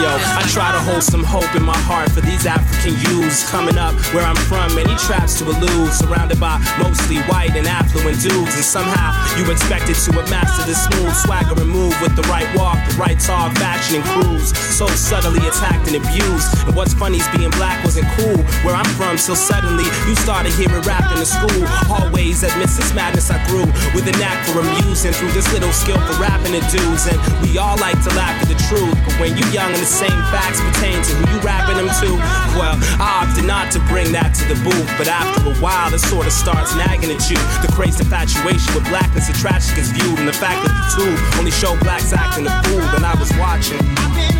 Yo, 0.05 0.13
I 0.13 0.45
try 0.53 0.69
to 0.69 0.77
hold 0.85 1.01
some 1.01 1.25
hope 1.25 1.49
in 1.57 1.65
my 1.65 1.73
heart 1.89 2.13
for 2.13 2.21
these 2.21 2.45
African 2.45 2.93
youths 3.09 3.41
coming 3.49 3.73
up 3.73 3.97
where 4.13 4.21
I'm 4.21 4.37
from. 4.45 4.69
Many 4.77 4.93
traps 5.01 5.41
to 5.41 5.49
elude, 5.49 5.89
surrounded 5.97 6.37
by 6.37 6.61
mostly 6.77 7.25
white 7.25 7.57
and 7.57 7.65
affluent 7.65 8.21
dudes. 8.21 8.53
And 8.53 8.61
somehow 8.61 9.17
you 9.33 9.49
expected 9.49 9.97
to 9.97 10.09
have 10.13 10.29
mastered 10.29 10.69
the 10.69 10.77
smooth 10.77 11.09
swagger 11.17 11.57
and 11.57 11.65
move 11.65 11.97
with 12.05 12.13
the 12.13 12.21
right 12.29 12.45
walk, 12.53 12.77
the 12.85 12.93
right 13.01 13.17
talk, 13.17 13.57
fashion 13.57 13.97
and 13.97 14.05
cruise. 14.13 14.53
So 14.77 14.85
subtly 14.93 15.41
attacked 15.41 15.89
and 15.89 15.97
abused. 15.97 16.53
And 16.69 16.77
what's 16.77 16.93
funny 16.93 17.17
is 17.17 17.25
being 17.33 17.49
black 17.57 17.81
wasn't 17.81 18.05
cool 18.13 18.37
where 18.61 18.77
I'm 18.77 18.85
from. 19.01 19.17
Till 19.17 19.33
suddenly 19.33 19.89
you 20.05 20.13
started 20.21 20.53
hearing 20.53 20.85
rap 20.85 21.09
in 21.09 21.17
the 21.17 21.25
school 21.25 21.65
hallways. 21.89 22.45
Amidst 22.45 22.77
this 22.77 22.93
madness, 22.93 23.33
I 23.33 23.41
grew 23.49 23.65
with 23.97 24.05
a 24.05 24.13
knack 24.21 24.37
for 24.45 24.61
amusing 24.61 25.17
through 25.17 25.33
this 25.33 25.49
little 25.49 25.73
skill 25.73 25.97
for 25.97 26.21
rapping 26.21 26.53
to 26.53 26.61
dudes. 26.69 27.09
And 27.09 27.17
we 27.41 27.57
all 27.57 27.81
like 27.81 27.97
to 28.05 28.13
laugh 28.13 28.37
when 29.19 29.37
you 29.37 29.45
young 29.51 29.71
and 29.71 29.81
the 29.81 29.87
same 29.87 30.19
facts 30.31 30.59
pertain 30.59 31.01
to 31.03 31.11
who 31.15 31.23
you 31.35 31.39
rapping 31.41 31.77
them 31.77 31.87
to, 32.01 32.09
well, 32.57 32.75
I 32.99 33.23
opted 33.23 33.45
not 33.45 33.71
to 33.73 33.79
bring 33.87 34.11
that 34.11 34.35
to 34.35 34.43
the 34.51 34.57
booth. 34.63 34.89
But 34.97 35.07
after 35.07 35.49
a 35.49 35.55
while, 35.63 35.93
it 35.93 35.99
sort 35.99 36.27
of 36.27 36.33
starts 36.33 36.75
nagging 36.75 37.11
at 37.11 37.23
you. 37.29 37.37
The 37.61 37.71
crazy 37.73 38.03
infatuation 38.03 38.73
with 38.75 38.87
blackness 38.89 39.27
and 39.27 39.37
tragic 39.37 39.77
is 39.77 39.91
viewed, 39.91 40.19
and 40.19 40.27
the 40.27 40.33
fact 40.33 40.65
that 40.65 40.73
the 40.73 40.85
tube 40.99 41.19
only 41.39 41.51
show 41.51 41.77
blacks 41.79 42.13
acting 42.13 42.47
a 42.47 42.53
fool. 42.63 42.83
And 42.95 43.05
I 43.05 43.15
was 43.19 43.31
watching. 43.37 44.34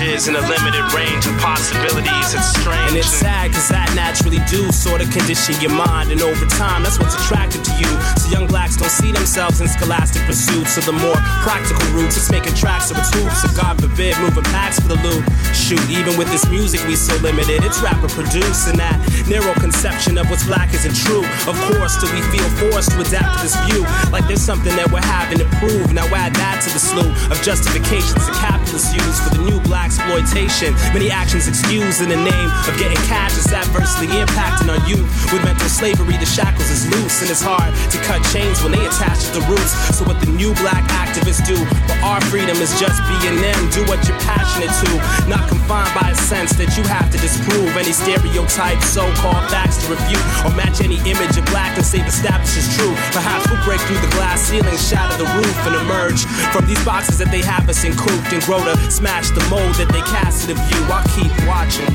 Images 0.00 0.28
and 0.28 0.36
a 0.36 0.40
limited 0.40 0.84
range 0.94 1.26
of 1.26 1.36
possibilities. 1.38 2.34
It's 2.34 2.52
strange. 2.60 2.88
And 2.88 2.96
it's 2.96 3.08
sad 3.08 3.50
because 3.50 3.68
that 3.68 3.92
naturally 3.94 4.40
do 4.48 4.70
sort 4.72 5.00
of 5.00 5.10
condition 5.10 5.54
your 5.60 5.72
mind. 5.72 6.12
And 6.12 6.22
over 6.22 6.46
time, 6.46 6.82
that's 6.82 6.98
what's 6.98 7.14
attractive 7.14 7.62
to 7.62 7.72
you. 7.76 7.90
So 8.16 8.32
young 8.32 8.46
blacks 8.46 8.76
don't 8.76 8.90
see 8.90 9.12
themselves 9.12 9.60
in 9.60 9.68
scholastic 9.68 10.22
pursuits. 10.24 10.74
So 10.74 10.80
the 10.80 10.96
more 10.96 11.16
practical 11.44 11.84
routes, 11.92 12.16
it's 12.16 12.30
making 12.30 12.54
tracks 12.54 12.90
of 12.90 12.98
its 12.98 13.12
hoops. 13.12 13.42
So 13.42 13.48
God 13.56 13.80
forbid, 13.80 14.16
moving 14.20 14.44
packs 14.48 14.80
for 14.80 14.88
the 14.88 15.00
loot. 15.04 15.24
Shoot, 15.52 15.82
even 15.90 16.16
with 16.16 16.30
this 16.32 16.48
music, 16.48 16.80
we 16.86 16.96
so 16.96 17.14
limited. 17.20 17.64
It's 17.64 17.80
rapper 17.82 18.08
produced 18.08 18.68
and 18.68 18.78
that 18.80 18.96
narrow 19.28 19.52
conception 19.60 20.16
of 20.18 20.28
what's 20.30 20.46
black 20.46 20.72
isn't 20.72 20.96
true. 20.96 21.24
Of 21.44 21.56
course, 21.68 22.00
do 22.00 22.08
we 22.12 22.22
feel 22.32 22.48
forced 22.56 22.92
to 22.92 23.00
adapt 23.00 23.40
to 23.40 23.40
this 23.44 23.56
view? 23.68 23.84
Like 24.10 24.26
there's 24.26 24.42
something 24.42 24.74
that 24.76 24.88
we're 24.90 25.04
having 25.04 25.38
to 25.38 25.48
prove. 25.60 25.92
Now 25.92 26.06
add 26.14 26.34
that 26.36 26.62
to 26.64 26.68
the 26.72 26.80
slew 26.80 27.10
of 27.30 27.36
justifications 27.42 28.24
that 28.26 28.36
capitalists 28.40 28.92
use 28.94 29.18
for 29.20 29.36
the 29.36 29.42
new 29.44 29.60
black 29.60 29.89
exploitation. 29.90 30.70
Many 30.94 31.10
actions 31.10 31.50
excused 31.50 31.98
in 31.98 32.08
the 32.08 32.22
name 32.22 32.48
of 32.70 32.72
getting 32.78 33.00
cash 33.10 33.34
is 33.34 33.50
adversely 33.50 34.06
impacting 34.06 34.70
our 34.70 34.78
youth. 34.86 35.10
With 35.34 35.42
mental 35.42 35.66
slavery, 35.66 36.14
the 36.14 36.30
shackles 36.30 36.70
is 36.70 36.86
loose 36.94 37.22
and 37.22 37.30
it's 37.30 37.42
hard 37.42 37.74
to 37.90 37.98
cut 38.06 38.22
chains 38.30 38.62
when 38.62 38.70
they 38.70 38.86
attach 38.86 39.26
to 39.26 39.42
the 39.42 39.44
roots. 39.50 39.74
So 39.98 40.06
what 40.06 40.22
the 40.22 40.30
new 40.30 40.54
black 40.62 40.86
activists 40.94 41.42
do 41.42 41.58
for 41.90 41.98
our 42.06 42.22
freedom 42.30 42.54
is 42.62 42.70
just 42.78 43.02
being 43.10 43.42
them. 43.42 43.58
Do 43.74 43.82
what 43.90 43.98
you're 44.06 44.18
passionate 44.22 44.70
to, 44.86 44.90
not 45.26 45.50
confined 45.50 45.90
by 45.98 46.14
a 46.14 46.18
sense 46.30 46.54
that 46.54 46.70
you 46.78 46.86
have 46.86 47.10
to 47.10 47.18
disprove 47.18 47.74
any 47.74 47.90
stereotype, 47.90 48.78
so-called 48.86 49.50
facts 49.50 49.82
to 49.82 49.90
refute 49.90 50.22
or 50.46 50.54
match 50.54 50.78
any 50.86 51.02
image 51.02 51.34
of 51.34 51.42
blackness 51.50 51.90
say 51.90 51.98
the 51.98 52.14
status 52.14 52.54
is 52.54 52.66
true. 52.78 52.94
Perhaps 53.10 53.50
we'll 53.50 53.58
break 53.66 53.82
through 53.90 53.98
the 53.98 54.12
glass 54.14 54.38
ceiling, 54.46 54.78
shatter 54.78 55.18
the 55.18 55.26
roof, 55.34 55.58
and 55.66 55.74
emerge 55.82 56.22
from 56.54 56.62
these 56.70 56.78
boxes 56.86 57.18
that 57.18 57.34
they 57.34 57.42
have 57.42 57.66
us 57.66 57.82
in 57.82 57.90
cooped 57.98 58.30
and 58.30 58.42
grow 58.46 58.62
to 58.62 58.78
smash 58.86 59.30
the 59.34 59.42
mold 59.50 59.79
that 59.80 59.88
they 59.92 60.02
casted 60.02 60.50
of 60.50 60.58
you. 60.70 60.80
I 60.92 61.02
keep 61.14 61.32
watching. 61.48 61.88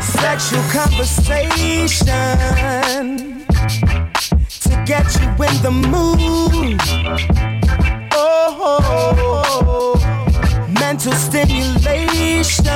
Sexual 0.00 0.64
conversation 0.70 1.84
to 4.62 4.84
get 4.86 5.06
you 5.20 5.28
in 5.44 5.54
the 5.62 5.70
mood 5.70 7.57
Oh, 8.60 9.94
mental 10.80 11.12
stimulation 11.12 12.74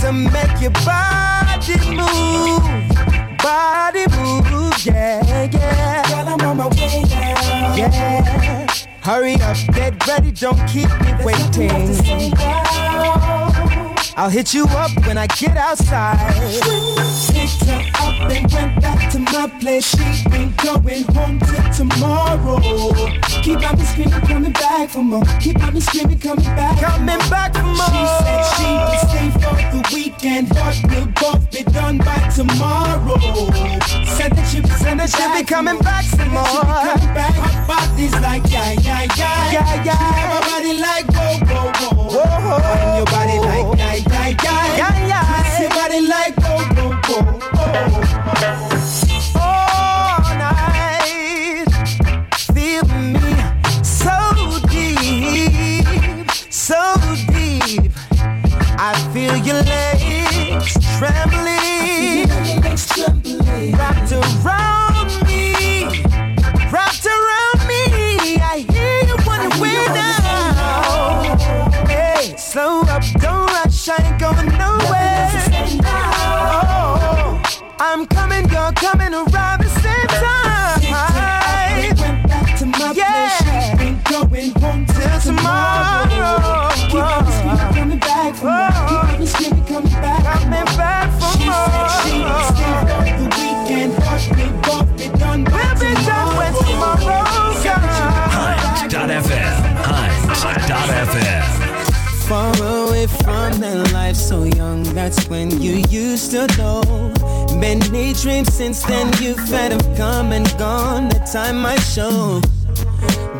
to 0.00 0.12
make 0.12 0.60
your 0.62 0.70
body 0.70 1.78
move, 1.94 2.62
body 3.42 4.06
move, 4.16 4.86
yeah, 4.86 5.50
yeah. 5.52 6.08
Girl, 6.08 6.28
I'm 6.28 6.40
on 6.40 6.56
my 6.56 6.68
way 6.68 7.02
now. 7.02 7.76
Yeah. 7.76 8.66
Hurry 9.02 9.34
up, 9.34 9.56
get 9.74 10.06
ready, 10.06 10.30
don't 10.32 10.66
keep 10.66 10.88
me 11.00 11.12
waiting. 11.22 12.28
I'll 14.18 14.28
hit 14.28 14.52
you 14.52 14.64
up 14.64 14.90
when 15.06 15.16
I 15.16 15.28
get 15.28 15.56
outside. 15.56 16.18
Picked 17.30 17.64
her 17.66 17.82
up 18.02 18.20
and 18.28 18.52
went 18.52 18.82
back 18.82 19.12
to 19.12 19.20
my 19.20 19.46
place. 19.60 19.86
She 19.94 20.02
ain't 20.34 20.56
going 20.56 21.04
home 21.14 21.38
till 21.38 21.72
tomorrow. 21.72 22.58
Keep 23.44 23.62
on 23.62 23.78
me 23.78 23.84
screaming, 23.84 24.20
coming 24.22 24.52
back 24.52 24.90
for 24.90 25.04
more. 25.04 25.22
Keep 25.38 25.62
on 25.62 25.72
me 25.72 25.80
screaming, 25.80 26.18
coming 26.18 26.44
back. 26.44 26.80
Coming 26.80 27.30
back 27.30 27.54
for 27.54 27.62
more. 27.62 27.86
She 27.86 28.02
said 28.18 28.42
she 28.58 28.68
would 28.74 29.02
stay 29.06 29.30
for 29.38 29.54
the 29.70 29.90
weekend, 29.94 30.48
but 30.48 30.76
we'll 30.90 31.06
both 31.14 31.48
be 31.52 31.62
done 31.62 31.98
by 31.98 32.18
tomorrow. 32.34 33.20
Said 34.18 34.32
that 34.32 34.48
she, 34.50 34.58
that 34.60 35.10
she'll 35.14 35.32
be 35.32 35.44
coming 35.44 35.78
back 35.78 36.04
for 36.04 36.26
more. 36.26 36.44
She 36.44 36.58
be 36.58 36.66
coming 36.66 37.14
back. 37.14 37.34
Her 37.34 37.66
body's 37.68 38.14
like 38.14 38.42
yeah, 38.50 38.72
yeah, 38.82 39.06
yeah, 39.16 39.52
yeah, 39.52 39.84
yeah. 39.84 39.94
She 39.94 40.18
have 40.18 40.34
a 40.34 40.50
body 40.50 40.74
like 40.74 41.06
whoa, 41.06 41.38
whoa, 41.46 41.70
whoa. 41.94 42.18
whoa. 42.18 42.96
Your 42.96 43.06
body 43.06 43.38
like 43.38 43.78
yeah, 43.78 44.07
yeah, 44.10 44.28
yeah, 44.42 44.76
yeah, 44.76 45.06
yeah. 45.06 45.42
Miss 45.42 45.60
your 45.60 45.70
body 45.70 46.00
like. 46.06 46.36
All 48.50 49.44
oh, 49.44 50.18
night, 50.38 51.70
feel 52.54 52.84
me 52.88 53.20
so 53.82 54.16
deep, 54.68 56.30
so 56.50 56.80
deep. 57.28 57.92
I 58.80 58.94
feel 59.12 59.36
your 59.36 59.62
legs 59.62 60.74
trembling, 60.98 62.28
wrapped 63.74 64.12
around 64.12 65.10
me, 65.26 66.04
wrapped 66.70 67.06
around 67.06 67.57
from 103.22 103.60
that 103.60 103.92
life 103.92 104.16
so 104.16 104.44
young, 104.44 104.82
that's 104.94 105.28
when 105.28 105.60
you 105.60 105.82
used 105.88 106.30
to 106.32 106.46
know. 106.58 106.82
Many 107.56 108.12
dreams 108.14 108.52
since 108.52 108.82
then 108.82 109.12
you've 109.20 109.48
had 109.48 109.72
them 109.72 109.96
come 109.96 110.32
and 110.32 110.46
gone. 110.58 111.08
The 111.08 111.20
time 111.20 111.60
might 111.62 111.80
show. 111.80 112.40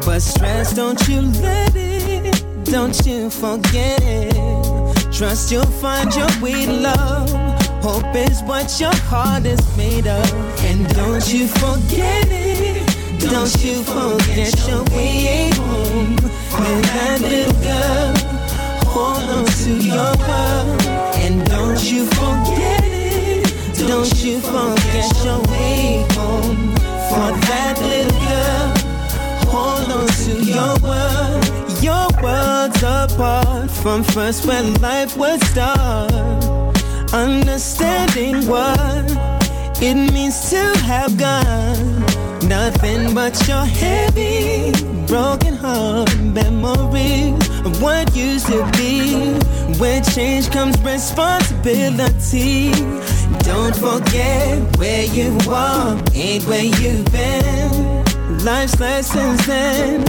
But 0.05 0.21
stress, 0.21 0.75
don't 0.75 1.01
you 1.09 1.21
let 1.43 1.73
it, 1.75 2.45
don't 2.65 2.99
you 3.07 3.31
forget 3.31 4.01
it. 4.03 5.13
Trust 5.13 5.51
you'll 5.51 5.67
find 5.83 6.15
your 6.15 6.31
way 6.41 6.67
to 6.67 6.73
love. 6.73 7.31
Hope 7.83 8.15
is 8.15 8.43
what 8.43 8.79
your 8.81 8.95
heart 9.11 9.47
is 9.47 9.77
made 9.77 10.07
of. 10.07 10.33
And 10.65 10.89
don't 10.95 11.33
you 11.33 11.49
forget 11.49 12.27
it. 12.29 12.99
Don't 13.21 13.65
you 13.65 13.83
forget 13.83 14.55
your 14.69 14.85
way 14.97 15.51
home. 15.55 16.17
And 16.53 16.85
that 16.85 17.21
little 17.21 17.53
girl, 17.63 18.38
hold 18.99 19.31
on 19.37 19.45
to 19.63 19.73
your 19.93 20.13
world. 20.29 20.83
And 21.23 21.37
don't 21.47 21.83
you 21.93 22.03
forget 22.19 22.83
it. 22.85 23.45
Don't 23.87 24.15
you 24.25 24.41
forget 24.41 25.09
your 25.25 25.41
way 25.53 26.05
home. 26.17 26.75
For 27.09 27.31
that 27.49 27.77
little 27.91 28.21
girl, 28.29 28.69
hold 29.53 29.89
on 29.99 30.07
to 30.23 30.33
your 30.55 30.75
world. 30.87 31.43
Your 31.89 32.07
world's 32.23 32.83
apart 32.83 33.71
from 33.71 34.03
first 34.03 34.47
when 34.47 34.75
life 34.81 35.17
would 35.17 35.41
start. 35.45 36.13
Understanding 37.13 38.47
what 38.47 39.07
it 39.81 39.99
means 40.13 40.51
to 40.51 40.63
have 40.91 41.17
God. 41.17 42.08
Nothing 42.47 43.15
but 43.15 43.35
your 43.49 43.65
heavy, 43.65 44.73
broken 45.07 45.55
heart 45.55 46.17
memories 46.19 47.49
of 47.65 47.83
what 47.83 48.15
used 48.15 48.47
to 48.47 48.69
be. 48.77 49.35
When 49.79 50.03
change 50.03 50.51
comes 50.51 50.79
responsibility. 50.83 52.73
Don't 53.41 53.75
forget 53.77 54.77
where 54.79 55.05
you 55.05 55.39
are, 55.49 55.99
ain't 56.15 56.45
where 56.45 56.65
you've 56.65 57.11
been. 57.13 58.05
Life's 58.45 58.79
lessons 58.81 59.47
then 59.47 60.05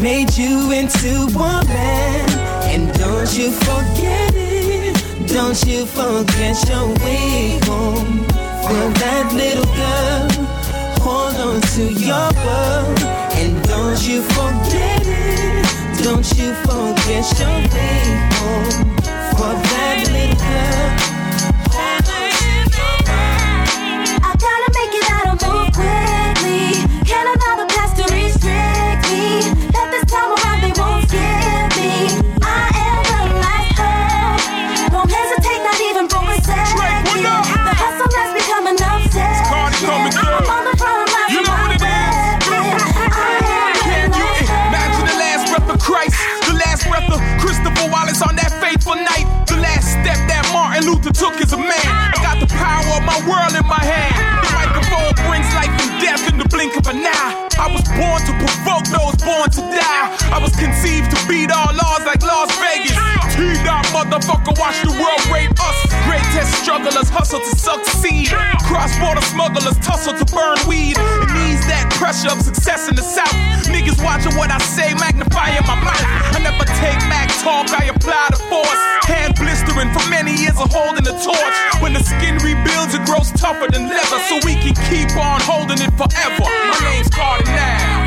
made 0.00 0.36
you 0.36 0.70
into 0.72 1.26
a 1.38 1.64
man. 1.66 2.30
And 2.70 2.92
don't 2.98 3.36
you 3.36 3.50
forget 3.50 4.32
it, 4.34 5.28
don't 5.28 5.62
you 5.64 5.86
forget 5.86 6.68
your 6.68 6.88
way 7.04 7.58
home. 7.64 8.24
For 8.66 8.88
that 9.00 9.32
little 9.32 9.64
girl, 9.76 10.35
on 11.56 11.62
to 11.62 11.92
your 11.92 12.28
world. 12.44 13.00
And 13.40 13.62
don't 13.64 14.00
you 14.06 14.20
forget 14.22 15.02
it, 15.06 16.04
don't 16.04 16.26
you 16.38 16.52
forget 16.66 17.24
your 17.40 17.56
way 17.74 18.02
home. 18.36 18.96
Oh, 18.98 19.32
for 19.36 19.54
that 19.68 20.08
little 20.12 20.36
girl. 20.36 21.15
Provoke 58.46 58.86
those 58.94 59.16
born 59.22 59.50
to 59.50 59.62
die. 59.74 60.06
I 60.30 60.38
was 60.38 60.54
conceived 60.54 61.10
to 61.10 61.18
beat 61.26 61.50
all 61.50 61.74
laws 61.74 62.02
like 62.06 62.22
Las 62.22 62.50
Vegas. 62.62 62.94
T-Dot 63.34 63.84
motherfucker, 63.90 64.54
watch 64.56 64.78
the 64.86 64.94
world 64.94 65.22
rape 65.28 65.52
us. 65.58 65.78
Great 66.06 66.24
test 66.32 66.54
strugglers 66.62 67.10
hustle 67.10 67.42
to 67.42 67.52
succeed. 67.58 68.30
Cross-border 68.64 69.22
smugglers 69.34 69.76
tussle 69.82 70.14
to 70.14 70.26
burn 70.30 70.56
weed. 70.70 70.96
It 70.96 71.30
needs 71.34 71.66
that 71.66 71.90
pressure 71.98 72.30
of 72.30 72.40
success 72.40 72.88
in 72.88 72.94
the 72.94 73.02
South. 73.02 73.34
Niggas 73.66 73.98
watching 74.02 74.34
what 74.38 74.50
I 74.50 74.58
say, 74.58 74.94
magnifying 74.94 75.62
my 75.66 75.76
mouth. 75.82 76.06
I 76.32 76.38
never 76.40 76.64
take 76.78 77.00
Mac 77.10 77.28
talk, 77.42 77.68
I 77.74 77.90
apply 77.90 78.30
the 78.30 78.40
force. 78.48 78.82
Hand 79.10 79.34
blistering 79.36 79.90
for 79.92 80.04
many 80.08 80.34
years 80.34 80.58
of 80.58 80.70
holding 80.72 81.04
the 81.04 81.16
torch. 81.20 81.56
When 81.82 81.92
the 81.92 82.02
skin 82.02 82.38
rebuilds, 82.40 82.94
it 82.94 83.04
grows 83.06 83.30
tougher 83.32 83.68
than 83.70 83.88
leather, 83.88 84.20
so 84.30 84.38
we 84.46 84.54
can 84.54 84.74
keep 84.88 85.10
on 85.18 85.40
holding 85.42 85.78
it 85.82 85.92
forever. 85.98 86.46
My 86.46 86.78
name's 86.82 87.10
Carter 87.10 88.05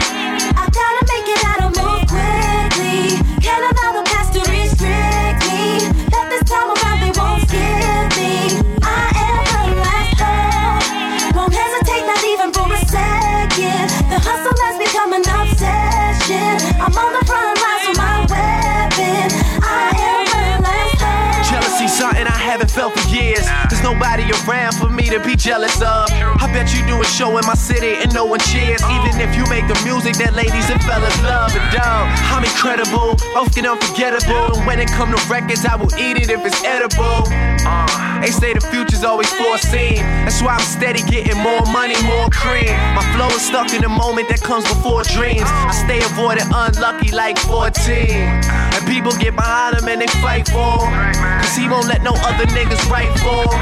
around, 6.69 6.99
they 7.01 7.19
won't 7.19 7.47
skip 7.47 7.79
to 25.09 25.19
be 25.19 25.35
jealous 25.35 25.81
of. 25.81 26.09
I 26.11 26.49
bet 26.53 26.73
you 26.73 26.85
do 26.85 27.01
a 27.01 27.05
show 27.05 27.37
in 27.37 27.45
my 27.45 27.55
city 27.55 27.95
and 28.01 28.13
no 28.13 28.25
one 28.25 28.39
cheers. 28.39 28.81
Even 28.83 29.19
if 29.19 29.35
you 29.35 29.43
make 29.49 29.67
the 29.67 29.79
music 29.83 30.15
that 30.17 30.33
ladies 30.33 30.69
and 30.69 30.81
fellas 30.83 31.17
love 31.23 31.55
and 31.55 31.65
dumb. 31.73 32.05
I'm 32.29 32.43
incredible, 32.43 33.17
get 33.53 33.65
unforgettable. 33.65 34.57
And 34.57 34.67
when 34.67 34.79
it 34.79 34.89
come 34.89 35.09
to 35.09 35.21
records, 35.29 35.65
I 35.65 35.75
will 35.75 35.93
eat 35.95 36.17
it 36.17 36.29
if 36.29 36.45
it's 36.45 36.63
edible. 36.63 37.25
Uh, 37.65 38.08
they 38.21 38.31
say 38.31 38.53
the 38.53 38.61
future's 38.61 39.03
always 39.03 39.31
foreseen. 39.33 39.97
That's 40.27 40.41
why 40.41 40.55
I'm 40.55 40.65
steady 40.65 41.01
getting 41.03 41.37
more 41.41 41.63
money, 41.71 41.95
more 42.03 42.29
cream. 42.29 42.71
My 42.95 43.03
flow 43.15 43.27
is 43.31 43.41
stuck 43.41 43.73
in 43.73 43.81
the 43.81 43.89
moment 43.89 44.29
that 44.29 44.41
comes 44.41 44.67
before 44.67 45.03
dreams. 45.03 45.47
I 45.47 45.71
stay 45.71 45.99
avoided 46.03 46.43
unlucky 46.51 47.11
like 47.11 47.37
14. 47.39 48.11
And 48.75 48.81
people 48.87 49.11
get 49.13 49.35
behind 49.35 49.77
him 49.77 49.87
and 49.87 50.01
they 50.01 50.11
fight 50.19 50.47
for 50.49 50.83
him. 50.83 51.13
Cause 51.41 51.55
he 51.55 51.67
won't 51.67 51.87
let 51.87 52.03
no 52.03 52.11
other 52.27 52.45
niggas 52.51 52.83
write 52.91 53.11
for 53.23 53.47
him. 53.47 53.61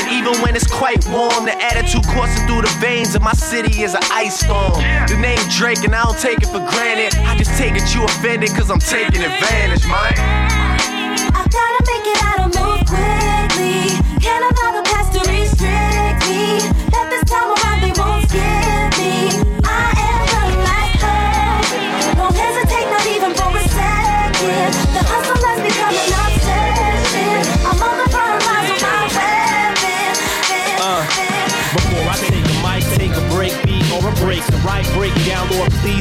And 0.00 0.06
even 0.08 0.34
when 0.42 0.56
it's 0.56 0.66
quite 0.70 1.04
warm, 1.08 1.44
the 1.44 1.56
attitude 1.60 2.04
coursing 2.16 2.46
through 2.46 2.62
the 2.62 2.74
veins 2.80 3.14
of 3.14 3.22
my 3.22 3.34
city 3.34 3.82
is 3.82 3.94
an 3.94 4.04
ice 4.10 4.40
storm. 4.40 4.80
The 5.08 5.16
name 5.20 5.40
Drake, 5.50 5.84
and 5.84 5.94
I 5.94 6.04
don't 6.04 6.18
take 6.18 6.40
it 6.40 6.48
for 6.48 6.64
granted. 6.72 7.18
I 7.28 7.36
just 7.36 7.56
take 7.58 7.74
it 7.76 7.94
you 7.94 8.04
offended 8.04 8.50
cause 8.50 8.70
I'm 8.70 8.80
taking 8.80 9.22
advantage, 9.22 9.84
man. 9.86 10.70
I 11.32 11.42
gotta 11.46 11.80
make 11.86 12.06
it 12.06 12.18
out 12.24 12.40
and 12.46 12.54
move 12.54 12.86
quickly. 12.88 13.49
Can't 14.20 14.58
allow 14.58 14.79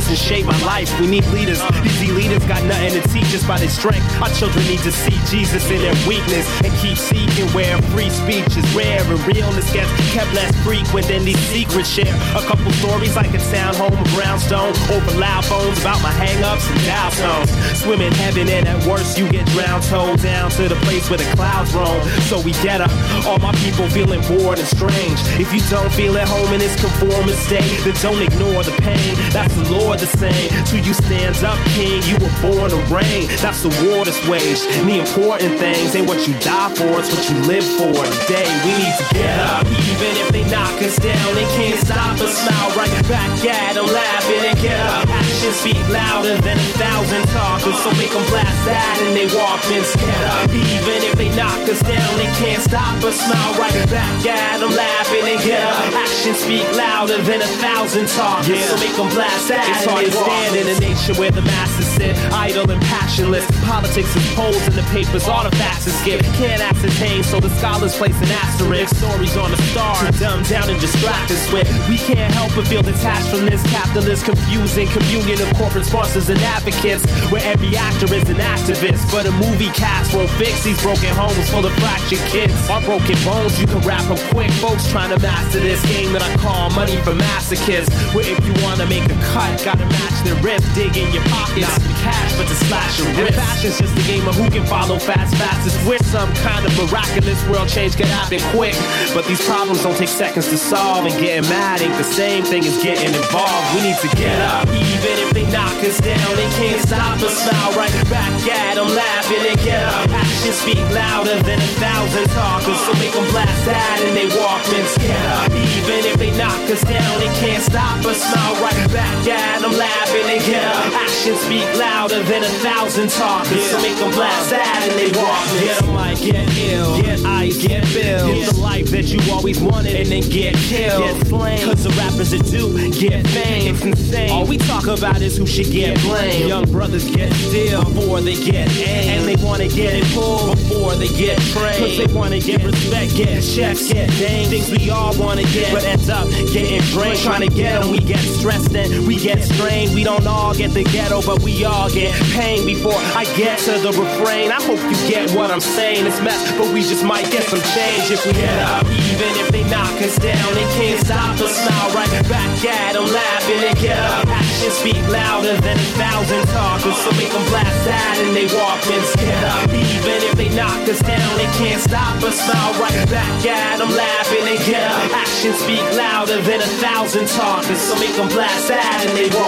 and 0.10 0.18
shape 0.18 0.46
my 0.46 0.58
life. 0.66 0.90
We 1.00 1.08
need 1.08 1.26
leaders. 1.28 1.62
These 1.84 2.12
leaders 2.12 2.44
got 2.46 2.64
nothing 2.66 3.02
to 3.02 3.08
teach 3.10 3.30
us 3.38 3.46
by 3.46 3.58
their 3.58 3.70
strength. 3.70 4.04
Our 4.22 4.30
children 4.34 4.66
need 4.66 4.82
to 4.82 4.92
see 4.92 5.16
Jesus 5.30 5.70
in 5.70 5.82
their 5.82 5.96
weakness 6.08 6.46
and 6.66 6.74
keep 6.82 6.98
seeking 6.98 7.48
where 7.54 7.78
free 7.94 8.10
speech 8.10 8.58
is 8.58 8.66
rare 8.76 9.02
and 9.02 9.20
realness 9.30 9.72
gets 9.72 9.90
kept 10.12 10.34
less 10.34 10.52
frequent 10.66 11.08
than 11.08 11.24
these 11.26 11.40
secrets 11.54 11.90
share. 11.90 12.14
A 12.36 12.42
couple 12.50 12.72
stories 12.82 13.16
like 13.16 13.34
a 13.34 13.42
town 13.54 13.76
home 13.76 13.94
of 13.94 14.08
brownstone 14.14 14.74
over 14.90 15.12
loud 15.20 15.46
phones 15.46 15.80
about 15.80 16.02
my 16.02 16.12
hang-ups 16.12 16.66
and 16.70 16.80
dial 16.86 17.12
tones. 17.12 17.52
Swim 17.78 18.02
in 18.02 18.14
heaven 18.14 18.50
and 18.50 18.68
at 18.68 18.80
worst 18.88 19.18
you 19.18 19.30
get 19.30 19.46
drowned, 19.54 19.84
towed 19.84 20.22
down 20.22 20.50
to 20.52 20.68
the 20.68 20.80
place 20.88 21.10
where 21.10 21.20
the 21.20 21.30
clouds 21.36 21.74
roam. 21.74 22.02
So 22.26 22.42
we 22.42 22.52
get 22.66 22.82
up, 22.82 22.92
all 23.26 23.40
my 23.40 23.54
people 23.62 23.88
feeling 23.90 24.22
bored 24.26 24.58
and 24.58 24.68
strange. 24.68 25.20
If 25.38 25.54
you 25.54 25.62
don't 25.70 25.92
feel 25.94 26.18
at 26.18 26.28
home 26.28 26.52
in 26.54 26.60
this 26.60 26.74
conformist 26.82 27.46
state, 27.46 27.70
then 27.86 27.94
don't 28.02 28.22
ignore 28.22 28.64
the 28.64 28.74
pain. 28.82 29.14
That's 29.32 29.54
the 29.54 29.70
Lord 29.72 29.99
the 30.00 30.08
same. 30.08 30.50
To 30.72 30.80
you 30.80 30.94
stands 30.94 31.44
up, 31.44 31.60
King. 31.76 32.02
You 32.08 32.16
were 32.24 32.32
born 32.40 32.72
to 32.72 32.80
reign. 32.88 33.28
That's 33.44 33.62
the 33.64 33.72
war 33.84 34.06
that's 34.06 34.20
waged. 34.28 34.64
The 34.88 35.00
important 35.00 35.60
things 35.60 35.96
ain't 35.96 36.08
what 36.08 36.28
you 36.28 36.34
die 36.40 36.72
for, 36.76 36.88
it's 37.00 37.12
what 37.12 37.24
you 37.28 37.38
live 37.44 37.68
for. 37.78 37.92
Today 38.24 38.48
we 38.64 38.72
need 38.80 38.96
to 38.96 39.06
get 39.12 39.36
up. 39.52 39.68
Even 39.68 40.14
if 40.24 40.30
they 40.32 40.44
knock 40.48 40.80
us 40.80 40.96
down, 40.98 41.36
they 41.36 41.48
can't 41.60 41.80
stop 41.84 42.16
us. 42.20 42.32
Smile 42.40 42.72
right 42.80 42.96
back 43.12 43.30
at 43.44 43.76
them, 43.76 43.88
laughing 43.88 44.44
and 44.48 44.58
get 44.60 44.80
up. 44.80 45.08
Actions 45.10 45.56
speak 45.60 45.82
louder 45.90 46.40
than 46.40 46.56
a 46.56 46.70
thousand 46.80 47.24
talkers, 47.36 47.78
so 47.84 47.92
make 48.00 48.12
them 48.16 48.24
blast 48.32 48.60
that 48.66 48.96
and 49.04 49.16
they 49.16 49.28
walk 49.36 49.60
and 49.68 49.84
get 49.84 50.22
up. 50.32 50.48
Even 50.48 51.00
if 51.04 51.14
they 51.20 51.30
knock 51.36 51.60
us 51.68 51.82
down, 51.84 52.12
they 52.16 52.30
can't 52.40 52.64
stop 52.64 52.96
us. 53.04 53.20
Smile 53.20 53.54
right 53.60 53.84
back 53.92 54.26
at 54.26 54.60
them, 54.64 54.72
laughing 54.72 55.28
and 55.28 55.40
get 55.44 55.60
up. 55.60 55.92
Actions 55.92 56.40
speak 56.40 56.64
louder 56.78 57.20
than 57.28 57.42
a 57.44 57.52
thousand 57.60 58.08
talkers, 58.08 58.64
so 58.64 58.76
make 58.80 58.96
them 58.96 59.10
blast 59.12 59.50
that 59.52 59.68
It's 59.68 59.89
they 59.96 60.10
stand 60.12 60.56
in 60.56 60.68
a 60.68 60.80
nation 60.80 61.16
where 61.16 61.32
the 61.32 61.42
masses 61.42 61.88
sit 61.88 62.16
idle 62.34 62.70
and 62.70 62.82
passionless. 62.84 63.46
Politics 63.66 64.16
is 64.16 64.26
polls 64.36 64.62
in 64.68 64.76
the 64.76 64.86
papers, 64.94 65.28
artifacts 65.28 65.88
is 65.88 65.94
skip. 66.00 66.22
Can't 66.38 66.62
ascertain, 66.62 67.24
so 67.24 67.40
the 67.40 67.50
scholars 67.58 67.96
place 67.96 68.18
an 68.22 68.32
asterisk. 68.32 68.96
Stories 68.96 69.36
on 69.38 69.52
the 69.52 69.62
stars 69.72 70.06
to 70.06 70.20
dumb 70.20 70.44
down 70.44 70.70
and 70.70 70.80
distract 70.80 71.32
us 71.32 71.52
with. 71.52 71.68
We 71.90 71.98
can't 71.98 72.34
help 72.34 72.54
but 72.56 72.68
feel 72.68 72.84
detached 72.84 73.28
from 73.30 73.46
this 73.46 73.64
capitalist, 73.72 74.26
confusing 74.26 74.88
communion 74.90 75.42
of 75.42 75.50
corporate 75.56 75.86
sponsors 75.86 76.30
and 76.30 76.40
advocates, 76.42 77.06
where 77.32 77.44
every 77.44 77.76
actor 77.76 78.14
is 78.14 78.30
an 78.30 78.38
activist. 78.38 79.12
But 79.12 79.26
a 79.26 79.32
movie 79.32 79.72
cast 79.74 80.14
won't 80.16 80.30
fix 80.42 80.64
these 80.64 80.82
broken 80.82 81.10
homes 81.16 81.50
full 81.50 81.66
of 81.66 81.74
fractured 81.80 82.24
kids. 82.30 82.54
Our 82.70 82.82
broken 82.82 83.18
bones, 83.24 83.60
you 83.60 83.68
can 83.68 83.80
rap 83.82 84.04
them 84.08 84.20
quick. 84.32 84.52
Folks 84.60 84.90
trying 84.92 85.12
to 85.16 85.20
master 85.20 85.60
this 85.60 85.82
game 85.92 86.14
that 86.14 86.22
I 86.22 86.36
call 86.38 86.70
money 86.72 86.98
for 86.98 87.14
masochists. 87.14 87.92
Where 88.14 88.26
if 88.26 88.40
you 88.46 88.54
wanna 88.64 88.86
make 88.86 89.06
a 89.06 89.18
cut, 89.34 89.60
gotta 89.80 89.92
match 89.92 90.24
the 90.24 90.36
rip, 90.44 90.62
Dig 90.76 90.96
in 90.98 91.12
your 91.14 91.24
pockets, 91.26 91.68
not 91.68 91.80
the 91.82 91.94
cash, 92.04 92.38
but 92.38 92.48
to 92.48 92.56
slash. 92.68 93.00
And 93.00 93.36
fashion's 93.36 93.80
just 93.80 93.98
a 93.98 94.04
game 94.04 94.28
of 94.28 94.36
who 94.36 94.50
can 94.50 94.66
follow 94.66 95.00
fast, 95.00 95.36
fastest 95.36 95.76
with 95.88 96.06
some 96.06 96.32
kind 96.46 96.66
of 96.66 96.72
miraculous 96.78 97.40
world 97.48 97.68
change 97.68 97.96
can 97.96 98.08
happen 98.08 98.40
quick. 98.56 98.76
But 99.14 99.26
these 99.26 99.42
problems 99.46 99.84
don't 99.84 99.96
take 99.96 100.10
seconds 100.10 100.48
to 100.50 100.58
solve, 100.58 101.06
and 101.06 101.16
getting 101.20 101.50
mad 101.50 101.82
ain't 101.82 101.96
the 101.98 102.04
same 102.04 102.44
thing 102.44 102.64
as 102.66 102.76
getting 102.84 103.14
involved. 103.14 103.76
We 103.76 103.90
need 103.90 104.00
to 104.04 104.10
get 104.16 104.40
up, 104.42 104.68
even 104.68 105.16
if 105.26 105.32
they 105.34 105.46
knock 105.52 105.76
us 105.84 106.00
down, 106.00 106.36
they 106.36 106.50
can't 106.60 106.82
stop 106.82 107.20
us. 107.20 107.36
Smile 107.40 107.72
right 107.78 108.10
back 108.10 108.34
at 108.48 108.76
them, 108.76 108.88
laughing 108.88 109.44
and 109.50 109.60
get 109.64 109.84
up. 109.84 110.10
Actions 110.10 110.56
speak 110.56 110.80
louder 110.92 111.40
than 111.44 111.60
a 111.60 111.72
thousand 111.80 112.28
talkers, 112.36 112.80
so 112.84 112.92
make 113.00 113.14
them 113.14 113.26
blast 113.32 113.66
that 113.66 113.98
and 114.04 114.16
they 114.16 114.28
walk 114.38 114.64
and 114.76 114.86
get 115.00 115.24
up. 115.40 115.52
Even 115.52 116.00
if 116.06 116.16
they 116.20 116.32
knock 116.38 116.60
us 116.70 116.82
down, 116.84 117.20
they 117.20 117.32
can't 117.40 117.64
stop 117.64 118.04
us. 118.06 118.20
Smile 118.20 118.56
right 118.62 118.92
back 118.92 119.28
at 119.28 119.62
them, 119.62 119.69
laughing 119.78 120.26
and 120.26 120.42
get 120.46 120.64
up. 120.64 120.94
Actions 120.94 121.40
speak 121.42 121.68
louder 121.78 122.24
than 122.24 122.44
a 122.44 122.54
thousand 122.64 123.10
talkers, 123.10 123.64
so 123.70 123.82
make 123.82 123.98
them 123.98 124.12
blast 124.12 124.50
that 124.50 124.88
and 124.88 124.94
they 124.98 125.12
walk 125.18 125.48
and 125.50 125.60
get 125.64 125.78
them 125.80 125.96
like 125.96 126.20
get 126.20 126.48
ill, 126.58 127.02
get 127.02 127.20
ice, 127.26 127.58
get 127.58 127.84
bills, 127.94 128.24
get 128.24 128.54
the 128.54 128.60
life 128.60 128.90
that 128.92 129.06
you 129.06 129.20
always 129.32 129.60
wanted, 129.60 129.96
and 129.96 130.10
then 130.10 130.24
get 130.30 130.56
killed, 130.56 131.04
get 131.04 131.28
slain. 131.28 131.60
Cause 131.60 131.84
the 131.84 131.90
rappers 131.92 132.32
that 132.32 132.46
do 132.46 132.70
get 133.00 133.26
fame, 133.28 133.76
it's 133.76 133.84
insane. 133.84 134.32
All 134.32 134.46
we 134.46 134.58
talk 134.58 134.88
about 134.88 135.22
is 135.22 135.38
who 135.38 135.46
should 135.46 135.72
get 135.72 136.00
blamed. 136.02 136.48
Young 136.48 136.72
brothers 136.72 137.10
get 137.10 137.32
still 137.34 137.84
before 137.84 138.22
they 138.22 138.36
get 138.36 138.70
aimed, 138.78 139.10
and 139.10 139.28
they 139.28 139.44
wanna 139.44 139.68
get 139.68 139.94
it 139.94 140.06
full 140.08 140.56
before 140.56 140.96
they 140.96 141.08
get 141.10 141.40
trained. 141.54 141.78
Cause 141.78 141.98
they 141.98 142.14
wanna 142.14 142.40
get 142.40 142.64
respect, 142.64 143.16
get 143.16 143.42
checks, 143.42 143.92
get 143.92 144.10
names, 144.20 144.50
things 144.50 144.70
we 144.72 144.90
all 144.90 145.18
wanna 145.18 145.44
get, 145.54 145.74
but 145.74 145.84
ends 145.84 146.10
up 146.10 146.28
getting 146.52 146.82
drained. 146.92 147.20
Trying 147.20 147.48
to 147.50 147.56
get 147.56 147.82
them, 147.82 147.92
we 147.92 148.00
get 148.00 148.20
stressed 148.20 148.76
and 148.76 149.08
we 149.08 149.18
get 149.18 149.42
strained. 149.54 149.94
We 149.94 150.04
don't 150.04 150.26
all 150.28 150.54
get 150.54 150.72
the 150.72 150.84
ghetto, 150.84 151.22
but 151.22 151.42
we 151.42 151.66
all 151.66 151.90
get 151.90 152.14
pain 152.36 152.66
before 152.66 153.00
I 153.16 153.26
get 153.36 153.60
to 153.66 153.74
the 153.80 153.92
refrain. 153.92 154.52
I 154.52 154.62
hope 154.62 154.80
you 154.90 154.98
get 155.10 155.32
what 155.32 155.52
I'm 155.52 155.62
saying. 155.62 156.06
It's 156.06 156.22
mess, 156.22 156.40
but 156.58 156.74
we 156.74 156.82
just 156.82 157.04
might 157.04 157.30
get 157.32 157.44
some 157.44 157.62
change 157.76 158.12
if 158.12 158.26
we 158.26 158.34
get 158.34 158.58
up. 158.70 158.86
Even 158.86 159.32
if 159.42 159.50
they 159.50 159.64
knock 159.70 159.94
us 160.02 160.18
down, 160.18 160.48
they 160.54 160.68
can't 160.78 161.00
stop 161.06 161.40
us. 161.40 161.54
Smile 161.60 161.90
right 161.96 162.12
back 162.30 162.66
at 162.66 162.94
them, 162.94 163.06
laughing 163.06 163.64
and 163.66 163.78
get 163.80 163.98
up. 163.98 164.28
Actions 164.28 164.74
speak 164.78 165.02
louder 165.10 165.56
than 165.66 165.78
a 165.78 165.90
thousand 165.98 166.44
talkers, 166.54 166.98
so 167.02 167.10
make 167.18 167.32
them 167.32 167.46
blast 167.50 167.80
that 167.86 168.16
and 168.22 168.36
they 168.36 168.48
walk 168.54 168.80
and 168.88 169.04
get 169.18 169.44
up. 169.44 169.70
Even 169.74 170.20
if 170.30 170.34
they 170.38 170.50
knock 170.56 170.88
us 170.88 171.02
down, 171.02 171.30
they 171.38 171.50
can't 171.58 171.82
stop 171.82 172.22
us. 172.24 172.38
Smile 172.40 172.74
right 172.80 173.04
back 173.10 173.46
at 173.46 173.80
them, 173.80 173.90
laughing 173.92 174.46
and 174.46 174.60
get 174.66 174.84
up. 174.86 175.10
Actions 175.12 175.58
speak 175.60 175.84
louder 175.98 176.42
than 176.42 176.62
a 176.62 176.72
thousand 176.84 177.28
talkers, 177.28 177.80
so 177.80 177.96
make 178.00 178.16
them 178.16 178.28
blast 178.30 178.68
that 178.68 179.06
and 179.08 179.18
they 179.18 179.28
walk 179.32 179.39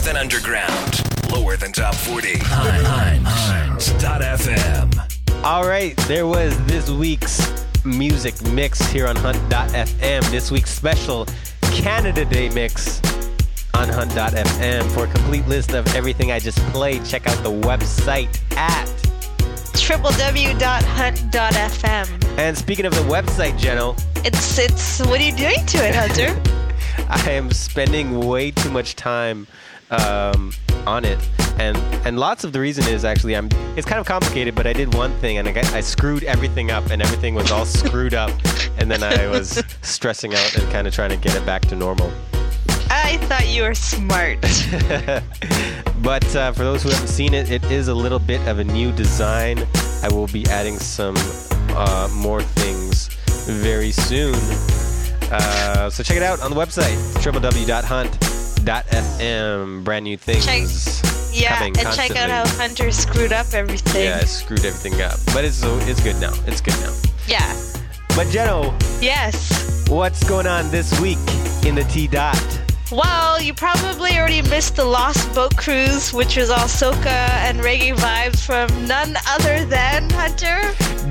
than 0.00 0.16
underground, 0.16 1.30
lower 1.30 1.56
than 1.56 1.70
top 1.72 1.94
40. 1.94 2.38
Hines.fm. 2.38 3.20
All 5.42 5.66
right, 5.66 5.96
there 6.06 6.26
was 6.26 6.54
this 6.66 6.90
week's 6.90 7.64
music 7.84 8.42
mix 8.52 8.78
here 8.90 9.06
on 9.06 9.16
Hunt.fm. 9.16 10.30
This 10.30 10.50
week's 10.50 10.70
special 10.70 11.26
Canada 11.62 12.26
Day 12.26 12.50
mix 12.50 13.00
on 13.72 13.88
Hunt.fm. 13.88 14.90
For 14.92 15.04
a 15.04 15.06
complete 15.08 15.46
list 15.48 15.72
of 15.72 15.86
everything 15.94 16.30
I 16.30 16.40
just 16.40 16.58
played, 16.74 17.06
check 17.06 17.26
out 17.26 17.42
the 17.42 17.50
website 17.50 18.38
at. 18.54 18.84
www.hunt.fm. 19.72 20.68
And 22.38 22.58
speaking 22.58 22.84
of 22.84 22.94
the 22.94 23.00
website, 23.02 23.58
Jeno, 23.58 23.98
It's 24.26 24.58
it's 24.58 25.00
what 25.06 25.20
are 25.20 25.24
you 25.24 25.34
doing 25.34 25.64
to 25.64 25.78
it, 25.78 25.94
Hunter? 25.94 26.38
I 27.08 27.30
am 27.30 27.50
spending 27.50 28.26
way 28.26 28.50
too 28.50 28.70
much 28.70 28.94
time 28.94 29.46
um, 29.90 30.52
on 30.86 31.06
it, 31.06 31.18
and 31.58 31.76
and 32.06 32.18
lots 32.18 32.44
of 32.44 32.52
the 32.52 32.60
reason 32.60 32.86
is 32.92 33.04
actually 33.04 33.36
I'm. 33.36 33.48
It's 33.76 33.86
kind 33.86 34.00
of 34.00 34.06
complicated, 34.06 34.54
but 34.54 34.66
I 34.66 34.72
did 34.72 34.94
one 34.94 35.12
thing 35.18 35.38
and 35.38 35.48
I, 35.48 35.52
got, 35.52 35.72
I 35.72 35.80
screwed 35.80 36.24
everything 36.24 36.70
up, 36.70 36.90
and 36.90 37.00
everything 37.00 37.34
was 37.34 37.50
all 37.50 37.64
screwed 37.64 38.14
up, 38.14 38.30
and 38.78 38.90
then 38.90 39.02
I 39.02 39.26
was 39.28 39.62
stressing 39.82 40.34
out 40.34 40.56
and 40.56 40.70
kind 40.72 40.86
of 40.86 40.94
trying 40.94 41.10
to 41.10 41.16
get 41.16 41.34
it 41.36 41.44
back 41.46 41.62
to 41.62 41.76
normal. 41.76 42.12
I 42.90 43.18
thought 43.28 43.48
you 43.48 43.62
were 43.62 43.74
smart. 43.74 44.40
but 46.02 46.36
uh, 46.36 46.52
for 46.52 46.64
those 46.64 46.82
who 46.82 46.90
haven't 46.90 47.08
seen 47.08 47.34
it, 47.34 47.50
it 47.50 47.64
is 47.70 47.88
a 47.88 47.94
little 47.94 48.18
bit 48.18 48.40
of 48.48 48.58
a 48.58 48.64
new 48.64 48.90
design. 48.92 49.58
I 50.02 50.08
will 50.10 50.26
be 50.26 50.44
adding 50.46 50.78
some 50.78 51.14
uh, 51.70 52.08
more 52.16 52.42
things 52.42 53.08
very 53.46 53.92
soon. 53.92 54.34
Uh, 55.30 55.88
so 55.88 56.02
check 56.02 56.16
it 56.16 56.22
out 56.22 56.40
on 56.42 56.50
the 56.50 56.56
website 56.56 57.20
www.hunt.fm. 58.64 59.84
Brand 59.84 60.04
new 60.04 60.16
things. 60.16 60.44
Check, 60.44 60.64
yeah, 61.32 61.64
and 61.64 61.76
check 61.94 62.16
out 62.16 62.30
how. 62.30 62.46
Hunter 62.58 62.90
screwed 62.90 63.32
up 63.32 63.52
everything. 63.54 64.04
Yeah, 64.04 64.18
I 64.20 64.24
screwed 64.24 64.64
everything 64.64 65.00
up, 65.02 65.18
but 65.32 65.44
it's 65.44 65.62
it's 65.88 66.02
good 66.02 66.20
now. 66.20 66.32
It's 66.46 66.60
good 66.60 66.74
now. 66.80 66.92
Yeah. 67.26 67.54
But 68.16 68.26
Jeno, 68.28 68.74
Yes. 69.00 69.88
what's 69.88 70.24
going 70.28 70.46
on 70.46 70.70
this 70.70 70.98
week 71.00 71.18
in 71.64 71.74
the 71.76 71.84
T 71.88 72.06
dot? 72.08 72.36
Well, 72.90 73.40
you 73.40 73.54
probably 73.54 74.18
already 74.18 74.42
missed 74.42 74.74
the 74.74 74.84
Lost 74.84 75.32
Boat 75.32 75.56
Cruise, 75.56 76.12
which 76.12 76.36
was 76.36 76.50
all 76.50 76.66
soca 76.66 77.06
and 77.46 77.60
reggae 77.60 77.94
vibes 77.94 78.44
from 78.44 78.66
none 78.88 79.14
other 79.28 79.64
than 79.66 80.10
Hunter. 80.10 80.58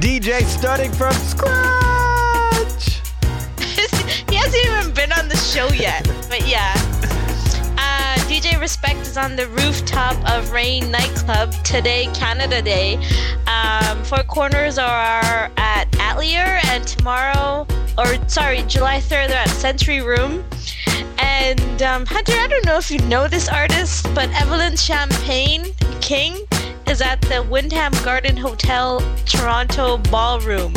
DJ 0.01 0.43
starting 0.43 0.91
from 0.91 1.13
scratch. 1.13 2.99
he 4.29 4.35
hasn't 4.35 4.65
even 4.65 4.93
been 4.93 5.13
on 5.13 5.29
the 5.29 5.37
show 5.37 5.69
yet, 5.71 6.03
but 6.29 6.45
yeah. 6.45 6.73
DJ 8.30 8.61
Respect 8.61 8.99
is 8.99 9.17
on 9.17 9.36
the 9.36 9.47
rooftop 9.47 10.15
of 10.30 10.51
Rain 10.51 10.91
nightclub 10.91 11.51
today, 11.63 12.07
Canada 12.13 12.61
Day. 12.61 12.99
Um, 13.47 14.03
Four 14.03 14.21
Corners 14.21 14.77
are 14.77 15.49
at 15.57 15.88
Atelier, 15.99 16.59
and 16.65 16.86
tomorrow, 16.86 17.65
or 17.97 18.30
sorry, 18.30 18.61
July 18.67 18.99
3rd, 18.99 19.30
they're 19.30 19.38
at 19.39 19.49
Century 19.49 20.01
Room. 20.03 20.45
And 21.17 21.82
um, 21.82 22.05
Hunter, 22.05 22.34
I 22.34 22.45
don't 22.47 22.63
know 22.67 22.77
if 22.77 22.91
you 22.91 22.99
know 23.07 23.27
this 23.27 23.49
artist, 23.49 24.05
but 24.13 24.30
Evelyn 24.39 24.75
Champagne 24.75 25.65
King 25.99 26.38
is 26.86 27.01
at 27.01 27.19
the 27.23 27.41
Wyndham 27.49 27.93
Garden 28.03 28.38
Hotel 28.38 28.99
Toronto 29.25 29.97
Ballroom 29.97 30.75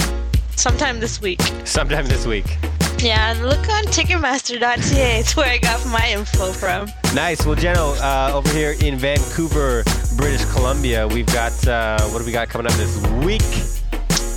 sometime 0.56 1.00
this 1.00 1.20
week. 1.20 1.42
Sometime 1.64 2.06
this 2.06 2.24
week. 2.26 2.56
Yeah, 2.98 3.32
and 3.32 3.42
look 3.42 3.68
on 3.68 3.84
Ticketmaster.ca. 3.84 5.18
It's 5.18 5.36
where 5.36 5.50
I 5.50 5.58
got 5.58 5.84
my 5.88 6.08
info 6.12 6.50
from. 6.52 6.88
Nice. 7.14 7.44
Well, 7.44 7.56
Jeno, 7.56 7.94
uh, 8.00 8.34
over 8.34 8.48
here 8.54 8.74
in 8.80 8.96
Vancouver, 8.96 9.84
British 10.16 10.46
Columbia, 10.46 11.06
we've 11.06 11.26
got 11.26 11.52
uh, 11.68 12.00
what 12.08 12.20
do 12.20 12.24
we 12.24 12.32
got 12.32 12.48
coming 12.48 12.66
up 12.66 12.72
this 12.72 12.96
week? 13.22 13.42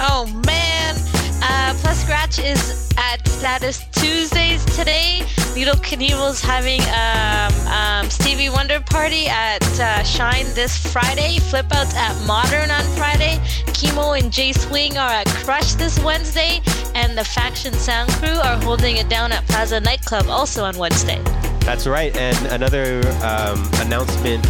Oh 0.01 0.26
man! 0.45 0.95
Uh, 1.41 1.73
Plus 1.80 2.01
Scratch 2.03 2.38
is 2.39 2.91
at 2.97 3.26
Status 3.30 3.86
Tuesdays 3.93 4.65
today. 4.76 5.26
Little 5.55 5.76
Knievel's 5.76 6.41
having 6.41 6.82
um, 6.82 7.67
um, 7.67 8.09
Stevie 8.09 8.49
Wonder 8.49 8.82
party 8.82 9.28
at 9.28 9.63
uh, 9.80 10.03
Shine 10.03 10.45
this 10.53 10.78
Friday. 10.91 11.39
Flip 11.39 11.67
outs 11.71 11.95
at 11.95 12.13
Modern 12.28 12.71
on 12.71 12.84
Friday. 12.97 13.38
Chemo 13.71 14.19
and 14.19 14.34
Jay 14.34 14.51
Swing 14.51 14.97
are 14.97 15.11
at 15.11 15.28
Crush 15.28 15.76
this 15.76 15.97
Wednesday, 16.03 16.61
and 16.93 17.17
the 17.17 17.23
Faction 17.23 17.73
Sound 17.73 18.11
Crew 18.11 18.38
are 18.38 18.57
holding 18.57 18.97
it 18.97 19.07
down 19.07 19.32
at 19.32 19.45
Plaza 19.47 19.80
Nightclub 19.80 20.28
also 20.28 20.65
on 20.65 20.78
Wednesday. 20.78 21.23
That's 21.66 21.88
right. 21.88 22.16
And 22.16 22.38
another 22.47 22.99
um, 23.24 23.68
announcement 23.82 24.45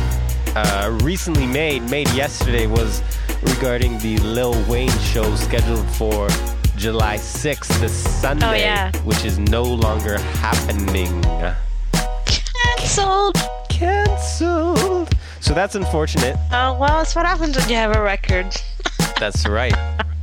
uh, 0.55 0.97
recently 1.03 1.47
made, 1.47 1.81
made 1.89 2.09
yesterday, 2.09 2.67
was 2.67 3.01
regarding 3.43 3.97
the 3.99 4.17
Lil 4.19 4.53
Wayne 4.69 4.89
show 4.99 5.33
scheduled 5.35 5.85
for 5.91 6.27
July 6.77 7.15
6th, 7.17 7.79
this 7.79 7.93
Sunday, 8.21 8.45
Oh, 8.45 8.53
yeah. 8.53 8.91
which 9.03 9.23
is 9.23 9.39
no 9.39 9.63
longer 9.63 10.19
happening. 10.19 11.21
Cancelled. 12.25 13.37
Cancelled. 13.69 15.09
So 15.39 15.53
that's 15.53 15.75
unfortunate. 15.75 16.35
Oh 16.51 16.77
well, 16.79 17.01
it's 17.01 17.15
what 17.15 17.25
happens 17.25 17.55
when 17.55 17.69
you 17.69 17.75
have 17.75 17.95
a 17.95 18.01
record. 18.01 18.47
That's 19.19 19.47
right. 19.47 19.73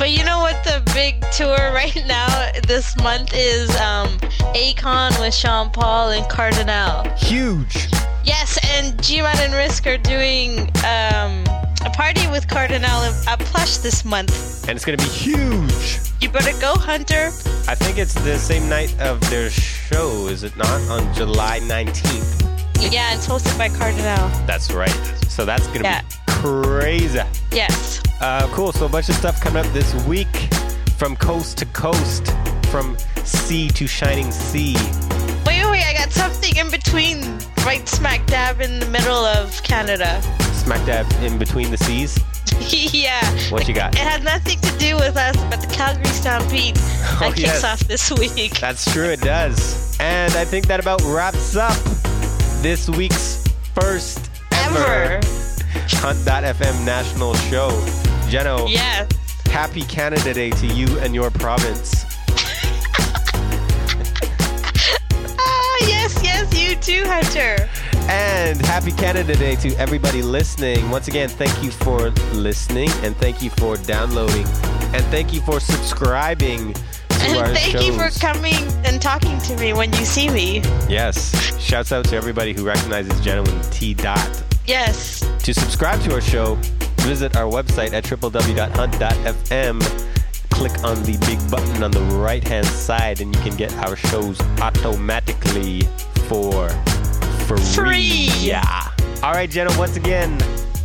But 0.00 0.12
you 0.12 0.24
know 0.24 0.38
what 0.40 0.56
the 0.64 0.80
big 0.94 1.20
tour 1.30 1.56
right 1.74 1.94
now 2.06 2.50
this 2.66 2.96
month 3.02 3.32
is? 3.34 3.68
Um, 3.76 4.08
Akon 4.56 5.10
with 5.20 5.34
Sean 5.34 5.68
Paul 5.68 6.08
and 6.08 6.24
Kardinal. 6.30 7.04
Huge. 7.18 7.86
Yes, 8.24 8.58
and 8.72 9.00
G-Man 9.02 9.36
and 9.40 9.52
Risk 9.52 9.86
are 9.86 9.98
doing 9.98 10.60
um, 10.86 11.44
a 11.84 11.90
party 11.92 12.26
with 12.28 12.48
Kardinal 12.48 13.02
at 13.28 13.40
Plush 13.40 13.76
this 13.78 14.02
month. 14.02 14.66
And 14.66 14.74
it's 14.74 14.86
going 14.86 14.96
to 14.96 15.04
be 15.04 15.10
huge. 15.10 16.00
You 16.22 16.30
better 16.30 16.58
go, 16.60 16.76
Hunter. 16.76 17.26
I 17.68 17.74
think 17.74 17.98
it's 17.98 18.14
the 18.14 18.38
same 18.38 18.70
night 18.70 18.98
of 19.00 19.20
their 19.28 19.50
show, 19.50 20.28
is 20.28 20.44
it 20.44 20.56
not? 20.56 20.80
On 20.88 21.12
July 21.14 21.60
19th. 21.60 22.46
Yeah, 22.90 23.14
it's 23.14 23.28
hosted 23.28 23.58
by 23.58 23.68
Kardinal. 23.68 24.28
That's 24.46 24.72
right. 24.72 24.96
So 25.28 25.44
that's 25.44 25.66
going 25.66 25.80
to 25.80 25.84
Yeah. 25.84 26.00
be 26.00 26.08
crazy. 26.40 27.20
Yes. 27.52 28.00
Uh, 28.20 28.48
cool. 28.52 28.72
So 28.72 28.86
a 28.86 28.88
bunch 28.88 29.08
of 29.08 29.14
stuff 29.16 29.40
coming 29.40 29.64
up 29.64 29.72
this 29.72 29.92
week 30.06 30.28
from 30.96 31.16
coast 31.16 31.58
to 31.58 31.66
coast, 31.66 32.32
from 32.70 32.96
sea 33.24 33.68
to 33.70 33.86
shining 33.86 34.30
sea. 34.30 34.74
Wait, 35.46 35.62
wait, 35.64 35.70
wait, 35.70 35.84
I 35.84 35.94
got 35.94 36.10
something 36.12 36.56
in 36.56 36.70
between, 36.70 37.38
right 37.64 37.86
smack 37.88 38.26
dab 38.26 38.60
in 38.60 38.78
the 38.80 38.86
middle 38.86 39.24
of 39.24 39.62
Canada. 39.62 40.20
Smack 40.52 40.84
dab 40.86 41.06
in 41.22 41.38
between 41.38 41.70
the 41.70 41.78
seas. 41.78 42.18
yeah. 42.94 43.20
What 43.50 43.66
you 43.68 43.74
got? 43.74 43.94
It 43.94 43.98
had 43.98 44.22
nothing 44.24 44.58
to 44.60 44.78
do 44.78 44.96
with 44.96 45.16
us, 45.16 45.36
but 45.50 45.60
the 45.60 45.66
Calgary 45.68 46.04
Stampede 46.06 46.74
that 46.76 47.18
Oh, 47.22 47.28
kicks 47.28 47.40
yes. 47.40 47.64
off 47.64 47.80
this 47.80 48.10
week. 48.12 48.58
That's 48.60 48.90
true, 48.92 49.04
it 49.08 49.20
does. 49.20 49.96
And 50.00 50.32
I 50.34 50.44
think 50.44 50.66
that 50.68 50.80
about 50.80 51.02
wraps 51.02 51.56
up 51.56 51.76
this 52.62 52.88
week's 52.88 53.44
first 53.74 54.30
ever, 54.52 55.20
Hunt.fm 55.74 56.84
national 56.84 57.34
show. 57.34 57.70
Jeno, 58.28 58.68
Yeah. 58.70 59.06
happy 59.46 59.82
Canada 59.82 60.32
Day 60.34 60.50
to 60.50 60.66
you 60.66 60.98
and 61.00 61.14
your 61.14 61.30
province. 61.30 62.04
Ah, 65.42 65.76
yes, 65.80 66.18
yes, 66.22 66.52
you 66.54 66.76
too, 66.76 67.04
Hunter. 67.06 67.68
And 68.08 68.60
happy 68.66 68.92
Canada 68.92 69.34
Day 69.36 69.56
to 69.56 69.74
everybody 69.76 70.22
listening. 70.22 70.90
Once 70.90 71.08
again, 71.08 71.28
thank 71.28 71.62
you 71.62 71.70
for 71.70 72.10
listening 72.34 72.90
and 73.02 73.16
thank 73.16 73.40
you 73.42 73.50
for 73.50 73.76
downloading 73.76 74.46
and 74.94 75.04
thank 75.06 75.32
you 75.32 75.40
for 75.42 75.60
subscribing 75.60 76.74
And 77.10 77.54
thank 77.56 77.58
shows. 77.76 77.86
you 77.86 77.92
for 77.92 78.10
coming 78.18 78.56
and 78.84 79.00
talking 79.00 79.38
to 79.42 79.56
me 79.58 79.72
when 79.72 79.92
you 79.92 80.04
see 80.04 80.28
me. 80.30 80.60
yes. 80.88 81.30
Shouts 81.60 81.92
out 81.92 82.04
to 82.06 82.16
everybody 82.16 82.52
who 82.52 82.64
recognizes 82.66 83.20
Gentleman 83.20 83.60
T. 83.70 83.94
Dot. 83.94 84.42
Yes. 84.66 85.20
To 85.44 85.54
subscribe 85.54 86.00
to 86.02 86.14
our 86.14 86.20
show, 86.20 86.56
visit 87.00 87.36
our 87.36 87.50
website 87.50 87.92
at 87.92 88.04
www.hunt.fm. 88.04 89.80
Click 90.50 90.84
on 90.84 91.02
the 91.04 91.16
big 91.26 91.50
button 91.50 91.82
on 91.82 91.90
the 91.90 92.02
right 92.16 92.46
hand 92.46 92.66
side 92.66 93.20
and 93.20 93.34
you 93.34 93.42
can 93.42 93.56
get 93.56 93.72
our 93.78 93.96
shows 93.96 94.40
automatically 94.60 95.82
for 96.28 96.68
free. 97.46 97.58
Free. 97.74 98.28
Yeah. 98.38 98.88
All 99.22 99.32
right, 99.32 99.50
Jeno, 99.50 99.76
once 99.78 99.96
again, 99.96 100.38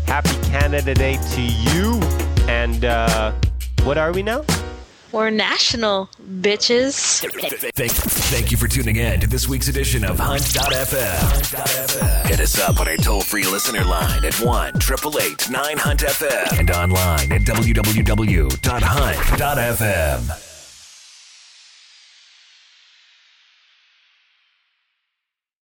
happy 0.06 0.36
Canada 0.50 0.94
Day 0.94 1.18
to 1.34 1.42
you. 1.42 2.00
And 2.48 2.86
uh, 2.86 3.34
what 3.84 3.98
are 3.98 4.12
we 4.12 4.24
now? 4.24 4.44
We're 5.16 5.30
national, 5.30 6.10
bitches. 6.42 7.22
Thank, 7.74 7.92
thank 7.94 8.52
you 8.52 8.58
for 8.58 8.68
tuning 8.68 8.98
in 8.98 9.22
to 9.22 9.28
this 9.28 9.48
week's 9.48 9.70
edition 9.70 10.04
of 10.04 10.20
Hunt.fm. 10.20 12.28
Hit 12.28 12.42
us 12.42 12.60
up 12.60 12.82
on 12.82 12.90
our 12.90 12.98
toll 12.98 13.22
free 13.22 13.46
listener 13.46 13.86
line 13.86 14.26
at 14.26 14.34
1 14.34 14.68
888 14.76 15.50
9 15.50 15.78
Hunt 15.78 16.02
FM 16.02 16.60
and 16.60 16.70
online 16.70 17.32
at 17.32 17.44
www.hunt.fm. 17.44 18.52